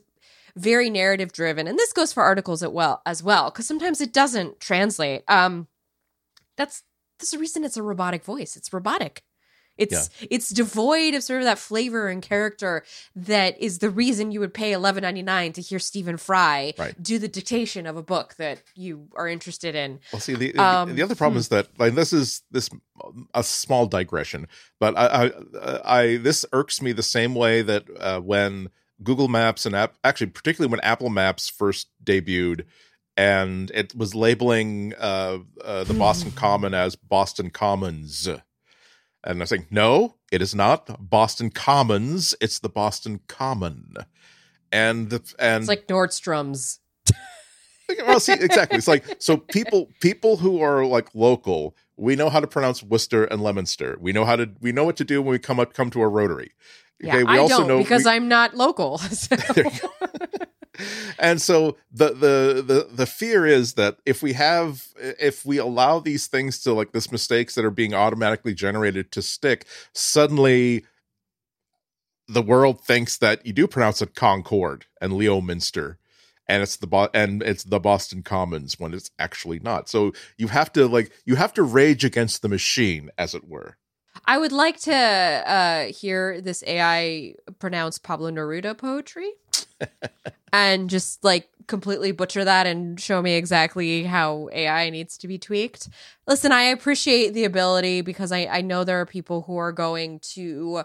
very 0.54 0.90
narrative 0.90 1.32
driven, 1.32 1.66
and 1.66 1.78
this 1.78 1.94
goes 1.94 2.12
for 2.12 2.22
articles 2.22 2.62
as 2.62 2.68
well, 2.68 3.00
as 3.06 3.22
well, 3.22 3.50
because 3.50 3.66
sometimes 3.66 4.02
it 4.02 4.12
doesn't 4.12 4.60
translate. 4.60 5.22
Um, 5.28 5.68
that's 6.58 6.82
that's 7.18 7.30
the 7.30 7.38
reason 7.38 7.64
it's 7.64 7.78
a 7.78 7.82
robotic 7.82 8.22
voice. 8.24 8.56
It's 8.56 8.70
robotic. 8.70 9.22
It's 9.82 10.10
yeah. 10.20 10.28
it's 10.30 10.48
devoid 10.50 11.14
of 11.14 11.22
sort 11.22 11.40
of 11.40 11.46
that 11.46 11.58
flavor 11.58 12.08
and 12.08 12.22
character 12.22 12.84
that 13.16 13.60
is 13.60 13.78
the 13.78 13.90
reason 13.90 14.32
you 14.32 14.40
would 14.40 14.54
pay 14.54 14.72
eleven 14.72 15.02
ninety 15.02 15.22
nine 15.22 15.52
to 15.54 15.60
hear 15.60 15.78
Stephen 15.78 16.16
Fry 16.16 16.74
right. 16.78 17.00
do 17.02 17.18
the 17.18 17.28
dictation 17.28 17.86
of 17.86 17.96
a 17.96 18.02
book 18.02 18.34
that 18.36 18.62
you 18.74 19.08
are 19.16 19.28
interested 19.28 19.74
in. 19.74 20.00
Well, 20.12 20.20
see, 20.20 20.34
the 20.34 20.56
um, 20.56 20.94
the 20.94 21.02
other 21.02 21.14
problem 21.14 21.34
hmm. 21.34 21.40
is 21.40 21.48
that 21.48 21.68
like 21.78 21.94
this 21.94 22.12
is 22.12 22.42
this 22.50 22.70
a 23.34 23.42
small 23.42 23.86
digression, 23.86 24.46
but 24.78 24.96
I 24.96 25.06
I, 25.06 25.80
I 25.84 26.16
this 26.18 26.44
irks 26.52 26.80
me 26.80 26.92
the 26.92 27.02
same 27.02 27.34
way 27.34 27.62
that 27.62 27.84
uh, 27.98 28.20
when 28.20 28.68
Google 29.02 29.28
Maps 29.28 29.66
and 29.66 29.74
app 29.74 29.96
actually 30.04 30.28
particularly 30.28 30.70
when 30.70 30.80
Apple 30.80 31.10
Maps 31.10 31.48
first 31.48 31.88
debuted 32.04 32.64
and 33.16 33.70
it 33.72 33.94
was 33.94 34.14
labeling 34.14 34.94
uh, 34.98 35.38
uh, 35.62 35.84
the 35.84 35.94
Boston 35.94 36.30
Common 36.32 36.74
as 36.74 36.96
Boston 36.96 37.50
Commons 37.50 38.28
and 39.24 39.38
I 39.38 39.42
was 39.42 39.50
like, 39.50 39.70
no, 39.70 40.16
it 40.30 40.42
is 40.42 40.54
not 40.54 41.08
Boston 41.10 41.50
Commons. 41.50 42.34
It's 42.40 42.58
the 42.58 42.68
Boston 42.68 43.20
Common. 43.28 43.94
And 44.70 45.10
the, 45.10 45.34
and 45.38 45.62
it's 45.62 45.68
like 45.68 45.86
Nordstrom's. 45.86 46.80
well, 48.06 48.20
see, 48.20 48.32
exactly. 48.32 48.78
It's 48.78 48.88
like 48.88 49.04
so 49.18 49.36
people 49.36 49.90
people 50.00 50.38
who 50.38 50.62
are 50.62 50.86
like 50.86 51.14
local, 51.14 51.76
we 51.96 52.16
know 52.16 52.30
how 52.30 52.40
to 52.40 52.46
pronounce 52.46 52.82
Worcester 52.82 53.24
and 53.24 53.42
Leominster. 53.42 53.98
We 54.00 54.12
know 54.12 54.24
how 54.24 54.36
to 54.36 54.50
we 54.60 54.72
know 54.72 54.84
what 54.84 54.96
to 54.96 55.04
do 55.04 55.20
when 55.20 55.32
we 55.32 55.38
come 55.38 55.60
up 55.60 55.74
come 55.74 55.90
to 55.90 56.02
a 56.02 56.08
rotary. 56.08 56.52
Okay, 57.04 57.18
yeah, 57.18 57.24
we 57.24 57.36
I 57.36 57.38
also 57.38 57.58
don't 57.58 57.68
know 57.68 57.78
because 57.78 58.04
we, 58.04 58.10
I'm 58.12 58.28
not 58.28 58.56
local. 58.56 58.98
So. 59.10 59.36
and 61.18 61.40
so 61.40 61.76
the, 61.90 62.08
the 62.08 62.62
the 62.66 62.88
the 62.90 63.06
fear 63.06 63.46
is 63.46 63.74
that 63.74 63.98
if 64.06 64.22
we 64.22 64.32
have 64.32 64.88
if 64.98 65.44
we 65.44 65.58
allow 65.58 65.98
these 65.98 66.26
things 66.26 66.60
to 66.60 66.72
like 66.72 66.92
this 66.92 67.12
mistakes 67.12 67.54
that 67.54 67.64
are 67.64 67.70
being 67.70 67.92
automatically 67.92 68.54
generated 68.54 69.12
to 69.12 69.20
stick 69.20 69.66
suddenly 69.92 70.84
the 72.26 72.42
world 72.42 72.82
thinks 72.84 73.18
that 73.18 73.44
you 73.44 73.52
do 73.52 73.66
pronounce 73.66 74.00
it 74.00 74.14
concord 74.14 74.86
and 75.00 75.12
leominster 75.12 75.98
and 76.48 76.62
it's 76.62 76.76
the 76.76 76.86
Bo- 76.86 77.10
and 77.14 77.42
it's 77.42 77.64
the 77.64 77.80
boston 77.80 78.22
commons 78.22 78.78
when 78.78 78.92
it's 78.92 79.10
actually 79.18 79.58
not. 79.60 79.88
So 79.88 80.12
you 80.36 80.48
have 80.48 80.72
to 80.72 80.86
like 80.86 81.12
you 81.24 81.36
have 81.36 81.54
to 81.54 81.62
rage 81.62 82.04
against 82.04 82.42
the 82.42 82.48
machine 82.48 83.10
as 83.16 83.34
it 83.34 83.48
were. 83.48 83.76
I 84.26 84.38
would 84.38 84.52
like 84.52 84.78
to 84.80 84.94
uh, 84.94 85.84
hear 85.86 86.40
this 86.40 86.62
AI 86.66 87.34
pronounce 87.58 87.98
Pablo 87.98 88.30
Neruda 88.30 88.76
poetry 88.76 89.32
and 90.52 90.90
just 90.90 91.22
like 91.24 91.48
completely 91.66 92.12
butcher 92.12 92.44
that 92.44 92.66
and 92.66 93.00
show 93.00 93.22
me 93.22 93.34
exactly 93.34 94.04
how 94.04 94.48
AI 94.52 94.90
needs 94.90 95.16
to 95.18 95.28
be 95.28 95.38
tweaked. 95.38 95.88
Listen, 96.26 96.52
I 96.52 96.64
appreciate 96.64 97.34
the 97.34 97.44
ability 97.44 98.02
because 98.02 98.32
I, 98.32 98.46
I 98.50 98.60
know 98.60 98.84
there 98.84 99.00
are 99.00 99.06
people 99.06 99.42
who 99.42 99.56
are 99.56 99.72
going 99.72 100.20
to 100.34 100.82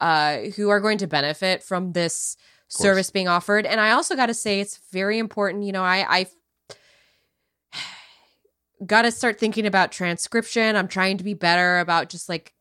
uh 0.00 0.38
who 0.56 0.70
are 0.70 0.80
going 0.80 0.98
to 0.98 1.06
benefit 1.06 1.62
from 1.62 1.92
this 1.92 2.36
service 2.68 3.10
being 3.10 3.28
offered. 3.28 3.66
And 3.66 3.80
I 3.80 3.92
also 3.92 4.16
gotta 4.16 4.34
say 4.34 4.60
it's 4.60 4.80
very 4.90 5.18
important, 5.18 5.64
you 5.64 5.72
know, 5.72 5.84
I 5.84 6.06
I 6.08 6.26
gotta 8.86 9.12
start 9.12 9.38
thinking 9.38 9.66
about 9.66 9.92
transcription. 9.92 10.76
I'm 10.76 10.88
trying 10.88 11.18
to 11.18 11.24
be 11.24 11.34
better 11.34 11.78
about 11.78 12.08
just 12.08 12.28
like 12.28 12.53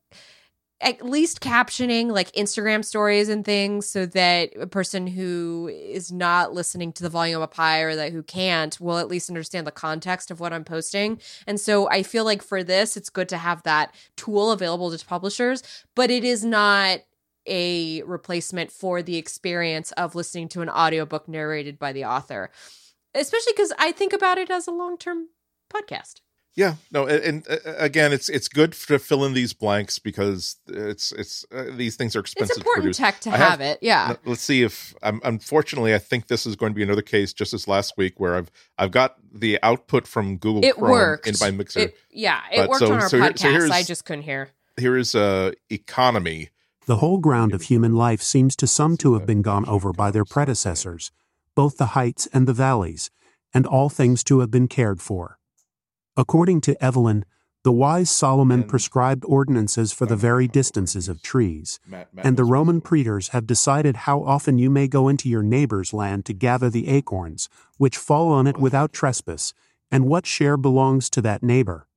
at 0.84 1.02
least 1.02 1.40
captioning 1.40 2.12
like 2.12 2.32
Instagram 2.34 2.84
stories 2.84 3.30
and 3.30 3.46
things 3.46 3.88
so 3.88 4.06
that 4.06 4.52
a 4.60 4.68
person 4.68 5.08
who 5.08 5.72
is 5.72 6.12
not 6.12 6.54
listening 6.54 6.92
to 6.94 7.04
the 7.04 7.10
volume 7.10 7.42
up 7.42 7.54
high 7.54 7.80
or 7.80 7.96
that 7.96 8.12
who 8.12 8.22
can't 8.22 8.80
will 8.82 8.98
at 8.98 9.08
least 9.08 9.30
understand 9.30 9.66
the 9.66 9.72
context 9.72 10.30
of 10.30 10.42
what 10.42 10.52
I'm 10.52 10.66
posting. 10.66 11.22
And 11.48 11.58
so 11.60 11.90
I 11.90 12.04
feel 12.04 12.26
like 12.26 12.42
for 12.44 12.64
this, 12.64 12.98
it's 12.98 13.10
good 13.10 13.30
to 13.30 13.38
have 13.38 13.64
that 13.64 13.96
tool 14.18 14.52
available 14.52 14.96
to 14.96 15.06
publishers, 15.06 15.64
but 15.96 16.12
it 16.12 16.26
is 16.26 16.44
not 16.44 17.00
a 17.48 18.04
replacement 18.04 18.70
for 18.72 19.02
the 19.02 19.16
experience 19.16 19.94
of 19.94 20.16
listening 20.16 20.50
to 20.50 20.62
an 20.62 20.70
audiobook 20.70 21.30
narrated 21.30 21.80
by 21.80 21.94
the 21.94 22.04
author. 22.04 22.52
Especially 23.16 23.54
because 23.56 23.72
I 23.80 23.94
think 23.94 24.12
about 24.12 24.38
it 24.38 24.50
as 24.50 24.68
a 24.68 24.72
long 24.72 24.98
term 24.98 25.30
podcast. 25.74 26.23
Yeah, 26.56 26.76
no, 26.92 27.08
and, 27.08 27.24
and, 27.24 27.48
uh, 27.50 27.74
again, 27.78 28.14
it's 28.14 28.30
it's 28.30 28.48
good 28.48 28.74
to 28.74 29.00
fill 29.00 29.26
in 29.26 29.34
these 29.34 29.54
blanks 29.54 29.98
because 29.98 30.58
it's 30.68 31.12
it's 31.12 31.46
uh, 31.52 31.66
these 31.76 31.96
things 31.96 32.16
are 32.16 32.20
expensive. 32.20 32.58
It's 32.58 32.66
important 32.66 32.94
to 32.94 33.02
tech 33.02 33.20
to 33.22 33.32
have, 33.32 33.40
have, 33.40 33.62
it. 33.62 33.80
Yeah. 33.82 34.18
Let's 34.24 34.42
see 34.42 34.62
if 34.62 34.94
um, 35.02 35.20
unfortunately, 35.24 35.96
I 35.96 35.98
think 35.98 36.28
this 36.28 36.46
is 36.46 36.56
going 36.56 36.72
to 36.72 36.76
be 36.76 36.84
another 36.84 37.02
case, 37.02 37.34
just 37.34 37.56
as 37.56 37.68
last 37.68 37.98
week, 37.98 38.20
where 38.20 38.36
I've 38.36 38.52
I've 38.78 38.92
got 38.92 39.16
the 39.34 39.58
output 39.64 40.06
from 40.06 40.38
Google 40.38 40.64
it 40.64 40.76
Chrome 40.76 40.92
worked. 40.92 41.28
in 41.28 41.34
my 41.42 41.50
mixer. 41.50 41.80
It, 41.80 41.98
yeah, 42.12 42.42
it 42.52 42.58
but, 42.58 42.70
worked 42.70 42.80
so, 42.80 42.94
on 42.94 43.02
our 43.02 43.10
so 43.10 43.20
podcast. 43.20 43.50
Here, 43.50 43.68
so 43.68 43.74
I 43.74 43.82
just 43.82 44.06
couldn't 44.06 44.24
hear. 44.24 44.50
Here 44.78 44.96
is 44.96 45.16
uh, 45.16 45.54
economy. 45.72 46.50
The 46.86 46.98
whole 46.98 47.18
ground 47.18 47.54
of 47.54 47.64
human 47.64 47.96
life 47.96 48.22
seems 48.22 48.56
to 48.58 48.68
some 48.68 48.96
to 48.98 49.14
have 49.14 49.26
been 49.26 49.42
gone 49.42 49.68
over 49.68 49.92
by 49.92 50.12
their 50.12 50.26
predecessors, 50.26 51.12
both 51.56 51.78
the 51.78 51.88
heights 51.88 52.28
and 52.32 52.46
the 52.46 52.54
valleys, 52.54 53.10
and 53.56 53.66
all 53.66 53.90
things 53.90 54.24
to 54.26 54.42
have 54.42 54.52
been 54.52 54.68
cared 54.68 55.02
for. 55.02 55.40
According 56.16 56.62
to 56.62 56.84
Evelyn, 56.84 57.26
the 57.64 57.72
wise 57.72 58.12
Solomon 58.12 58.66
prescribed 58.66 59.24
ordinances 59.26 59.94
for 59.94 60.06
the 60.06 60.18
very 60.18 60.48
distances 60.48 61.08
of 61.08 61.22
trees, 61.22 61.80
and 62.18 62.36
the 62.36 62.44
Roman 62.44 62.82
praetors 62.82 63.30
have 63.30 63.48
decided 63.48 63.96
how 63.96 64.22
often 64.22 64.58
you 64.58 64.70
may 64.70 64.88
go 64.88 65.08
into 65.08 65.30
your 65.30 65.44
neighbor's 65.44 65.94
land 65.94 66.26
to 66.26 66.34
gather 66.34 66.70
the 66.70 66.90
acorns, 66.90 67.48
which 67.78 67.98
fall 67.98 68.32
on 68.32 68.48
it 68.48 68.58
without 68.58 68.92
trespass, 68.92 69.54
and 69.90 70.06
what 70.06 70.26
share 70.26 70.58
belongs 70.58 71.10
to 71.12 71.22
that 71.22 71.42
neighbor. 71.42 71.88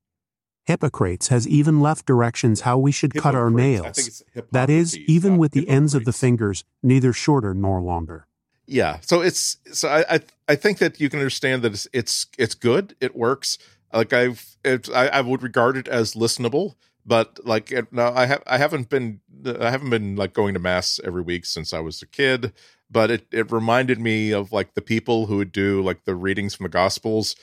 Hippocrates 0.64 1.28
has 1.28 1.46
even 1.46 1.80
left 1.80 2.06
directions 2.06 2.62
how 2.62 2.78
we 2.78 2.92
should 2.92 3.14
cut 3.14 3.34
our 3.34 3.50
nails, 3.50 4.22
that 4.52 4.70
is, 4.70 4.96
even 4.96 5.36
with 5.36 5.52
the 5.52 5.68
ends 5.68 5.94
of 5.94 6.04
the 6.04 6.12
fingers, 6.12 6.64
neither 6.82 7.12
shorter 7.12 7.54
nor 7.54 7.80
longer. 7.80 8.26
Yeah, 8.68 8.98
so 9.00 9.20
it's 9.20 9.58
so 9.72 9.88
I 9.88 10.16
I, 10.16 10.20
I 10.48 10.56
think 10.56 10.78
that 10.78 11.00
you 11.00 11.08
can 11.08 11.20
understand 11.20 11.62
that 11.62 11.72
it's 11.72 11.88
it's, 11.92 12.26
it's 12.36 12.54
good, 12.54 12.96
it 13.00 13.14
works 13.14 13.58
like 13.92 14.12
I've, 14.12 14.56
it's, 14.64 14.90
I, 14.90 15.06
I 15.08 15.20
would 15.20 15.42
regard 15.42 15.76
it 15.76 15.88
as 15.88 16.14
listenable, 16.14 16.74
but 17.04 17.44
like 17.44 17.70
it, 17.70 17.92
no, 17.92 18.12
I 18.14 18.26
have, 18.26 18.42
I 18.46 18.58
haven't 18.58 18.88
been, 18.88 19.20
I 19.44 19.70
haven't 19.70 19.90
been 19.90 20.16
like 20.16 20.32
going 20.32 20.54
to 20.54 20.60
mass 20.60 21.00
every 21.04 21.22
week 21.22 21.44
since 21.44 21.72
I 21.72 21.80
was 21.80 22.02
a 22.02 22.06
kid. 22.06 22.52
But 22.88 23.10
it, 23.10 23.26
it 23.32 23.50
reminded 23.50 23.98
me 23.98 24.32
of 24.32 24.52
like 24.52 24.74
the 24.74 24.82
people 24.82 25.26
who 25.26 25.38
would 25.38 25.50
do 25.50 25.82
like 25.82 26.04
the 26.04 26.14
readings 26.14 26.54
from 26.54 26.64
the 26.64 26.70
Gospels, 26.70 27.34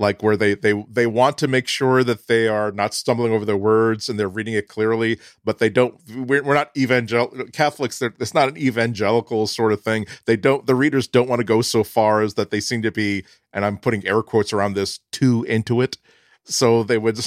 like 0.00 0.22
where 0.22 0.36
they 0.36 0.54
they 0.54 0.84
they 0.88 1.06
want 1.06 1.38
to 1.38 1.48
make 1.48 1.68
sure 1.68 2.02
that 2.02 2.26
they 2.26 2.48
are 2.48 2.72
not 2.72 2.94
stumbling 2.94 3.32
over 3.32 3.44
their 3.44 3.56
words 3.56 4.08
and 4.08 4.18
they're 4.18 4.28
reading 4.28 4.54
it 4.54 4.66
clearly, 4.66 5.20
but 5.44 5.58
they 5.58 5.68
don't. 5.68 5.94
We're, 6.08 6.42
we're 6.42 6.54
not 6.54 6.70
evangelical 6.76 7.44
Catholics. 7.52 8.02
It's 8.02 8.34
not 8.34 8.48
an 8.48 8.56
evangelical 8.56 9.46
sort 9.46 9.72
of 9.72 9.82
thing. 9.82 10.06
They 10.24 10.36
don't. 10.36 10.66
The 10.66 10.74
readers 10.74 11.06
don't 11.06 11.28
want 11.28 11.40
to 11.40 11.44
go 11.44 11.62
so 11.62 11.84
far 11.84 12.22
as 12.22 12.34
that 12.34 12.50
they 12.50 12.60
seem 12.60 12.82
to 12.82 12.90
be 12.90 13.24
and 13.52 13.64
I'm 13.64 13.78
putting 13.78 14.06
air 14.06 14.22
quotes 14.22 14.52
around 14.52 14.74
this 14.74 15.00
too 15.12 15.44
into 15.44 15.80
it. 15.80 15.98
So 16.44 16.82
they 16.82 16.98
would, 16.98 17.18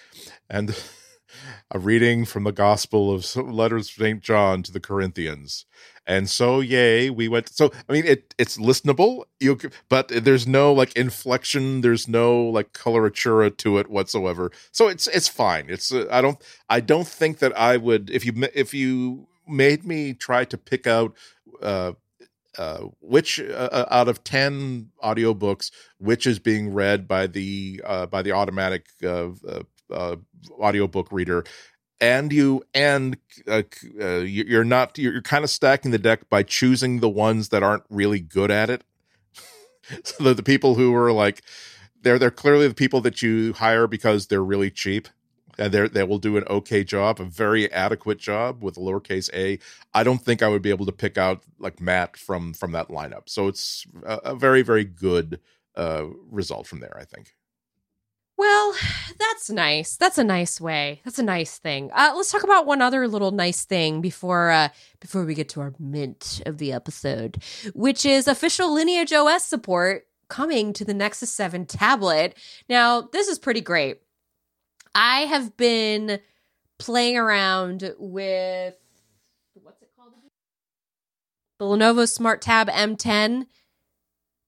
and 0.50 0.76
a 1.72 1.78
reading 1.78 2.24
from 2.26 2.44
the 2.44 2.52
Gospel 2.52 3.10
of 3.10 3.34
letters 3.36 3.88
of 3.88 3.94
St. 3.94 4.20
John 4.20 4.62
to 4.62 4.72
the 4.72 4.80
Corinthians. 4.80 5.64
And 6.06 6.28
so, 6.28 6.60
yay, 6.60 7.10
we 7.10 7.28
went. 7.28 7.48
So, 7.48 7.72
I 7.88 7.92
mean, 7.92 8.04
it 8.04 8.34
it's 8.36 8.58
listenable, 8.58 9.24
you, 9.40 9.58
but 9.88 10.08
there's 10.08 10.46
no 10.46 10.72
like 10.72 10.94
inflection, 10.96 11.80
there's 11.80 12.06
no 12.08 12.42
like 12.42 12.72
coloratura 12.72 13.56
to 13.58 13.78
it 13.78 13.88
whatsoever. 13.88 14.50
So 14.72 14.88
it's 14.88 15.06
it's 15.08 15.28
fine. 15.28 15.66
It's 15.68 15.92
uh, 15.92 16.06
I 16.10 16.20
don't 16.20 16.42
I 16.68 16.80
don't 16.80 17.06
think 17.06 17.38
that 17.38 17.56
I 17.56 17.76
would 17.76 18.10
if 18.10 18.26
you 18.26 18.32
if 18.52 18.74
you 18.74 19.28
made 19.48 19.84
me 19.86 20.12
try 20.12 20.44
to 20.44 20.58
pick 20.58 20.86
out 20.86 21.16
uh, 21.62 21.92
uh, 22.58 22.80
which 23.00 23.40
uh, 23.40 23.68
uh, 23.72 23.86
out 23.90 24.08
of 24.08 24.22
10 24.24 24.90
audiobooks 25.02 25.70
which 25.98 26.26
is 26.26 26.38
being 26.38 26.74
read 26.74 27.08
by 27.08 27.26
the 27.26 27.80
uh, 27.84 28.06
by 28.06 28.22
the 28.22 28.32
automatic 28.32 28.86
uh, 29.92 29.96
uh, 29.96 30.16
audiobook 30.60 31.10
reader 31.12 31.44
and 32.00 32.32
you 32.32 32.62
and 32.74 33.16
you're 34.24 34.64
not 34.64 34.98
you're, 34.98 35.12
you're 35.12 35.22
kind 35.22 35.44
of 35.44 35.50
stacking 35.50 35.90
the 35.90 35.98
deck 35.98 36.28
by 36.28 36.42
choosing 36.42 37.00
the 37.00 37.08
ones 37.08 37.50
that 37.50 37.62
aren't 37.62 37.84
really 37.88 38.20
good 38.20 38.50
at 38.50 38.70
it 38.70 38.84
so 40.04 40.32
the 40.34 40.42
people 40.42 40.74
who 40.74 40.94
are 40.94 41.12
like 41.12 41.42
they're 42.02 42.18
they're 42.18 42.30
clearly 42.30 42.66
the 42.66 42.74
people 42.74 43.00
that 43.00 43.22
you 43.22 43.52
hire 43.52 43.86
because 43.86 44.26
they're 44.26 44.44
really 44.44 44.70
cheap 44.70 45.08
and 45.58 45.72
they 45.72 45.88
they 45.88 46.04
will 46.04 46.18
do 46.18 46.36
an 46.36 46.44
okay 46.48 46.84
job, 46.84 47.20
a 47.20 47.24
very 47.24 47.70
adequate 47.72 48.18
job 48.18 48.62
with 48.62 48.76
a 48.76 48.80
lowercase 48.80 49.32
a. 49.34 49.58
I 49.94 50.02
don't 50.02 50.22
think 50.22 50.42
I 50.42 50.48
would 50.48 50.62
be 50.62 50.70
able 50.70 50.86
to 50.86 50.92
pick 50.92 51.18
out 51.18 51.42
like 51.58 51.80
Matt 51.80 52.16
from 52.16 52.54
from 52.54 52.72
that 52.72 52.88
lineup. 52.88 53.28
So 53.28 53.48
it's 53.48 53.86
a, 54.04 54.16
a 54.16 54.34
very 54.34 54.62
very 54.62 54.84
good 54.84 55.40
uh, 55.76 56.06
result 56.30 56.66
from 56.66 56.80
there. 56.80 56.96
I 56.98 57.04
think. 57.04 57.34
Well, 58.36 58.74
that's 59.18 59.50
nice. 59.50 59.96
That's 59.96 60.18
a 60.18 60.24
nice 60.24 60.60
way. 60.60 61.00
That's 61.04 61.18
a 61.18 61.24
nice 61.24 61.58
thing. 61.58 61.90
Uh, 61.92 62.12
let's 62.16 62.30
talk 62.30 62.44
about 62.44 62.66
one 62.66 62.82
other 62.82 63.06
little 63.08 63.30
nice 63.30 63.64
thing 63.64 64.00
before 64.00 64.50
uh, 64.50 64.68
before 65.00 65.24
we 65.24 65.34
get 65.34 65.48
to 65.50 65.60
our 65.60 65.74
mint 65.78 66.42
of 66.46 66.58
the 66.58 66.72
episode, 66.72 67.42
which 67.74 68.04
is 68.04 68.28
official 68.28 68.72
Lineage 68.72 69.12
OS 69.12 69.44
support 69.44 70.06
coming 70.28 70.72
to 70.72 70.84
the 70.84 70.94
Nexus 70.94 71.30
7 71.32 71.66
tablet. 71.66 72.38
Now, 72.68 73.02
this 73.02 73.28
is 73.28 73.38
pretty 73.38 73.60
great. 73.60 73.98
I 74.94 75.20
have 75.20 75.56
been 75.56 76.20
playing 76.78 77.16
around 77.16 77.94
with 77.98 78.74
what's 79.62 79.82
it 79.82 79.90
called? 79.96 80.12
The 81.58 81.64
Lenovo 81.64 82.08
Smart 82.08 82.40
Tab 82.42 82.68
M10 82.68 83.46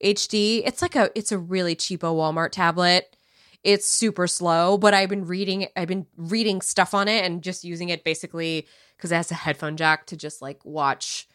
HD. 0.02 0.62
It's 0.64 0.82
like 0.82 0.96
a 0.96 1.10
it's 1.14 1.32
a 1.32 1.38
really 1.38 1.76
cheapo 1.76 2.14
Walmart 2.14 2.50
tablet. 2.50 3.16
It's 3.64 3.86
super 3.86 4.26
slow, 4.26 4.76
but 4.76 4.92
I've 4.92 5.08
been 5.08 5.24
reading 5.24 5.66
I've 5.74 5.88
been 5.88 6.06
reading 6.16 6.60
stuff 6.60 6.92
on 6.92 7.08
it 7.08 7.24
and 7.24 7.42
just 7.42 7.64
using 7.64 7.88
it 7.88 8.04
basically 8.04 8.68
cuz 8.98 9.10
it 9.10 9.16
has 9.16 9.30
a 9.30 9.34
headphone 9.34 9.76
jack 9.78 10.06
to 10.08 10.16
just 10.16 10.42
like 10.42 10.62
watch 10.64 11.26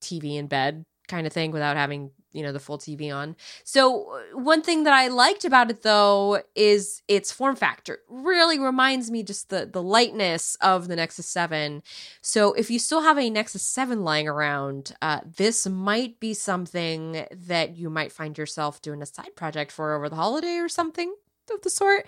TV 0.00 0.36
in 0.36 0.46
bed 0.46 0.84
kind 1.08 1.26
of 1.26 1.32
thing 1.32 1.50
without 1.50 1.76
having 1.76 2.10
you 2.32 2.42
know 2.42 2.52
the 2.52 2.60
full 2.60 2.78
TV 2.78 3.14
on. 3.14 3.36
So 3.62 4.10
uh, 4.10 4.38
one 4.38 4.60
thing 4.60 4.84
that 4.84 4.92
I 4.92 5.08
liked 5.08 5.44
about 5.44 5.70
it 5.70 5.82
though 5.82 6.42
is 6.54 7.02
its 7.08 7.30
form 7.32 7.56
factor. 7.56 8.00
Really 8.08 8.58
reminds 8.58 9.10
me 9.10 9.22
just 9.22 9.48
the 9.48 9.66
the 9.66 9.82
lightness 9.82 10.56
of 10.60 10.88
the 10.88 10.96
Nexus 10.96 11.26
7. 11.26 11.82
So 12.20 12.52
if 12.54 12.70
you 12.70 12.78
still 12.78 13.02
have 13.02 13.18
a 13.18 13.30
Nexus 13.30 13.62
7 13.62 14.02
lying 14.02 14.28
around, 14.28 14.94
uh, 15.00 15.20
this 15.36 15.66
might 15.66 16.20
be 16.20 16.34
something 16.34 17.24
that 17.30 17.76
you 17.76 17.88
might 17.88 18.12
find 18.12 18.36
yourself 18.36 18.82
doing 18.82 19.00
a 19.00 19.06
side 19.06 19.36
project 19.36 19.70
for 19.72 19.94
over 19.94 20.08
the 20.08 20.16
holiday 20.16 20.56
or 20.56 20.68
something 20.68 21.14
of 21.50 21.62
the 21.62 21.70
sort. 21.70 22.06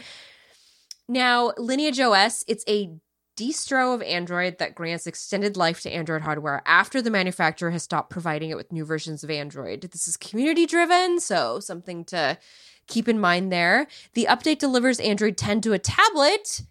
Now, 1.09 1.53
Lineage 1.57 2.01
OS, 2.01 2.45
it's 2.49 2.65
a 2.69 2.91
distro 3.37 3.95
of 3.95 4.03
Android 4.03 4.59
that 4.59 4.75
grants 4.75 5.07
extended 5.07 5.57
life 5.57 5.81
to 5.83 5.91
Android 5.91 6.23
hardware 6.23 6.63
after 6.67 7.03
the 7.03 7.11
manufacturer 7.11 7.71
has 7.71 7.83
stopped 7.83 8.11
providing 8.11 8.51
it 8.51 8.57
with 8.57 8.73
new 8.73 8.85
versions 8.85 9.23
of 9.23 9.31
Android. 9.31 9.83
This 9.83 10.09
is 10.09 10.17
community 10.17 10.67
driven, 10.67 11.21
so 11.21 11.61
something 11.61 12.05
to 12.07 12.39
keep 12.87 13.09
in 13.09 13.21
mind 13.21 13.53
there. 13.53 13.87
The 14.15 14.27
update 14.29 14.59
delivers 14.59 15.01
Android 15.01 15.37
10 15.37 15.61
to 15.63 15.73
a 15.73 15.79
tablet 15.79 16.63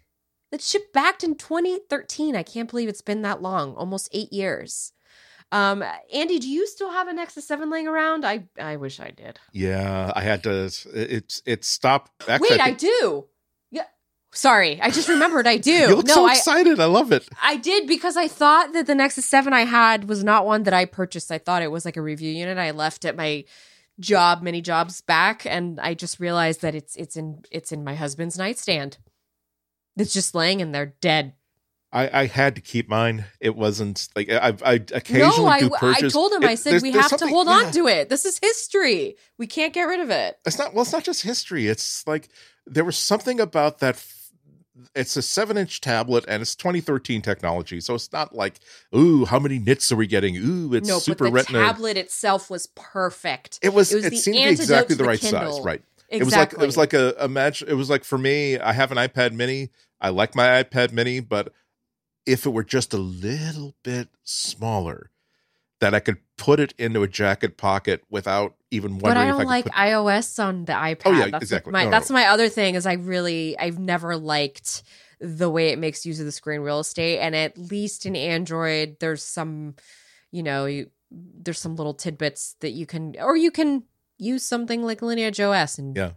that 0.50 0.60
shipped 0.60 0.92
back 0.92 1.22
in 1.22 1.36
2013. 1.36 2.34
I 2.36 2.42
can't 2.42 2.70
believe 2.70 2.88
it's 2.88 3.02
been 3.02 3.22
that 3.22 3.42
long, 3.42 3.74
almost 3.74 4.08
eight 4.12 4.32
years. 4.32 4.92
Um, 5.52 5.84
Andy, 6.12 6.38
do 6.38 6.48
you 6.48 6.66
still 6.66 6.90
have 6.90 7.06
a 7.06 7.12
Nexus 7.12 7.46
7 7.46 7.70
laying 7.70 7.86
around? 7.86 8.24
I 8.24 8.48
I 8.60 8.76
wish 8.76 8.98
I 8.98 9.10
did. 9.10 9.38
Yeah, 9.52 10.12
I 10.14 10.22
had 10.22 10.42
to. 10.42 10.64
It's 10.92 11.40
it 11.46 11.64
stopped. 11.64 12.10
Actually, 12.28 12.50
Wait, 12.50 12.60
I 12.60 12.70
I 12.70 12.72
do. 12.72 13.26
Sorry, 14.36 14.78
I 14.82 14.90
just 14.90 15.08
remembered 15.08 15.46
I 15.46 15.56
do. 15.56 15.70
You 15.88 15.96
look 15.96 16.06
no, 16.06 16.14
so 16.14 16.28
excited. 16.28 16.78
I 16.78 16.84
love 16.84 17.10
it. 17.10 17.26
I 17.42 17.56
did 17.56 17.86
because 17.86 18.16
I 18.18 18.28
thought 18.28 18.74
that 18.74 18.86
the 18.86 18.94
Nexus 18.94 19.24
7 19.26 19.52
I 19.52 19.62
had 19.64 20.08
was 20.08 20.22
not 20.22 20.44
one 20.44 20.64
that 20.64 20.74
I 20.74 20.84
purchased. 20.84 21.32
I 21.32 21.38
thought 21.38 21.62
it 21.62 21.70
was 21.70 21.84
like 21.86 21.96
a 21.96 22.02
review 22.02 22.30
unit. 22.30 22.58
I 22.58 22.72
left 22.72 23.04
at 23.06 23.16
my 23.16 23.44
job 23.98 24.42
many 24.42 24.60
jobs 24.60 25.00
back 25.00 25.46
and 25.46 25.80
I 25.80 25.94
just 25.94 26.20
realized 26.20 26.60
that 26.60 26.74
it's 26.74 26.96
it's 26.96 27.16
in 27.16 27.42
it's 27.50 27.72
in 27.72 27.82
my 27.82 27.94
husband's 27.94 28.36
nightstand. 28.36 28.98
It's 29.96 30.12
just 30.12 30.34
laying 30.34 30.60
in 30.60 30.72
there 30.72 30.94
dead. 31.00 31.32
I, 31.92 32.10
I 32.22 32.26
had 32.26 32.56
to 32.56 32.60
keep 32.60 32.90
mine. 32.90 33.24
It 33.40 33.56
wasn't 33.56 34.06
like 34.14 34.28
I 34.30 34.52
I 34.62 34.72
occasionally 34.74 35.38
no, 35.38 35.46
I, 35.46 35.60
do 35.60 35.74
I 35.74 35.78
purchase. 35.78 36.12
told 36.12 36.32
him 36.32 36.42
It- 36.42 36.50
I 36.50 36.54
said 36.56 36.72
there's- 36.72 36.82
we 36.82 36.90
there's 36.90 37.10
have 37.10 37.20
to 37.20 37.26
hold 37.28 37.46
yeah. 37.46 37.54
on 37.54 37.72
to 37.72 37.86
it. 37.86 38.10
This 38.10 38.26
is 38.26 38.38
history. 38.38 39.16
We 39.38 39.46
can't 39.46 39.72
get 39.72 39.84
rid 39.84 40.00
of 40.00 40.10
it. 40.10 40.38
It's 40.44 40.58
not 40.58 40.74
well. 40.74 40.82
It's 40.82 40.92
not 40.92 41.04
just 41.04 41.22
history. 41.22 41.66
It's 41.68 42.06
like 42.06 42.28
there 42.66 42.84
was 42.84 42.98
something 42.98 43.40
about 43.40 43.78
that. 43.78 43.96
It's 44.94 45.16
a 45.16 45.22
seven-inch 45.22 45.80
tablet, 45.80 46.24
and 46.28 46.42
it's 46.42 46.54
2013 46.54 47.22
technology, 47.22 47.80
so 47.80 47.94
it's 47.94 48.12
not 48.12 48.34
like, 48.34 48.60
ooh, 48.94 49.24
how 49.24 49.38
many 49.38 49.58
nits 49.58 49.90
are 49.90 49.96
we 49.96 50.06
getting? 50.06 50.36
Ooh, 50.36 50.74
it's 50.74 50.88
no, 50.88 50.98
super 50.98 51.24
but 51.24 51.30
the 51.30 51.34
Retina. 51.34 51.58
tablet 51.60 51.96
itself 51.96 52.50
was 52.50 52.66
perfect. 52.74 53.58
it 53.62 53.72
was. 53.72 53.92
it 53.92 54.04
It, 54.04 54.10
was 54.10 54.10
the 54.10 54.16
seemed 54.18 54.36
to 54.38 54.42
be 54.44 54.48
exactly 54.50 54.94
to 54.94 54.98
the 54.98 55.02
the 55.04 55.08
right 55.08 55.20
Kindle. 55.20 55.52
size, 55.54 55.64
right? 55.64 55.82
Exactly. 56.10 56.18
It 56.18 56.24
was 56.24 56.36
like 56.36 56.52
it 56.52 56.66
was 56.66 56.76
like 56.76 56.92
a 57.20 57.24
a 57.24 57.28
match. 57.28 57.62
It 57.62 57.74
was 57.74 57.90
like 57.90 58.04
for 58.04 58.18
me. 58.18 58.58
I 58.58 58.72
have 58.72 58.92
an 58.92 58.98
iPad 58.98 59.32
Mini. 59.32 59.70
I 60.00 60.10
like 60.10 60.34
my 60.36 60.62
iPad 60.62 60.92
Mini, 60.92 61.20
but 61.20 61.52
if 62.26 62.44
it 62.44 62.50
were 62.50 62.64
just 62.64 62.92
a 62.92 62.98
little 62.98 63.74
bit 63.82 64.08
smaller, 64.24 65.10
that 65.80 65.94
I 65.94 66.00
could 66.00 66.18
put 66.38 66.58
it 66.60 66.72
into 66.78 67.02
a 67.02 67.08
jacket 67.08 67.56
pocket 67.56 68.02
without 68.10 68.54
even 68.70 68.98
wondering 68.98 69.14
But 69.14 69.16
I 69.18 69.24
if 69.24 69.32
don't 69.32 69.40
I 69.42 69.44
like 69.44 69.64
put 69.64 69.72
iOS 69.74 70.42
on 70.42 70.64
the 70.64 70.72
iPad. 70.72 71.02
Oh, 71.06 71.12
yeah, 71.12 71.28
that's 71.28 71.42
exactly. 71.42 71.72
My, 71.72 71.84
No, 71.84 71.90
that's 71.90 72.10
no. 72.10 72.14
my 72.14 72.26
other 72.28 72.48
thing 72.48 72.74
is 72.74 72.86
I 72.86 72.94
really 72.94 73.58
I've 73.58 73.78
never 73.78 74.16
liked 74.16 74.82
the 75.20 75.48
way 75.50 75.68
it 75.70 75.78
makes 75.78 76.04
use 76.06 76.20
of 76.20 76.26
the 76.26 76.32
screen 76.32 76.60
real 76.60 76.80
estate, 76.80 77.20
and 77.20 77.34
at 77.34 77.56
least 77.56 78.04
in 78.06 78.14
Android, 78.16 78.96
there's 79.00 79.22
some, 79.22 79.74
you 80.30 80.42
know, 80.42 80.66
you, 80.66 80.90
there's 81.10 81.58
some 81.58 81.76
little 81.76 81.94
tidbits 81.94 82.56
that 82.60 82.70
you 82.72 82.84
can, 82.86 83.14
or 83.18 83.34
you 83.36 83.50
can 83.50 83.84
use 84.18 84.42
something 84.42 84.82
like 84.82 85.00
Lineage 85.02 85.40
OS 85.40 85.78
and 85.78 85.96
Yeah. 85.96 86.12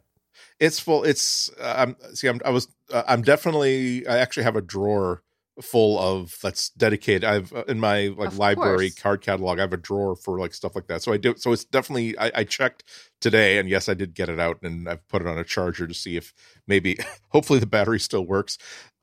it's 0.60 0.80
full 0.80 1.04
it's 1.04 1.50
uh, 1.60 1.76
i'm 1.78 1.96
see 2.16 2.28
i'm 2.28 2.40
i 2.46 2.50
was 2.50 2.68
uh, 2.94 3.04
i'm 3.08 3.22
definitely 3.22 4.08
i 4.08 4.18
actually 4.20 4.44
have 4.44 4.56
a 4.56 4.62
drawer 4.62 5.22
full 5.62 6.00
of 6.00 6.36
that's 6.42 6.70
dedicated 6.70 7.24
i've 7.24 7.52
uh, 7.54 7.64
in 7.68 7.80
my 7.80 8.08
like 8.18 8.30
Of 8.30 8.38
library 8.38 8.90
course. 8.90 9.00
card 9.00 9.22
catalog 9.22 9.60
i 9.60 9.62
have 9.62 9.74
a 9.74 9.78
drawer 9.78 10.16
for 10.16 10.40
like 10.40 10.54
stuff 10.54 10.76
like 10.76 10.88
that. 10.88 11.02
So 11.04 11.12
i 11.14 11.18
do 11.18 11.36
so 11.38 11.52
it's 11.52 11.66
definitely 11.66 12.18
I, 12.18 12.32
I 12.36 12.44
checked 12.44 12.84
today 13.20 13.58
and 13.58 13.68
yes 13.70 13.90
i 13.90 13.94
did 13.94 14.14
get 14.14 14.30
it 14.30 14.40
out 14.40 14.60
and 14.64 14.88
i've 14.88 15.08
put 15.10 15.22
it 15.22 15.28
on 15.28 15.38
a 15.38 15.44
charger 15.44 15.86
to 15.88 15.94
see 15.94 16.16
if 16.18 16.34
maybe 16.68 16.98
hopefully 17.30 17.60
the 17.60 17.66
battery 17.68 18.00
still 18.00 18.26
works. 18.26 18.58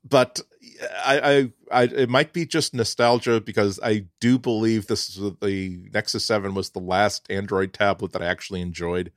But 0.09 0.39
I, 1.05 1.19
I 1.19 1.81
i 1.81 1.83
it 1.83 2.09
might 2.09 2.31
be 2.33 2.45
just 2.45 2.73
nostalgia 2.73 3.41
because 3.41 3.79
i 3.83 4.05
do 4.21 4.39
believe 4.39 4.87
this 4.87 5.09
is 5.09 5.31
the 5.41 5.89
nexus 5.93 6.25
7 6.25 6.53
was 6.53 6.69
the 6.69 6.79
last 6.79 7.29
android 7.29 7.73
tablet 7.73 8.13
that 8.13 8.21
i 8.21 8.25
actually 8.25 8.61
enjoyed. 8.61 9.11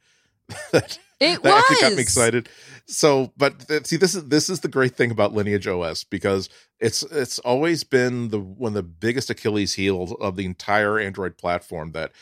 That 0.73 0.99
it 1.21 1.43
that 1.43 1.55
was 1.55 1.55
actually 1.55 1.77
got 1.77 1.95
me 1.95 2.03
excited. 2.03 2.49
So, 2.87 3.33
but 3.37 3.69
th- 3.69 3.87
see, 3.87 3.97
this 3.97 4.15
is 4.15 4.27
this 4.29 4.49
is 4.51 4.61
the 4.61 4.69
great 4.69 4.97
thing 4.97 5.11
about 5.11 5.35
Lineage 5.35 5.67
OS 5.67 6.05
because 6.05 6.49
it's 6.81 7.03
it's 7.05 7.39
always 7.41 7.85
been 7.85 8.31
the 8.31 8.41
one 8.41 8.71
of 8.71 8.75
the 8.75 8.83
biggest 8.83 9.31
Achilles 9.31 9.75
heel 9.75 10.17
of 10.21 10.37
the 10.37 10.47
entire 10.47 10.99
Android 10.99 11.39
platform 11.39 11.93
that 11.93 12.13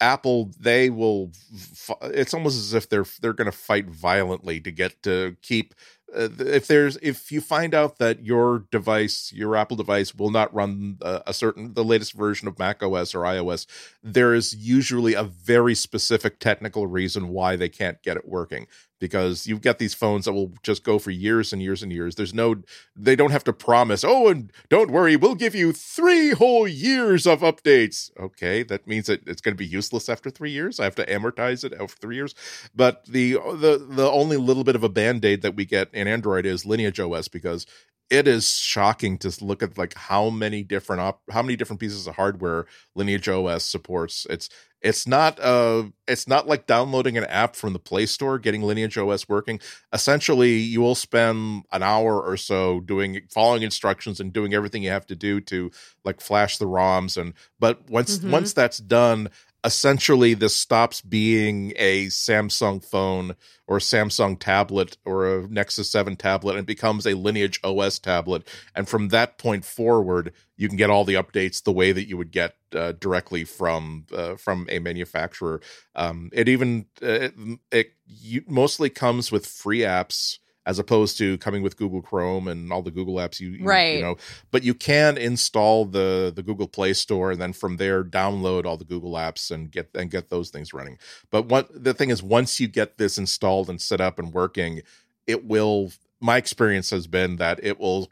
Apple 0.00 0.52
they 0.58 0.90
will. 0.90 1.32
f- 1.54 1.96
It's 2.02 2.34
almost 2.34 2.58
as 2.58 2.74
if 2.74 2.88
they're 2.88 3.06
they're 3.20 3.32
going 3.34 3.50
to 3.50 3.56
fight 3.56 3.86
violently 3.88 4.60
to 4.60 4.70
get 4.70 5.02
to 5.04 5.36
keep. 5.42 5.74
Uh, 6.14 6.28
if 6.38 6.68
there's 6.68 6.96
if 6.98 7.32
you 7.32 7.40
find 7.40 7.74
out 7.74 7.98
that 7.98 8.24
your 8.24 8.64
device 8.70 9.32
your 9.34 9.56
apple 9.56 9.76
device 9.76 10.14
will 10.14 10.30
not 10.30 10.54
run 10.54 10.96
uh, 11.02 11.18
a 11.26 11.34
certain 11.34 11.74
the 11.74 11.82
latest 11.82 12.12
version 12.12 12.46
of 12.46 12.56
mac 12.60 12.80
os 12.80 13.12
or 13.12 13.22
ios 13.22 13.66
there 14.04 14.32
is 14.32 14.54
usually 14.54 15.14
a 15.14 15.24
very 15.24 15.74
specific 15.74 16.38
technical 16.38 16.86
reason 16.86 17.30
why 17.30 17.56
they 17.56 17.68
can't 17.68 18.02
get 18.04 18.16
it 18.16 18.28
working 18.28 18.68
because 18.98 19.46
you've 19.46 19.60
got 19.60 19.78
these 19.78 19.94
phones 19.94 20.24
that 20.24 20.32
will 20.32 20.52
just 20.62 20.84
go 20.84 20.98
for 20.98 21.10
years 21.10 21.52
and 21.52 21.62
years 21.62 21.82
and 21.82 21.92
years. 21.92 22.14
There's 22.14 22.34
no 22.34 22.56
they 22.94 23.16
don't 23.16 23.30
have 23.30 23.44
to 23.44 23.52
promise 23.52 24.04
oh 24.04 24.28
and 24.28 24.52
don't 24.68 24.90
worry 24.90 25.16
we'll 25.16 25.34
give 25.34 25.54
you 25.54 25.72
three 25.72 26.30
whole 26.30 26.66
years 26.66 27.26
of 27.26 27.40
updates. 27.40 28.10
Okay 28.18 28.62
that 28.62 28.86
means 28.86 29.06
that 29.06 29.26
it's 29.26 29.40
going 29.40 29.54
to 29.54 29.58
be 29.58 29.66
useless 29.66 30.08
after 30.08 30.30
three 30.30 30.50
years. 30.50 30.80
I 30.80 30.84
have 30.84 30.94
to 30.96 31.06
amortize 31.06 31.64
it 31.64 31.72
after 31.74 31.96
three 31.96 32.16
years. 32.16 32.34
But 32.74 33.04
the 33.06 33.34
the 33.34 33.86
the 33.88 34.10
only 34.10 34.36
little 34.36 34.64
bit 34.64 34.76
of 34.76 34.84
a 34.84 34.88
band-aid 34.88 35.42
that 35.42 35.56
we 35.56 35.64
get 35.64 35.88
in 35.92 36.08
android 36.08 36.46
is 36.46 36.64
lineage 36.66 37.00
os 37.00 37.28
because 37.28 37.66
it 38.10 38.28
is 38.28 38.54
shocking 38.54 39.18
to 39.18 39.44
look 39.44 39.62
at 39.62 39.76
like 39.76 39.94
how 39.94 40.30
many 40.30 40.62
different 40.62 41.00
op- 41.02 41.22
how 41.30 41.42
many 41.42 41.56
different 41.56 41.80
pieces 41.80 42.06
of 42.06 42.14
hardware 42.16 42.66
lineage 42.94 43.28
os 43.28 43.64
supports 43.64 44.26
it's 44.30 44.48
it's 44.82 45.06
not 45.06 45.40
uh 45.40 45.84
it's 46.06 46.28
not 46.28 46.46
like 46.46 46.66
downloading 46.66 47.16
an 47.18 47.24
app 47.24 47.56
from 47.56 47.72
the 47.72 47.78
play 47.78 48.06
store 48.06 48.38
getting 48.38 48.62
lineage 48.62 48.96
os 48.96 49.28
working 49.28 49.58
essentially 49.92 50.54
you 50.58 50.80
will 50.80 50.94
spend 50.94 51.62
an 51.72 51.82
hour 51.82 52.20
or 52.22 52.36
so 52.36 52.80
doing 52.80 53.20
following 53.30 53.62
instructions 53.62 54.20
and 54.20 54.32
doing 54.32 54.54
everything 54.54 54.82
you 54.82 54.90
have 54.90 55.06
to 55.06 55.16
do 55.16 55.40
to 55.40 55.70
like 56.04 56.20
flash 56.20 56.58
the 56.58 56.66
roms 56.66 57.16
and 57.20 57.32
but 57.58 57.88
once 57.90 58.18
Mhm. 58.18 58.30
once 58.30 58.52
that's 58.52 58.78
done 58.78 59.30
essentially 59.66 60.32
this 60.32 60.54
stops 60.54 61.00
being 61.00 61.72
a 61.74 62.06
samsung 62.06 62.82
phone 62.82 63.34
or 63.66 63.78
samsung 63.78 64.38
tablet 64.38 64.96
or 65.04 65.26
a 65.26 65.48
nexus 65.48 65.90
7 65.90 66.14
tablet 66.14 66.56
and 66.56 66.68
becomes 66.68 67.04
a 67.04 67.14
lineage 67.14 67.58
os 67.64 67.98
tablet. 67.98 68.46
And 68.76 68.88
from 68.88 69.08
that 69.08 69.38
point 69.38 69.64
forward 69.64 70.32
you 70.56 70.68
can 70.68 70.76
get 70.76 70.88
all 70.88 71.04
the 71.04 71.14
updates 71.14 71.62
the 71.62 71.72
way 71.72 71.90
that 71.90 72.08
you 72.08 72.16
would 72.16 72.30
get 72.30 72.54
uh, 72.72 72.92
directly 72.92 73.42
from 73.42 74.06
uh, 74.14 74.36
from 74.36 74.68
a 74.70 74.78
manufacturer. 74.78 75.60
Um, 75.96 76.30
it 76.32 76.48
even 76.48 76.86
uh, 77.02 77.30
it, 77.72 77.94
it 78.22 78.48
mostly 78.48 78.88
comes 78.88 79.32
with 79.32 79.46
free 79.46 79.80
apps 79.80 80.38
as 80.66 80.78
opposed 80.78 81.16
to 81.16 81.38
coming 81.38 81.62
with 81.62 81.78
Google 81.78 82.02
Chrome 82.02 82.48
and 82.48 82.70
all 82.70 82.82
the 82.82 82.90
Google 82.90 83.14
apps 83.14 83.40
you, 83.40 83.50
you 83.50 83.64
Right. 83.64 83.96
you 83.96 84.02
know 84.02 84.16
but 84.50 84.62
you 84.62 84.74
can 84.74 85.16
install 85.16 85.86
the 85.86 86.32
the 86.34 86.42
Google 86.42 86.68
Play 86.68 86.92
Store 86.92 87.30
and 87.30 87.40
then 87.40 87.54
from 87.54 87.78
there 87.78 88.04
download 88.04 88.66
all 88.66 88.76
the 88.76 88.84
Google 88.84 89.12
apps 89.12 89.50
and 89.50 89.70
get 89.70 89.88
and 89.94 90.10
get 90.10 90.28
those 90.28 90.50
things 90.50 90.74
running 90.74 90.98
but 91.30 91.46
what 91.46 91.68
the 91.72 91.94
thing 91.94 92.10
is 92.10 92.22
once 92.22 92.60
you 92.60 92.68
get 92.68 92.98
this 92.98 93.16
installed 93.16 93.70
and 93.70 93.80
set 93.80 94.00
up 94.00 94.18
and 94.18 94.34
working 94.34 94.82
it 95.26 95.44
will. 95.44 95.92
My 96.20 96.38
experience 96.38 96.90
has 96.90 97.06
been 97.06 97.36
that 97.36 97.60
it 97.62 97.78
will 97.78 98.08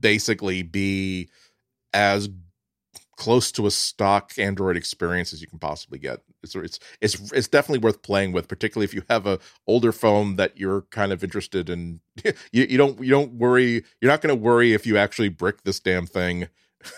basically 0.00 0.62
be 0.62 1.28
as 1.94 2.28
close 3.16 3.52
to 3.52 3.66
a 3.66 3.70
stock 3.70 4.32
Android 4.38 4.76
experience 4.76 5.32
as 5.32 5.40
you 5.40 5.46
can 5.46 5.58
possibly 5.58 5.98
get. 5.98 6.20
It's 6.54 6.54
it's 6.64 6.78
it's 7.00 7.32
it's 7.32 7.48
definitely 7.48 7.80
worth 7.80 8.02
playing 8.02 8.32
with, 8.32 8.48
particularly 8.48 8.84
if 8.84 8.94
you 8.94 9.02
have 9.08 9.26
a 9.26 9.38
older 9.66 9.92
phone 9.92 10.36
that 10.36 10.58
you're 10.58 10.82
kind 10.82 11.12
of 11.12 11.22
interested 11.24 11.68
in. 11.68 12.00
You 12.52 12.66
you 12.68 12.78
don't 12.78 12.98
you 13.00 13.10
don't 13.10 13.34
worry. 13.34 13.84
You're 14.00 14.10
not 14.10 14.20
going 14.20 14.34
to 14.34 14.40
worry 14.40 14.72
if 14.72 14.86
you 14.86 14.96
actually 14.96 15.28
brick 15.28 15.64
this 15.64 15.80
damn 15.80 16.06
thing. 16.06 16.48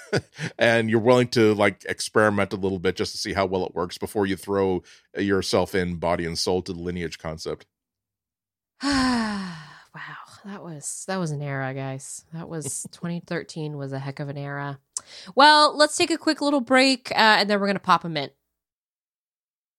and 0.58 0.90
you're 0.90 1.00
willing 1.00 1.28
to 1.28 1.54
like 1.54 1.84
experiment 1.88 2.52
a 2.52 2.56
little 2.56 2.78
bit 2.78 2.96
just 2.96 3.12
to 3.12 3.18
see 3.18 3.32
how 3.32 3.46
well 3.46 3.64
it 3.66 3.74
works 3.74 3.98
before 3.98 4.26
you 4.26 4.36
throw 4.36 4.82
yourself 5.16 5.74
in 5.74 5.96
body 5.96 6.24
and 6.24 6.38
soul 6.38 6.62
to 6.62 6.72
the 6.72 6.80
lineage 6.80 7.18
concept. 7.18 7.66
wow, 8.82 9.54
that 10.44 10.62
was 10.62 11.04
that 11.08 11.18
was 11.18 11.30
an 11.30 11.42
era, 11.42 11.74
guys. 11.74 12.24
That 12.32 12.48
was 12.48 12.86
2013 12.92 13.76
was 13.76 13.92
a 13.92 13.98
heck 13.98 14.20
of 14.20 14.28
an 14.28 14.38
era. 14.38 14.78
Well, 15.34 15.76
let's 15.76 15.96
take 15.96 16.10
a 16.10 16.18
quick 16.18 16.40
little 16.40 16.60
break, 16.60 17.10
uh, 17.12 17.38
and 17.40 17.50
then 17.50 17.60
we're 17.60 17.66
gonna 17.66 17.80
pop 17.80 18.04
a 18.04 18.08
mint. 18.08 18.32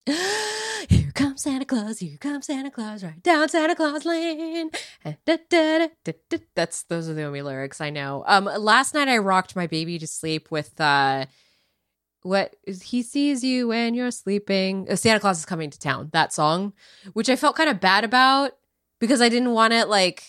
Here 0.89 1.11
comes 1.13 1.43
Santa 1.43 1.65
Claus, 1.65 1.99
here 1.99 2.17
comes 2.17 2.47
Santa 2.47 2.71
Claus, 2.71 3.03
right 3.03 3.21
down 3.21 3.49
Santa 3.49 3.75
Claus 3.75 4.05
Lane. 4.05 4.71
That's 6.55 6.83
those 6.83 7.07
are 7.09 7.13
the 7.13 7.23
only 7.23 7.41
lyrics 7.41 7.79
I 7.79 7.89
know. 7.89 8.23
Um, 8.25 8.45
last 8.45 8.93
night 8.93 9.07
I 9.07 9.17
rocked 9.19 9.55
my 9.55 9.67
baby 9.67 9.99
to 9.99 10.07
sleep 10.07 10.49
with 10.49 10.79
uh, 10.81 11.25
what 12.23 12.55
he 12.65 13.03
sees 13.03 13.43
you 13.43 13.67
when 13.67 13.93
you're 13.93 14.11
sleeping. 14.11 14.87
Uh, 14.89 14.95
Santa 14.95 15.19
Claus 15.19 15.39
is 15.39 15.45
coming 15.45 15.69
to 15.69 15.77
town. 15.77 16.09
That 16.13 16.33
song, 16.33 16.73
which 17.13 17.29
I 17.29 17.35
felt 17.35 17.55
kind 17.55 17.69
of 17.69 17.79
bad 17.79 18.03
about 18.03 18.53
because 18.99 19.21
I 19.21 19.29
didn't 19.29 19.51
want 19.51 19.73
it 19.73 19.89
like 19.89 20.23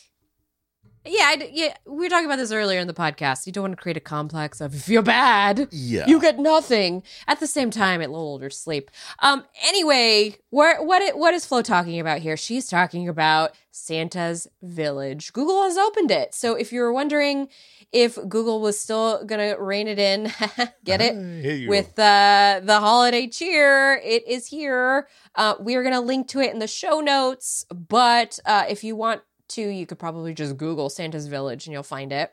yeah, 1.11 1.25
I, 1.25 1.51
yeah, 1.53 1.75
we 1.87 1.97
were 2.05 2.09
talking 2.09 2.27
about 2.27 2.37
this 2.37 2.53
earlier 2.53 2.79
in 2.79 2.87
the 2.87 2.95
podcast. 2.95 3.47
You 3.47 3.53
don't 3.53 3.63
want 3.63 3.77
to 3.77 3.83
create 3.83 3.97
a 3.97 4.01
complex 4.01 4.61
of 4.61 4.75
if 4.75 4.89
you're 4.89 5.03
bad, 5.03 5.69
Yeah. 5.73 6.07
you 6.07 6.21
get 6.21 6.39
nothing. 6.39 7.03
At 7.27 7.41
the 7.41 7.47
same 7.47 7.71
time, 7.71 8.01
it 8.01 8.11
lulled 8.11 8.43
her 8.43 8.51
sleep. 8.51 8.91
Um. 9.19 9.45
Anyway, 9.67 10.37
where 10.51 10.83
what 10.83 11.03
it, 11.03 11.19
what 11.19 11.35
is 11.35 11.45
Flo 11.45 11.63
talking 11.63 11.99
about 11.99 12.21
here? 12.21 12.37
She's 12.37 12.69
talking 12.69 13.09
about 13.09 13.55
Santa's 13.71 14.47
Village. 14.63 15.33
Google 15.33 15.63
has 15.65 15.77
opened 15.77 16.11
it, 16.11 16.35
so 16.35 16.55
if 16.55 16.73
you 16.73 16.81
were 16.81 16.93
wondering 16.93 17.49
if 17.93 18.17
Google 18.29 18.61
was 18.61 18.79
still 18.79 19.25
gonna 19.25 19.57
rein 19.59 19.89
it 19.89 19.99
in, 19.99 20.33
get 20.85 21.01
it 21.01 21.69
with 21.69 21.99
uh, 21.99 22.61
the 22.63 22.79
holiday 22.79 23.27
cheer. 23.27 23.95
It 24.05 24.27
is 24.29 24.47
here. 24.47 25.09
Uh, 25.35 25.55
we 25.61 25.75
are 25.75 25.83
going 25.83 25.95
to 25.95 26.01
link 26.01 26.27
to 26.29 26.41
it 26.41 26.53
in 26.53 26.59
the 26.59 26.67
show 26.67 27.01
notes. 27.01 27.65
But 27.73 28.39
uh, 28.45 28.65
if 28.69 28.83
you 28.83 28.97
want 28.97 29.23
to, 29.51 29.63
you 29.63 29.87
could 29.87 29.99
probably 29.99 30.35
just 30.35 30.57
Google 30.57 30.89
Santa's 30.89 31.27
Village 31.27 31.67
and 31.67 31.73
you'll 31.73 31.83
find 31.83 32.13
it. 32.13 32.33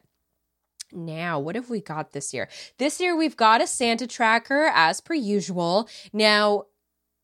Now, 0.91 1.39
what 1.39 1.55
have 1.55 1.69
we 1.69 1.81
got 1.81 2.13
this 2.13 2.33
year? 2.33 2.47
This 2.77 2.99
year, 2.99 3.15
we've 3.15 3.35
got 3.35 3.61
a 3.61 3.67
Santa 3.67 4.07
tracker 4.07 4.71
as 4.73 5.01
per 5.01 5.13
usual. 5.13 5.89
Now, 6.13 6.65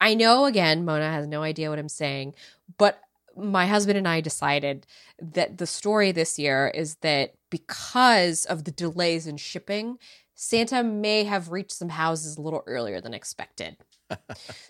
I 0.02 0.16
know 0.16 0.46
again, 0.46 0.84
Mona 0.84 1.10
has 1.10 1.28
no 1.28 1.44
idea 1.44 1.70
what 1.70 1.80
I'm 1.80 1.88
saying, 1.88 2.36
but 2.78 3.00
my 3.38 3.66
husband 3.66 3.98
and 3.98 4.08
I 4.08 4.22
decided 4.22 4.86
that 5.20 5.58
the 5.58 5.66
story 5.66 6.12
this 6.12 6.38
year 6.38 6.68
is 6.68 6.96
that 6.98 7.34
because 7.50 8.46
of 8.46 8.66
the 8.66 8.72
delays 8.72 9.28
in 9.28 9.38
shipping, 9.38 9.98
Santa 10.36 10.84
may 10.84 11.24
have 11.24 11.52
reached 11.52 11.72
some 11.72 11.90
houses 11.90 12.38
a 12.38 12.42
little 12.42 12.64
earlier 12.68 13.00
than 13.00 13.14
expected. 13.14 13.78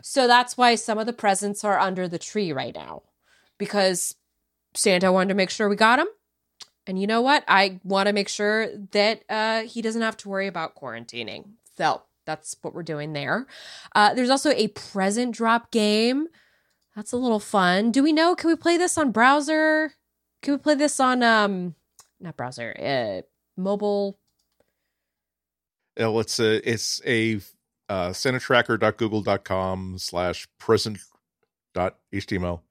so 0.01 0.28
that's 0.28 0.55
why 0.55 0.76
some 0.76 0.97
of 0.97 1.05
the 1.05 1.13
presents 1.13 1.63
are 1.63 1.80
under 1.80 2.07
the 2.07 2.19
tree 2.19 2.51
right 2.51 2.76
now 2.76 3.01
because 3.57 4.15
Santa 4.76 5.11
wanted 5.11 5.30
to 5.30 5.36
make 5.36 5.49
sure 5.49 5.69
we 5.69 5.76
got 5.76 5.99
him. 5.99 6.07
And 6.86 6.99
you 6.99 7.07
know 7.07 7.21
what? 7.21 7.43
I 7.47 7.80
want 7.84 8.07
to 8.07 8.13
make 8.13 8.28
sure 8.28 8.67
that 8.91 9.24
uh, 9.30 9.61
he 9.61 9.82
doesn't 9.82 10.01
have 10.01 10.17
to 10.17 10.30
worry 10.30 10.47
about 10.47 10.76
quarantining. 10.76 11.51
So 11.78 12.01
that's 12.26 12.55
what 12.61 12.74
we're 12.74 12.84
doing 12.84 13.13
there. 13.13 13.47
Uh, 13.95 14.13
there's 14.13 14.30
also 14.30 14.51
a 14.51 14.67
present 14.69 15.36
drop 15.36 15.71
game. 15.71 16.28
That's 16.95 17.11
a 17.11 17.17
little 17.17 17.39
fun. 17.39 17.91
Do 17.91 18.03
we 18.03 18.13
know? 18.13 18.36
Can 18.36 18.49
we 18.49 18.55
play 18.55 18.78
this 18.78 18.97
on 18.97 19.11
browser? 19.11 19.93
Can 20.41 20.53
we 20.53 20.57
play 20.57 20.76
this 20.76 20.99
on 20.99 21.24
um, 21.24 21.76
not 22.19 22.38
browser, 22.38 22.76
uh, 22.80 23.21
mobile? 23.59 24.19
Well, 25.97 26.19
it's 26.19 26.39
a 26.39 26.69
it's 26.69 27.01
a 27.05 27.38
uh, 27.89 28.09
santatracker.google.com 28.09 29.97
slash 29.99 30.47
present.html. 30.59 32.61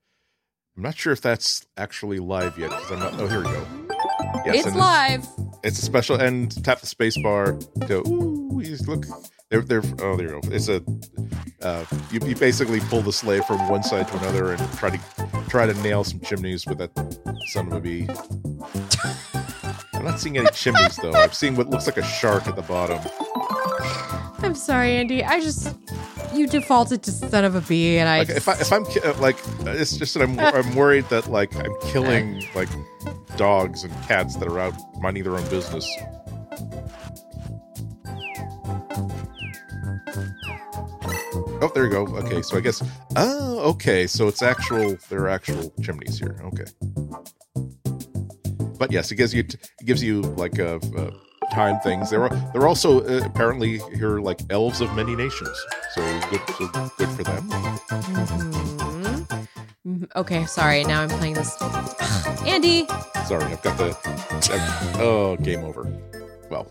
I'm 0.75 0.81
not 0.81 0.97
sure 0.97 1.13
if 1.13 1.21
that's 1.21 1.67
actually 1.77 2.17
live 2.17 2.57
yet 2.57 2.71
because 2.71 2.91
I'm 2.91 2.99
not. 2.99 3.13
Oh, 3.19 3.27
here 3.27 3.39
we 3.39 3.43
go. 3.45 3.67
Yes, 4.43 4.65
it's 4.65 4.75
live. 4.75 5.27
It's 5.63 5.77
a 5.77 5.83
special 5.83 6.19
and 6.19 6.63
tap 6.63 6.79
the 6.79 6.87
space 6.87 7.15
bar. 7.21 7.53
Go. 7.87 8.01
Ooh, 8.07 8.59
look. 8.87 9.05
They're 9.49 9.61
they're. 9.61 9.83
Oh, 10.01 10.17
there 10.17 10.33
you 10.33 10.41
go. 10.41 10.49
It's 10.51 10.69
a. 10.69 10.83
Uh, 11.61 11.85
you, 12.11 12.19
you 12.25 12.35
basically 12.35 12.79
pull 12.79 13.03
the 13.03 13.13
sleigh 13.13 13.41
from 13.41 13.69
one 13.69 13.83
side 13.83 14.07
to 14.07 14.17
another 14.17 14.51
and 14.53 14.73
try 14.73 14.89
to 14.89 14.99
try 15.47 15.67
to 15.67 15.73
nail 15.81 16.03
some 16.03 16.19
chimneys 16.21 16.65
with 16.65 16.79
that 16.79 16.91
son 17.49 17.67
of 17.67 17.73
a 17.73 17.79
bee. 17.79 18.07
I'm 19.93 20.05
not 20.05 20.19
seeing 20.19 20.39
any 20.39 20.49
chimneys 20.49 20.97
though. 20.97 21.13
I'm 21.13 21.31
seeing 21.33 21.55
what 21.55 21.69
looks 21.69 21.85
like 21.85 21.97
a 21.97 22.03
shark 22.03 22.47
at 22.47 22.55
the 22.55 22.63
bottom. 22.63 22.99
I'm 24.43 24.55
sorry, 24.55 24.95
Andy. 24.95 25.23
I 25.23 25.39
just 25.39 25.75
you 26.35 26.47
defaulted 26.47 27.03
to 27.03 27.11
son 27.11 27.43
of 27.45 27.55
a 27.55 27.61
bee, 27.61 27.97
and 27.97 28.09
I 28.09 28.19
Like 28.19 28.29
if 28.29 28.47
I 28.47 28.53
if 28.53 28.71
I'm 28.71 28.85
ki- 28.85 29.01
uh, 29.01 29.13
like 29.19 29.37
it's 29.61 29.97
just 29.97 30.13
that 30.15 30.23
I'm 30.23 30.39
I'm 30.39 30.75
worried 30.75 31.05
that 31.09 31.27
like 31.29 31.55
I'm 31.55 31.73
killing 31.83 32.43
like 32.55 32.69
dogs 33.37 33.83
and 33.83 33.93
cats 34.03 34.35
that 34.37 34.47
are 34.47 34.59
out 34.59 34.73
minding 35.01 35.23
their 35.23 35.35
own 35.35 35.47
business. 35.49 35.87
Oh, 41.61 41.71
there 41.73 41.85
you 41.85 41.89
go. 41.91 42.05
Okay, 42.17 42.41
so 42.41 42.57
I 42.57 42.59
guess. 42.61 42.83
Oh, 43.15 43.59
okay. 43.71 44.05
So 44.07 44.27
it's 44.27 44.41
actual. 44.41 44.97
There 45.09 45.21
are 45.21 45.29
actual 45.29 45.73
chimneys 45.81 46.19
here. 46.19 46.39
Okay. 46.43 46.65
But 48.77 48.91
yes, 48.91 49.11
it 49.11 49.15
gives 49.15 49.33
you 49.33 49.41
it 49.41 49.85
gives 49.85 50.03
you 50.03 50.21
like 50.21 50.57
a, 50.59 50.75
uh 50.75 51.11
time 51.53 51.79
things. 51.81 52.09
There 52.09 52.23
are 52.23 52.29
there 52.51 52.61
are 52.61 52.67
also 52.67 53.01
uh, 53.05 53.21
apparently 53.25 53.79
here 53.95 54.19
like 54.19 54.41
elves 54.49 54.81
of 54.81 54.93
many 54.95 55.15
nations. 55.15 55.55
So 55.95 56.01
good, 56.29 56.41
so 56.57 56.67
good 56.97 57.09
for 57.09 57.23
them. 57.23 57.49
Mhm. 57.49 59.47
Mhm. 59.87 60.07
Okay, 60.15 60.45
sorry. 60.45 60.83
Now 60.83 61.01
I'm 61.03 61.09
playing 61.09 61.35
this. 61.35 61.55
Andy. 62.45 62.87
Sorry, 63.27 63.45
I've 63.45 63.61
got 63.61 63.77
the. 63.77 63.95
I've- 64.51 64.99
oh, 65.01 65.37
game 65.37 65.63
over. 65.63 65.87
Well, 66.49 66.67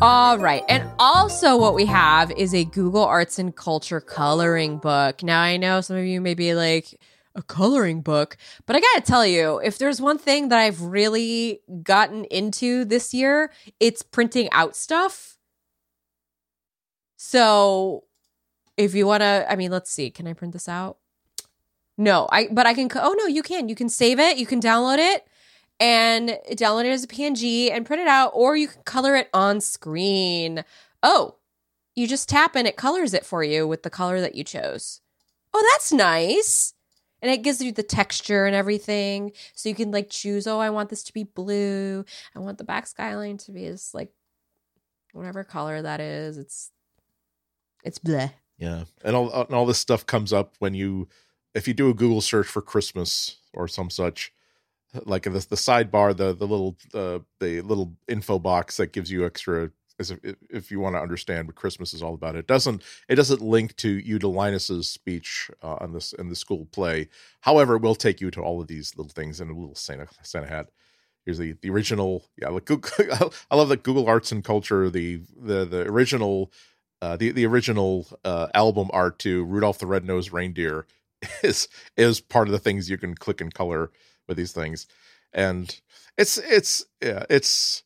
All 0.00 0.38
right. 0.38 0.62
And 0.68 0.88
also, 0.98 1.56
what 1.56 1.74
we 1.74 1.86
have 1.86 2.30
is 2.32 2.54
a 2.54 2.64
Google 2.64 3.04
Arts 3.04 3.38
and 3.38 3.54
Culture 3.54 4.00
coloring 4.00 4.78
book. 4.78 5.22
Now, 5.22 5.40
I 5.40 5.56
know 5.56 5.80
some 5.80 5.96
of 5.96 6.04
you 6.04 6.20
may 6.20 6.34
be 6.34 6.54
like, 6.54 6.98
a 7.34 7.42
coloring 7.42 8.02
book, 8.02 8.36
but 8.66 8.76
I 8.76 8.80
gotta 8.80 9.02
tell 9.02 9.26
you, 9.26 9.58
if 9.58 9.78
there's 9.78 10.00
one 10.00 10.18
thing 10.18 10.48
that 10.48 10.58
I've 10.58 10.82
really 10.82 11.60
gotten 11.82 12.24
into 12.26 12.84
this 12.84 13.14
year, 13.14 13.50
it's 13.80 14.02
printing 14.02 14.50
out 14.52 14.76
stuff. 14.76 15.38
So, 17.16 18.04
if 18.76 18.94
you 18.94 19.06
wanna, 19.06 19.46
I 19.48 19.56
mean, 19.56 19.70
let's 19.70 19.90
see, 19.90 20.10
can 20.10 20.26
I 20.26 20.32
print 20.32 20.52
this 20.52 20.68
out? 20.68 20.98
No, 21.98 22.28
I, 22.32 22.48
but 22.50 22.66
I 22.66 22.74
can, 22.74 22.88
oh 22.96 23.14
no, 23.18 23.26
you 23.26 23.42
can. 23.42 23.68
You 23.68 23.74
can 23.74 23.88
save 23.88 24.18
it, 24.18 24.36
you 24.36 24.46
can 24.46 24.60
download 24.60 24.98
it 24.98 25.26
and 25.78 26.38
download 26.50 26.84
it 26.84 26.92
as 26.92 27.04
a 27.04 27.08
PNG 27.08 27.70
and 27.70 27.86
print 27.86 28.02
it 28.02 28.08
out, 28.08 28.30
or 28.34 28.56
you 28.56 28.68
can 28.68 28.82
color 28.82 29.16
it 29.16 29.28
on 29.34 29.60
screen. 29.60 30.64
Oh, 31.02 31.36
you 31.94 32.06
just 32.06 32.28
tap 32.28 32.56
and 32.56 32.66
it 32.66 32.76
colors 32.76 33.12
it 33.14 33.26
for 33.26 33.44
you 33.44 33.66
with 33.66 33.82
the 33.82 33.90
color 33.90 34.20
that 34.20 34.34
you 34.34 34.44
chose. 34.44 35.00
Oh, 35.52 35.64
that's 35.72 35.92
nice. 35.92 36.74
And 37.22 37.30
it 37.30 37.42
gives 37.42 37.62
you 37.62 37.72
the 37.72 37.84
texture 37.84 38.46
and 38.46 38.54
everything. 38.54 39.32
So 39.54 39.68
you 39.68 39.74
can 39.74 39.92
like 39.92 40.10
choose, 40.10 40.46
oh, 40.46 40.58
I 40.58 40.70
want 40.70 40.90
this 40.90 41.04
to 41.04 41.12
be 41.12 41.22
blue. 41.24 42.04
I 42.34 42.40
want 42.40 42.58
the 42.58 42.64
back 42.64 42.86
skyline 42.86 43.38
to 43.38 43.52
be 43.52 43.68
this 43.68 43.94
like 43.94 44.12
whatever 45.12 45.44
color 45.44 45.80
that 45.80 46.00
is. 46.00 46.36
It's 46.36 46.70
it's 47.84 47.98
bleh. 47.98 48.32
yeah, 48.58 48.84
and 49.04 49.16
all 49.16 49.32
and 49.32 49.54
all 49.54 49.66
this 49.66 49.78
stuff 49.78 50.04
comes 50.06 50.32
up 50.32 50.54
when 50.58 50.74
you 50.74 51.08
if 51.54 51.68
you 51.68 51.74
do 51.74 51.90
a 51.90 51.94
Google 51.94 52.20
search 52.20 52.46
for 52.46 52.62
Christmas 52.62 53.36
or 53.52 53.68
some 53.68 53.90
such. 53.90 54.32
Like 55.04 55.22
the 55.22 55.30
the 55.30 55.56
sidebar, 55.56 56.14
the 56.14 56.34
the 56.34 56.46
little 56.46 56.76
uh, 56.92 57.20
the 57.40 57.62
little 57.62 57.94
info 58.08 58.38
box 58.38 58.76
that 58.76 58.92
gives 58.92 59.10
you 59.10 59.24
extra 59.24 59.70
as 59.98 60.10
if, 60.10 60.18
if 60.50 60.70
you 60.70 60.80
want 60.80 60.96
to 60.96 61.00
understand 61.00 61.46
what 61.46 61.56
Christmas 61.56 61.94
is 61.94 62.02
all 62.02 62.14
about. 62.14 62.36
It 62.36 62.46
doesn't 62.46 62.82
it 63.08 63.16
doesn't 63.16 63.40
link 63.40 63.76
to 63.76 63.90
you 63.90 64.18
to 64.18 64.28
Linus's 64.28 64.88
speech 64.88 65.50
uh, 65.62 65.76
on 65.80 65.92
this 65.92 66.12
in 66.12 66.28
the 66.28 66.36
school 66.36 66.66
play. 66.66 67.08
However, 67.40 67.76
it 67.76 67.82
will 67.82 67.94
take 67.94 68.20
you 68.20 68.30
to 68.32 68.40
all 68.40 68.60
of 68.60 68.66
these 68.68 68.96
little 68.96 69.12
things 69.12 69.40
in 69.40 69.48
a 69.50 69.54
little 69.54 69.74
Santa 69.74 70.08
Santa 70.22 70.48
hat. 70.48 70.68
Here's 71.24 71.38
the 71.38 71.52
the 71.60 71.70
original. 71.70 72.24
Yeah, 72.40 72.48
like 72.48 72.64
Google, 72.64 72.90
I 73.50 73.56
love 73.56 73.68
that 73.68 73.82
Google 73.82 74.08
Arts 74.08 74.32
and 74.32 74.44
Culture. 74.44 74.90
The 74.90 75.20
the 75.36 75.64
the 75.64 75.82
original 75.82 76.52
uh, 77.00 77.16
the 77.16 77.30
the 77.30 77.46
original 77.46 78.06
uh, 78.24 78.48
album 78.54 78.90
art 78.92 79.18
to 79.20 79.44
Rudolph 79.44 79.78
the 79.78 79.86
Red-Nosed 79.86 80.32
Reindeer 80.32 80.86
is 81.42 81.68
is 81.96 82.20
part 82.20 82.48
of 82.48 82.52
the 82.52 82.58
things 82.58 82.90
you 82.90 82.98
can 82.98 83.14
click 83.14 83.40
and 83.40 83.52
color. 83.52 83.90
with 84.28 84.36
these 84.36 84.52
things, 84.52 84.86
and 85.32 85.80
it's 86.16 86.38
it's 86.38 86.84
yeah 87.02 87.24
it's. 87.28 87.84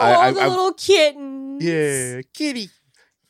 Oh, 0.00 0.04
I, 0.04 0.32
the 0.32 0.40
I, 0.40 0.48
little 0.48 0.72
kitten. 0.72 1.58
Yeah, 1.60 2.22
kitty. 2.34 2.70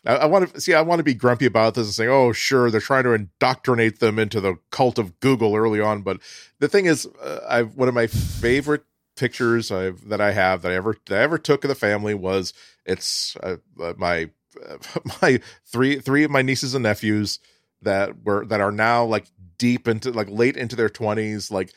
I, 0.07 0.17
I 0.17 0.27
want 0.27 0.53
to 0.55 0.61
see. 0.61 0.75
I 0.75 0.83
want 0.83 1.01
to 1.01 1.05
be 1.05 1.15
grumpy 1.15 1.47
about 1.47 1.75
this 1.75 1.87
and 1.87 1.95
say, 1.95 2.07
"Oh, 2.07 2.33
sure, 2.33 2.71
they're 2.71 2.81
trying 2.81 3.05
to 3.05 3.13
indoctrinate 3.13 4.01
them 4.01 4.19
into 4.19 4.41
the 4.41 4.59
cult 4.71 4.99
of 4.99 5.19
Google 5.21 5.55
early 5.55 5.81
on." 5.81 6.03
But 6.03 6.21
the 6.59 6.69
thing 6.69 6.87
is, 6.87 7.07
uh, 7.23 7.41
I 7.49 7.63
one 7.63 7.89
of 7.89 7.95
my 7.95 8.07
favorite 8.07 8.85
pictures 9.17 9.71
I've, 9.71 10.09
that 10.09 10.21
I 10.21 10.33
have 10.33 10.63
that 10.63 10.73
I 10.73 10.77
ever 10.77 10.97
that 11.07 11.19
I 11.19 11.23
ever 11.23 11.39
took 11.39 11.65
of 11.65 11.69
the 11.69 11.75
family 11.75 12.15
was 12.15 12.55
it's 12.87 13.37
uh, 13.43 13.57
uh 13.81 13.93
my 13.99 14.31
uh, 14.67 14.79
my 15.23 15.41
three 15.67 16.01
three 16.01 16.25
of 16.25 16.31
my 16.31 16.43
nieces 16.43 16.75
and 16.75 16.85
nephews 16.85 17.39
that 17.83 18.25
were 18.25 18.47
that 18.47 18.61
are 18.61 18.73
now 18.73 19.05
like 19.05 19.27
deep 19.59 19.87
into 19.87 20.11
like 20.11 20.31
late 20.31 20.57
into 20.57 20.75
their 20.75 20.89
20s 20.89 21.51
like 21.51 21.75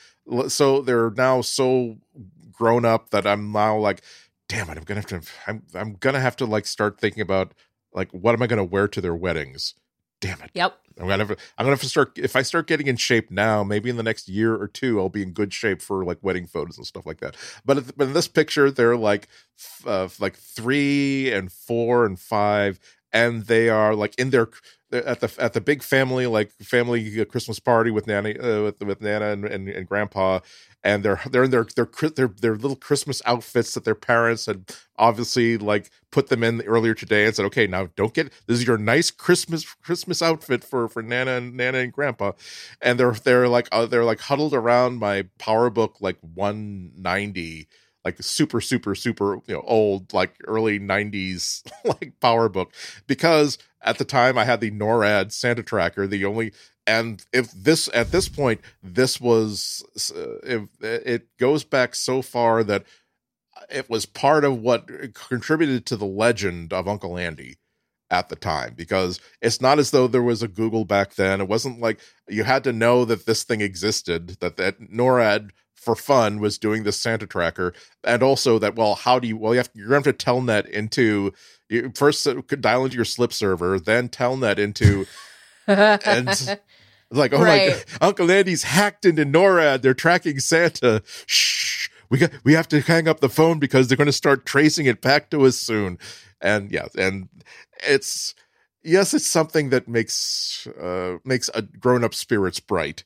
so 0.47 0.81
they're 0.81 1.11
now 1.11 1.41
so 1.41 1.97
grown 2.51 2.85
up 2.85 3.09
that 3.09 3.27
I'm 3.27 3.51
now 3.51 3.77
like 3.77 4.01
damn 4.53 4.69
it 4.69 4.77
I'm 4.77 4.83
to 4.85 4.95
have 4.95 5.05
to 5.07 5.31
I'm 5.47 5.63
I'm 5.73 5.95
to 6.13 6.19
have 6.19 6.35
to 6.37 6.45
like 6.45 6.65
start 6.65 6.99
thinking 6.99 7.21
about 7.21 7.53
like 7.93 8.11
what 8.11 8.33
am 8.33 8.41
I 8.41 8.47
to 8.57 8.63
wear 8.63 8.87
to 8.87 9.01
their 9.01 9.15
weddings? 9.15 9.73
Damn 10.21 10.41
it. 10.41 10.51
Yep. 10.53 10.77
I'm 10.99 11.07
gonna 11.07 11.25
have 11.25 11.35
to, 11.35 11.43
I'm 11.57 11.65
gonna 11.65 11.71
have 11.71 11.81
to 11.81 11.89
start 11.89 12.17
if 12.17 12.35
I 12.35 12.43
start 12.43 12.67
getting 12.67 12.87
in 12.87 12.95
shape 12.95 13.31
now. 13.31 13.63
Maybe 13.63 13.89
in 13.89 13.97
the 13.97 14.03
next 14.03 14.29
year 14.29 14.55
or 14.55 14.67
two, 14.67 14.99
I'll 14.99 15.09
be 15.09 15.23
in 15.23 15.31
good 15.31 15.53
shape 15.53 15.81
for 15.81 16.05
like 16.05 16.19
wedding 16.21 16.45
photos 16.45 16.77
and 16.77 16.85
stuff 16.85 17.05
like 17.05 17.19
that. 17.19 17.35
But, 17.65 17.97
but 17.97 18.07
in 18.07 18.13
this 18.13 18.27
picture, 18.27 18.71
they're 18.71 18.95
like 18.95 19.27
uh, 19.85 20.07
like 20.19 20.37
three 20.37 21.31
and 21.31 21.51
four 21.51 22.05
and 22.05 22.19
five, 22.19 22.79
and 23.11 23.43
they 23.47 23.69
are 23.69 23.95
like 23.95 24.15
in 24.17 24.29
their 24.29 24.49
at 24.93 25.19
the 25.19 25.33
at 25.39 25.53
the 25.53 25.61
big 25.61 25.83
family 25.83 26.27
like 26.27 26.51
family 26.51 27.25
Christmas 27.25 27.59
party 27.59 27.91
with 27.91 28.07
Nana 28.07 28.29
uh, 28.29 28.63
with 28.63 28.81
with 28.81 29.01
Nana 29.01 29.31
and, 29.31 29.45
and, 29.45 29.67
and 29.67 29.87
Grandpa, 29.87 30.39
and 30.83 31.03
they're 31.03 31.21
they're 31.29 31.43
in 31.43 31.51
their 31.51 31.65
their 31.75 31.89
their 32.15 32.27
their 32.27 32.55
little 32.55 32.75
Christmas 32.75 33.21
outfits 33.25 33.73
that 33.73 33.85
their 33.85 33.95
parents 33.95 34.45
had 34.45 34.71
obviously 34.97 35.57
like 35.57 35.89
put 36.11 36.27
them 36.27 36.43
in 36.43 36.61
earlier 36.61 36.93
today 36.93 37.25
and 37.25 37.35
said, 37.35 37.45
okay, 37.45 37.65
now 37.65 37.89
don't 37.95 38.13
get 38.13 38.31
this 38.47 38.59
is 38.59 38.67
your 38.67 38.77
nice 38.77 39.09
Christmas 39.09 39.65
Christmas 39.65 40.21
outfit 40.21 40.63
for 40.63 40.87
for 40.87 41.01
Nana 41.01 41.31
and 41.31 41.55
Nana 41.55 41.79
and 41.79 41.91
Grandpa, 41.93 42.33
and 42.81 42.99
they're 42.99 43.13
they're 43.13 43.47
like 43.47 43.67
uh, 43.71 43.85
they're 43.85 44.05
like 44.05 44.19
huddled 44.19 44.53
around 44.53 44.99
my 44.99 45.23
PowerBook 45.39 45.95
like 46.01 46.17
190 46.21 47.67
like 48.05 48.21
super 48.21 48.61
super 48.61 48.95
super 48.95 49.35
you 49.47 49.53
know 49.53 49.63
old 49.65 50.13
like 50.13 50.35
early 50.47 50.79
90s 50.79 51.63
like 51.85 52.13
PowerBook 52.21 52.67
because 53.07 53.57
at 53.81 53.97
the 53.97 54.05
time 54.05 54.37
I 54.37 54.45
had 54.45 54.61
the 54.61 54.71
NORAD 54.71 55.31
Santa 55.31 55.63
tracker 55.63 56.07
the 56.07 56.25
only 56.25 56.53
and 56.85 57.23
if 57.31 57.51
this 57.51 57.89
at 57.93 58.11
this 58.11 58.29
point 58.29 58.61
this 58.81 59.21
was 59.21 59.83
if 60.43 60.67
it 60.81 61.27
goes 61.37 61.63
back 61.63 61.95
so 61.95 62.21
far 62.21 62.63
that 62.63 62.83
it 63.69 63.89
was 63.89 64.05
part 64.05 64.43
of 64.43 64.59
what 64.59 64.89
contributed 65.13 65.85
to 65.85 65.95
the 65.95 66.05
legend 66.05 66.73
of 66.73 66.87
Uncle 66.87 67.17
Andy 67.17 67.57
at 68.13 68.29
the 68.29 68.35
time 68.35 68.73
because 68.75 69.19
it's 69.41 69.59
not 69.59 69.79
as 69.79 69.91
though 69.91 70.07
there 70.07 70.21
was 70.21 70.43
a 70.43 70.47
Google 70.47 70.85
back 70.85 71.15
then. 71.15 71.41
It 71.41 71.47
wasn't 71.47 71.79
like 71.79 71.99
you 72.27 72.43
had 72.43 72.63
to 72.65 72.73
know 72.73 73.05
that 73.05 73.25
this 73.25 73.43
thing 73.43 73.61
existed, 73.61 74.37
that 74.39 74.57
that 74.57 74.79
NORAD 74.79 75.49
for 75.83 75.95
fun 75.95 76.39
was 76.39 76.57
doing 76.57 76.83
this 76.83 76.97
Santa 76.97 77.27
tracker, 77.27 77.73
and 78.03 78.23
also 78.23 78.59
that 78.59 78.75
well, 78.75 78.95
how 78.95 79.19
do 79.19 79.27
you 79.27 79.37
well 79.37 79.53
you 79.53 79.59
have 79.59 79.69
you're 79.73 79.89
going 79.89 80.03
to 80.03 80.09
have 80.09 80.17
to 80.17 80.25
telnet 80.25 80.67
into 80.69 81.33
you 81.69 81.91
first 81.95 82.27
dial 82.61 82.85
into 82.85 82.95
your 82.95 83.05
SLIP 83.05 83.33
server, 83.33 83.79
then 83.79 84.09
telnet 84.09 84.57
into 84.57 85.05
and 85.67 86.27
like, 87.11 87.33
oh 87.33 87.41
right. 87.41 87.69
my 87.69 87.73
god, 87.73 87.83
Uncle 88.01 88.31
Andy's 88.31 88.63
hacked 88.63 89.05
into 89.05 89.25
NORAD. 89.25 89.81
They're 89.81 89.93
tracking 89.93 90.39
Santa. 90.39 91.01
Shh. 91.25 91.89
We 92.09 92.19
got 92.19 92.31
we 92.43 92.53
have 92.53 92.67
to 92.69 92.81
hang 92.81 93.07
up 93.07 93.19
the 93.19 93.29
phone 93.29 93.59
because 93.59 93.87
they're 93.87 93.97
going 93.97 94.05
to 94.05 94.11
start 94.11 94.45
tracing 94.45 94.85
it 94.85 95.01
back 95.01 95.29
to 95.31 95.45
us 95.45 95.57
soon. 95.57 95.97
And 96.41 96.71
yeah, 96.71 96.87
and 96.97 97.29
it's 97.87 98.35
yes, 98.83 99.13
it's 99.13 99.25
something 99.25 99.69
that 99.69 99.87
makes 99.87 100.67
uh 100.79 101.17
makes 101.23 101.49
a 101.53 101.63
grown 101.63 102.03
up 102.03 102.13
spirits 102.13 102.59
bright 102.59 103.03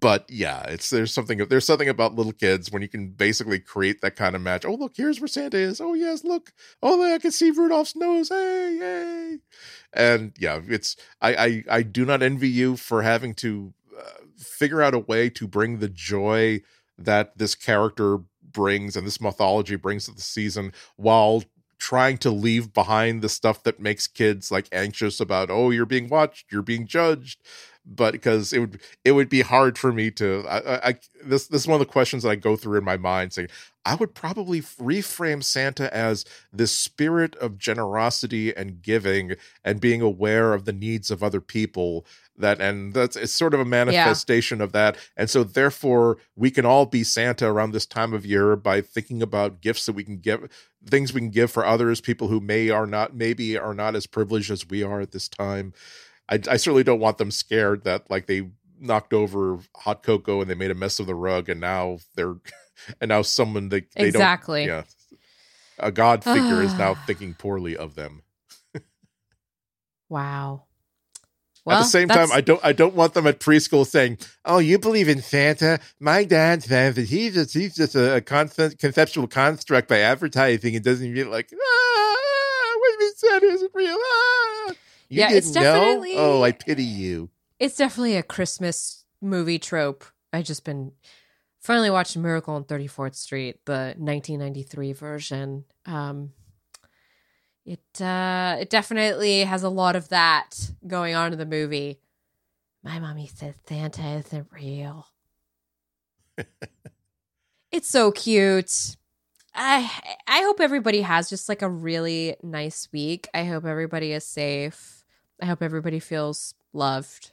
but 0.00 0.24
yeah, 0.28 0.62
it's 0.64 0.90
there's 0.90 1.12
something 1.12 1.38
there's 1.48 1.66
something 1.66 1.88
about 1.88 2.14
little 2.14 2.32
kids 2.32 2.70
when 2.72 2.82
you 2.82 2.88
can 2.88 3.08
basically 3.10 3.58
create 3.58 4.00
that 4.00 4.16
kind 4.16 4.34
of 4.34 4.42
match. 4.42 4.64
Oh 4.64 4.74
look, 4.74 4.92
here's 4.96 5.20
where 5.20 5.28
Santa 5.28 5.58
is. 5.58 5.80
Oh 5.80 5.94
yes, 5.94 6.24
look. 6.24 6.52
Oh 6.82 7.02
I 7.14 7.18
can 7.18 7.30
see 7.32 7.50
Rudolph's 7.50 7.96
nose. 7.96 8.28
Hey, 8.30 8.76
hey. 8.78 9.38
And 9.92 10.32
yeah, 10.38 10.60
it's 10.68 10.96
I 11.20 11.34
I, 11.34 11.64
I 11.78 11.82
do 11.82 12.04
not 12.04 12.22
envy 12.22 12.48
you 12.48 12.76
for 12.76 13.02
having 13.02 13.34
to 13.36 13.72
uh, 13.98 14.24
figure 14.38 14.82
out 14.82 14.94
a 14.94 14.98
way 14.98 15.28
to 15.30 15.46
bring 15.46 15.78
the 15.78 15.88
joy 15.88 16.60
that 16.98 17.36
this 17.38 17.54
character 17.54 18.18
brings 18.52 18.96
and 18.96 19.06
this 19.06 19.20
mythology 19.20 19.76
brings 19.76 20.06
to 20.06 20.12
the 20.12 20.20
season 20.20 20.72
while 20.96 21.42
trying 21.78 22.18
to 22.18 22.30
leave 22.30 22.74
behind 22.74 23.22
the 23.22 23.28
stuff 23.28 23.62
that 23.62 23.80
makes 23.80 24.06
kids 24.06 24.50
like 24.50 24.68
anxious 24.72 25.20
about 25.20 25.50
oh 25.50 25.70
you're 25.70 25.86
being 25.86 26.08
watched 26.08 26.50
you're 26.52 26.62
being 26.62 26.86
judged 26.86 27.40
but 27.86 28.12
because 28.12 28.52
it 28.52 28.60
would 28.60 28.80
it 29.04 29.12
would 29.12 29.28
be 29.28 29.40
hard 29.40 29.78
for 29.78 29.92
me 29.92 30.10
to 30.10 30.44
I, 30.48 30.88
I, 30.88 30.94
this 31.24 31.46
this 31.48 31.62
is 31.62 31.66
one 31.66 31.80
of 31.80 31.86
the 31.86 31.92
questions 31.92 32.22
that 32.22 32.30
I 32.30 32.36
go 32.36 32.56
through 32.56 32.78
in 32.78 32.84
my 32.84 32.96
mind 32.96 33.32
saying 33.32 33.48
I 33.84 33.94
would 33.94 34.14
probably 34.14 34.60
reframe 34.60 35.42
Santa 35.42 35.94
as 35.94 36.24
this 36.52 36.70
spirit 36.70 37.34
of 37.36 37.56
generosity 37.56 38.54
and 38.54 38.82
giving 38.82 39.34
and 39.64 39.80
being 39.80 40.02
aware 40.02 40.52
of 40.52 40.66
the 40.66 40.72
needs 40.72 41.10
of 41.10 41.22
other 41.22 41.40
people 41.40 42.04
that 42.36 42.60
and 42.60 42.92
that's 42.92 43.16
it's 43.16 43.32
sort 43.32 43.54
of 43.54 43.60
a 43.60 43.64
manifestation 43.64 44.58
yeah. 44.58 44.64
of 44.64 44.72
that 44.72 44.96
and 45.16 45.30
so 45.30 45.42
therefore 45.42 46.18
we 46.36 46.50
can 46.50 46.66
all 46.66 46.86
be 46.86 47.02
Santa 47.02 47.50
around 47.50 47.72
this 47.72 47.86
time 47.86 48.12
of 48.12 48.26
year 48.26 48.56
by 48.56 48.80
thinking 48.80 49.22
about 49.22 49.60
gifts 49.60 49.86
that 49.86 49.94
we 49.94 50.04
can 50.04 50.18
give 50.18 50.48
things 50.86 51.12
we 51.12 51.20
can 51.20 51.30
give 51.30 51.50
for 51.50 51.64
others 51.64 52.00
people 52.00 52.28
who 52.28 52.40
may 52.40 52.68
are 52.70 52.86
not 52.86 53.14
maybe 53.14 53.58
are 53.58 53.74
not 53.74 53.94
as 53.94 54.06
privileged 54.06 54.50
as 54.50 54.68
we 54.68 54.82
are 54.82 55.00
at 55.00 55.12
this 55.12 55.28
time 55.28 55.72
I, 56.30 56.34
I 56.48 56.56
certainly 56.56 56.84
don't 56.84 57.00
want 57.00 57.18
them 57.18 57.30
scared 57.30 57.84
that 57.84 58.08
like 58.10 58.26
they 58.26 58.50
knocked 58.78 59.12
over 59.12 59.58
hot 59.76 60.02
cocoa 60.02 60.40
and 60.40 60.48
they 60.48 60.54
made 60.54 60.70
a 60.70 60.74
mess 60.74 61.00
of 61.00 61.06
the 61.06 61.14
rug 61.14 61.48
and 61.48 61.60
now 61.60 61.98
they're 62.14 62.36
and 63.00 63.10
now 63.10 63.22
someone 63.22 63.68
they, 63.68 63.80
they 63.94 64.10
don't 64.10 64.22
exactly 64.22 64.64
yeah 64.64 64.84
a 65.78 65.92
god 65.92 66.24
figure 66.24 66.62
is 66.62 66.74
now 66.74 66.94
thinking 66.94 67.34
poorly 67.34 67.76
of 67.76 67.94
them 67.94 68.22
wow 70.08 70.64
well, 71.66 71.78
at 71.78 71.82
the 71.82 71.88
same 71.88 72.08
time, 72.08 72.32
I 72.32 72.40
don't 72.40 72.60
I 72.64 72.72
don't 72.72 72.94
want 72.94 73.12
them 73.12 73.26
at 73.26 73.38
preschool 73.38 73.86
saying, 73.86 74.16
"Oh, 74.46 74.58
you 74.58 74.78
believe 74.78 75.10
in 75.10 75.20
Santa? 75.20 75.78
My 75.98 76.24
dad 76.24 76.62
says 76.62 76.94
that 76.94 77.06
he's 77.06 77.34
just 77.34 77.52
he's 77.52 77.74
just 77.74 77.94
a, 77.94 78.16
a 78.16 78.20
concept, 78.22 78.78
conceptual 78.78 79.26
construct 79.26 79.86
by 79.86 79.98
advertising 79.98 80.74
and 80.74 80.82
doesn't 80.82 81.06
even 81.06 81.30
like 81.30 81.50
ah, 81.52 82.76
what 82.78 82.88
do 82.88 82.92
you 82.92 82.98
mean 82.98 83.12
Santa 83.14 83.46
isn't 83.46 83.70
real? 83.74 83.98
Ah. 84.00 84.72
You 85.10 85.20
yeah, 85.20 85.32
it's 85.32 85.50
definitely. 85.50 86.14
Know? 86.14 86.38
Oh, 86.38 86.42
I 86.42 86.52
pity 86.52 86.84
you. 86.84 87.30
It's 87.58 87.76
definitely 87.76 88.16
a 88.16 88.22
Christmas 88.22 89.04
movie 89.20 89.58
trope. 89.58 90.04
I 90.32 90.42
just 90.42 90.64
been 90.64 90.92
finally 91.60 91.90
watched 91.90 92.16
Miracle 92.16 92.54
on 92.54 92.64
34th 92.64 93.16
Street, 93.16 93.64
the 93.66 93.94
1993 93.98 94.92
version. 94.92 95.64
Um, 95.84 96.32
it 97.66 98.00
uh, 98.00 98.56
it 98.60 98.70
definitely 98.70 99.40
has 99.40 99.62
a 99.62 99.68
lot 99.68 99.96
of 99.96 100.08
that 100.08 100.70
going 100.86 101.14
on 101.14 101.32
in 101.32 101.38
the 101.38 101.46
movie. 101.46 102.00
My 102.82 102.98
mommy 102.98 103.26
said 103.26 103.56
Santa 103.68 104.02
isn't 104.02 104.46
real. 104.52 105.06
it's 107.72 107.88
so 107.88 108.12
cute. 108.12 108.96
I 109.54 109.90
I 110.26 110.42
hope 110.42 110.60
everybody 110.60 111.02
has 111.02 111.28
just 111.28 111.48
like 111.48 111.62
a 111.62 111.68
really 111.68 112.36
nice 112.42 112.88
week. 112.92 113.28
I 113.34 113.44
hope 113.44 113.64
everybody 113.64 114.12
is 114.12 114.24
safe. 114.24 114.99
I 115.42 115.46
hope 115.46 115.62
everybody 115.62 115.98
feels 115.98 116.54
loved 116.72 117.32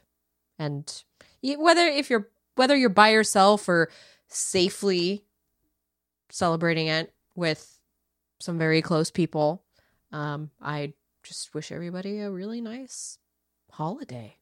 and 0.58 1.02
whether 1.42 1.82
if 1.82 2.10
you're 2.10 2.28
whether 2.56 2.76
you're 2.76 2.88
by 2.88 3.10
yourself 3.10 3.68
or 3.68 3.90
safely 4.28 5.24
celebrating 6.30 6.88
it 6.88 7.12
with 7.34 7.78
some 8.40 8.58
very 8.58 8.82
close 8.82 9.10
people 9.10 9.62
um 10.12 10.50
i 10.60 10.92
just 11.22 11.54
wish 11.54 11.70
everybody 11.70 12.20
a 12.20 12.30
really 12.30 12.60
nice 12.60 13.18
holiday. 13.70 14.34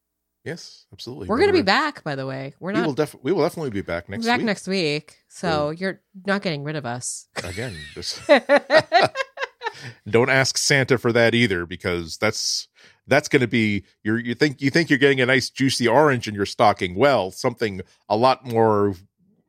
Yes 0.45 0.87
absolutely. 0.93 1.27
We're 1.27 1.41
gonna 1.41 1.53
be 1.53 1.63
back 1.63 2.05
by 2.05 2.15
the 2.15 2.27
way. 2.27 2.55
We're 2.61 2.71
not 2.71 2.83
we 2.83 2.87
will, 2.87 2.95
def- 2.95 3.17
we 3.21 3.33
will 3.33 3.43
definitely 3.43 3.71
be 3.71 3.83
back 3.83 4.09
next 4.09 4.25
back 4.25 4.39
week. 4.39 4.47
next 4.47 4.69
week 4.69 5.19
so 5.29 5.71
you're 5.71 6.01
not 6.25 6.43
getting 6.43 6.63
rid 6.63 6.77
of 6.77 6.87
us. 6.87 7.27
Again 7.43 7.75
just 7.95 8.21
don't 10.09 10.31
ask 10.31 10.57
santa 10.57 10.99
for 10.99 11.13
that 11.13 11.35
either 11.35 11.67
because 11.67 12.17
that's 12.19 12.69
that's 13.07 13.29
going 13.29 13.41
to 13.41 13.49
be 13.49 13.85
you 14.03 14.17
you 14.17 14.35
think 14.35 14.61
you 14.61 14.71
think 14.71 14.91
you're 14.91 14.99
getting 14.99 15.21
a 15.21 15.27
nice 15.27 15.51
juicy 15.51 15.87
orange 15.87 16.29
in 16.29 16.35
your 16.35 16.47
stocking 16.47 16.95
well 16.95 17.31
something 17.31 17.81
a 18.09 18.17
lot 18.17 18.45
more 18.45 18.95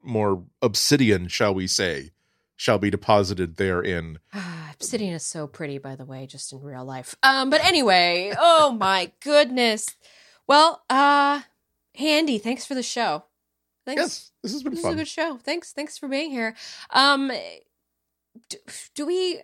more 0.04 0.44
obsidian 0.62 1.28
shall 1.28 1.54
we 1.54 1.68
say 1.68 2.12
shall 2.56 2.78
be 2.78 2.90
deposited 2.90 3.58
therein 3.58 4.20
obsidian 4.74 5.14
is 5.14 5.24
so 5.24 5.48
pretty 5.48 5.78
by 5.78 5.96
the 5.96 6.06
way 6.06 6.26
just 6.26 6.52
in 6.52 6.62
real 6.62 6.86
life 6.86 7.16
um 7.24 7.50
but 7.50 7.64
anyway 7.64 8.34
oh 8.38 8.72
my 8.80 9.12
goodness 9.22 9.96
well 10.48 10.84
uh 10.90 11.42
handy 11.96 12.38
thanks 12.38 12.66
for 12.66 12.76
the 12.76 12.84
show 12.84 13.24
Thanks. 13.88 14.02
Yes, 14.02 14.32
this 14.44 14.52
has 14.52 14.64
been 14.64 14.74
this 14.74 14.82
fun. 14.82 14.92
is 14.92 14.96
a 14.96 15.00
good 15.00 15.08
show. 15.08 15.38
Thanks. 15.38 15.72
Thanks 15.72 15.98
for 15.98 16.10
being 16.10 16.30
here. 16.30 16.56
Um, 16.90 17.32
do, 18.50 18.58
do 18.96 19.06
we 19.06 19.40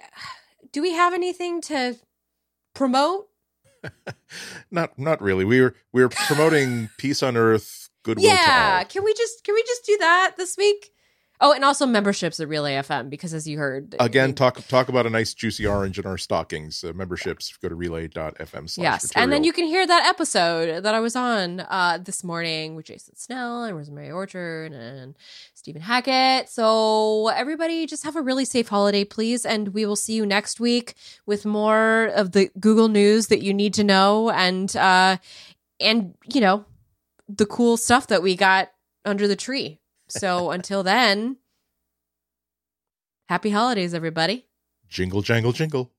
do 0.73 0.81
we 0.81 0.91
have 0.91 1.13
anything 1.13 1.61
to 1.61 1.95
promote? 2.73 3.29
not 4.71 4.97
not 4.97 5.21
really. 5.21 5.45
We 5.45 5.61
were 5.61 5.75
we 5.91 6.01
were 6.01 6.09
promoting 6.09 6.89
peace 6.97 7.23
on 7.23 7.37
earth, 7.37 7.89
goodwill 8.03 8.25
yeah. 8.25 8.83
Can 8.83 9.03
we 9.03 9.13
just 9.13 9.43
can 9.43 9.55
we 9.55 9.63
just 9.63 9.85
do 9.85 9.97
that 9.99 10.33
this 10.37 10.57
week? 10.57 10.92
Oh, 11.45 11.51
and 11.51 11.65
also 11.65 11.85
memberships 11.85 12.39
at 12.39 12.47
Relay 12.47 12.75
FM 12.75 13.09
because 13.09 13.33
as 13.33 13.45
you 13.49 13.57
heard 13.57 13.97
Again, 13.99 14.33
talk 14.33 14.65
talk 14.69 14.87
about 14.87 15.05
a 15.05 15.09
nice 15.09 15.33
juicy 15.33 15.67
orange 15.67 15.99
in 15.99 16.05
our 16.05 16.17
stockings. 16.17 16.85
Uh, 16.85 16.93
memberships, 16.95 17.53
go 17.57 17.67
to 17.67 17.75
relay.fm 17.75 18.69
slash 18.69 18.77
Yes, 18.77 19.11
and 19.13 19.29
then 19.29 19.43
you 19.43 19.51
can 19.51 19.65
hear 19.65 19.85
that 19.85 20.05
episode 20.07 20.85
that 20.85 20.95
I 20.95 21.01
was 21.01 21.17
on 21.17 21.59
uh, 21.59 21.99
this 22.01 22.23
morning 22.23 22.75
with 22.75 22.85
Jason 22.85 23.17
Snell 23.17 23.65
and 23.65 23.75
Rosemary 23.75 24.09
Orchard 24.09 24.71
and 24.71 25.15
Stephen 25.53 25.81
Hackett. 25.81 26.47
So 26.47 27.27
everybody, 27.27 27.87
just 27.87 28.05
have 28.05 28.15
a 28.15 28.21
really 28.21 28.45
safe 28.45 28.69
holiday, 28.69 29.03
please, 29.03 29.45
and 29.45 29.73
we 29.73 29.85
will 29.85 29.97
see 29.97 30.13
you 30.13 30.25
next 30.25 30.61
week 30.61 30.95
with 31.25 31.45
more 31.45 32.05
of 32.15 32.31
the 32.31 32.51
Google 32.57 32.87
news 32.87 33.27
that 33.27 33.41
you 33.41 33.53
need 33.53 33.73
to 33.73 33.83
know 33.83 34.29
and 34.29 34.73
uh, 34.77 35.17
and 35.81 36.15
you 36.23 36.39
know 36.39 36.63
the 37.27 37.45
cool 37.45 37.75
stuff 37.75 38.07
that 38.07 38.23
we 38.23 38.37
got 38.37 38.71
under 39.03 39.27
the 39.27 39.35
tree. 39.35 39.81
So 40.19 40.51
until 40.51 40.83
then, 40.83 41.37
happy 43.27 43.49
holidays, 43.49 43.93
everybody. 43.93 44.45
Jingle 44.89 45.21
jangle 45.23 45.53
jingle. 45.53 45.91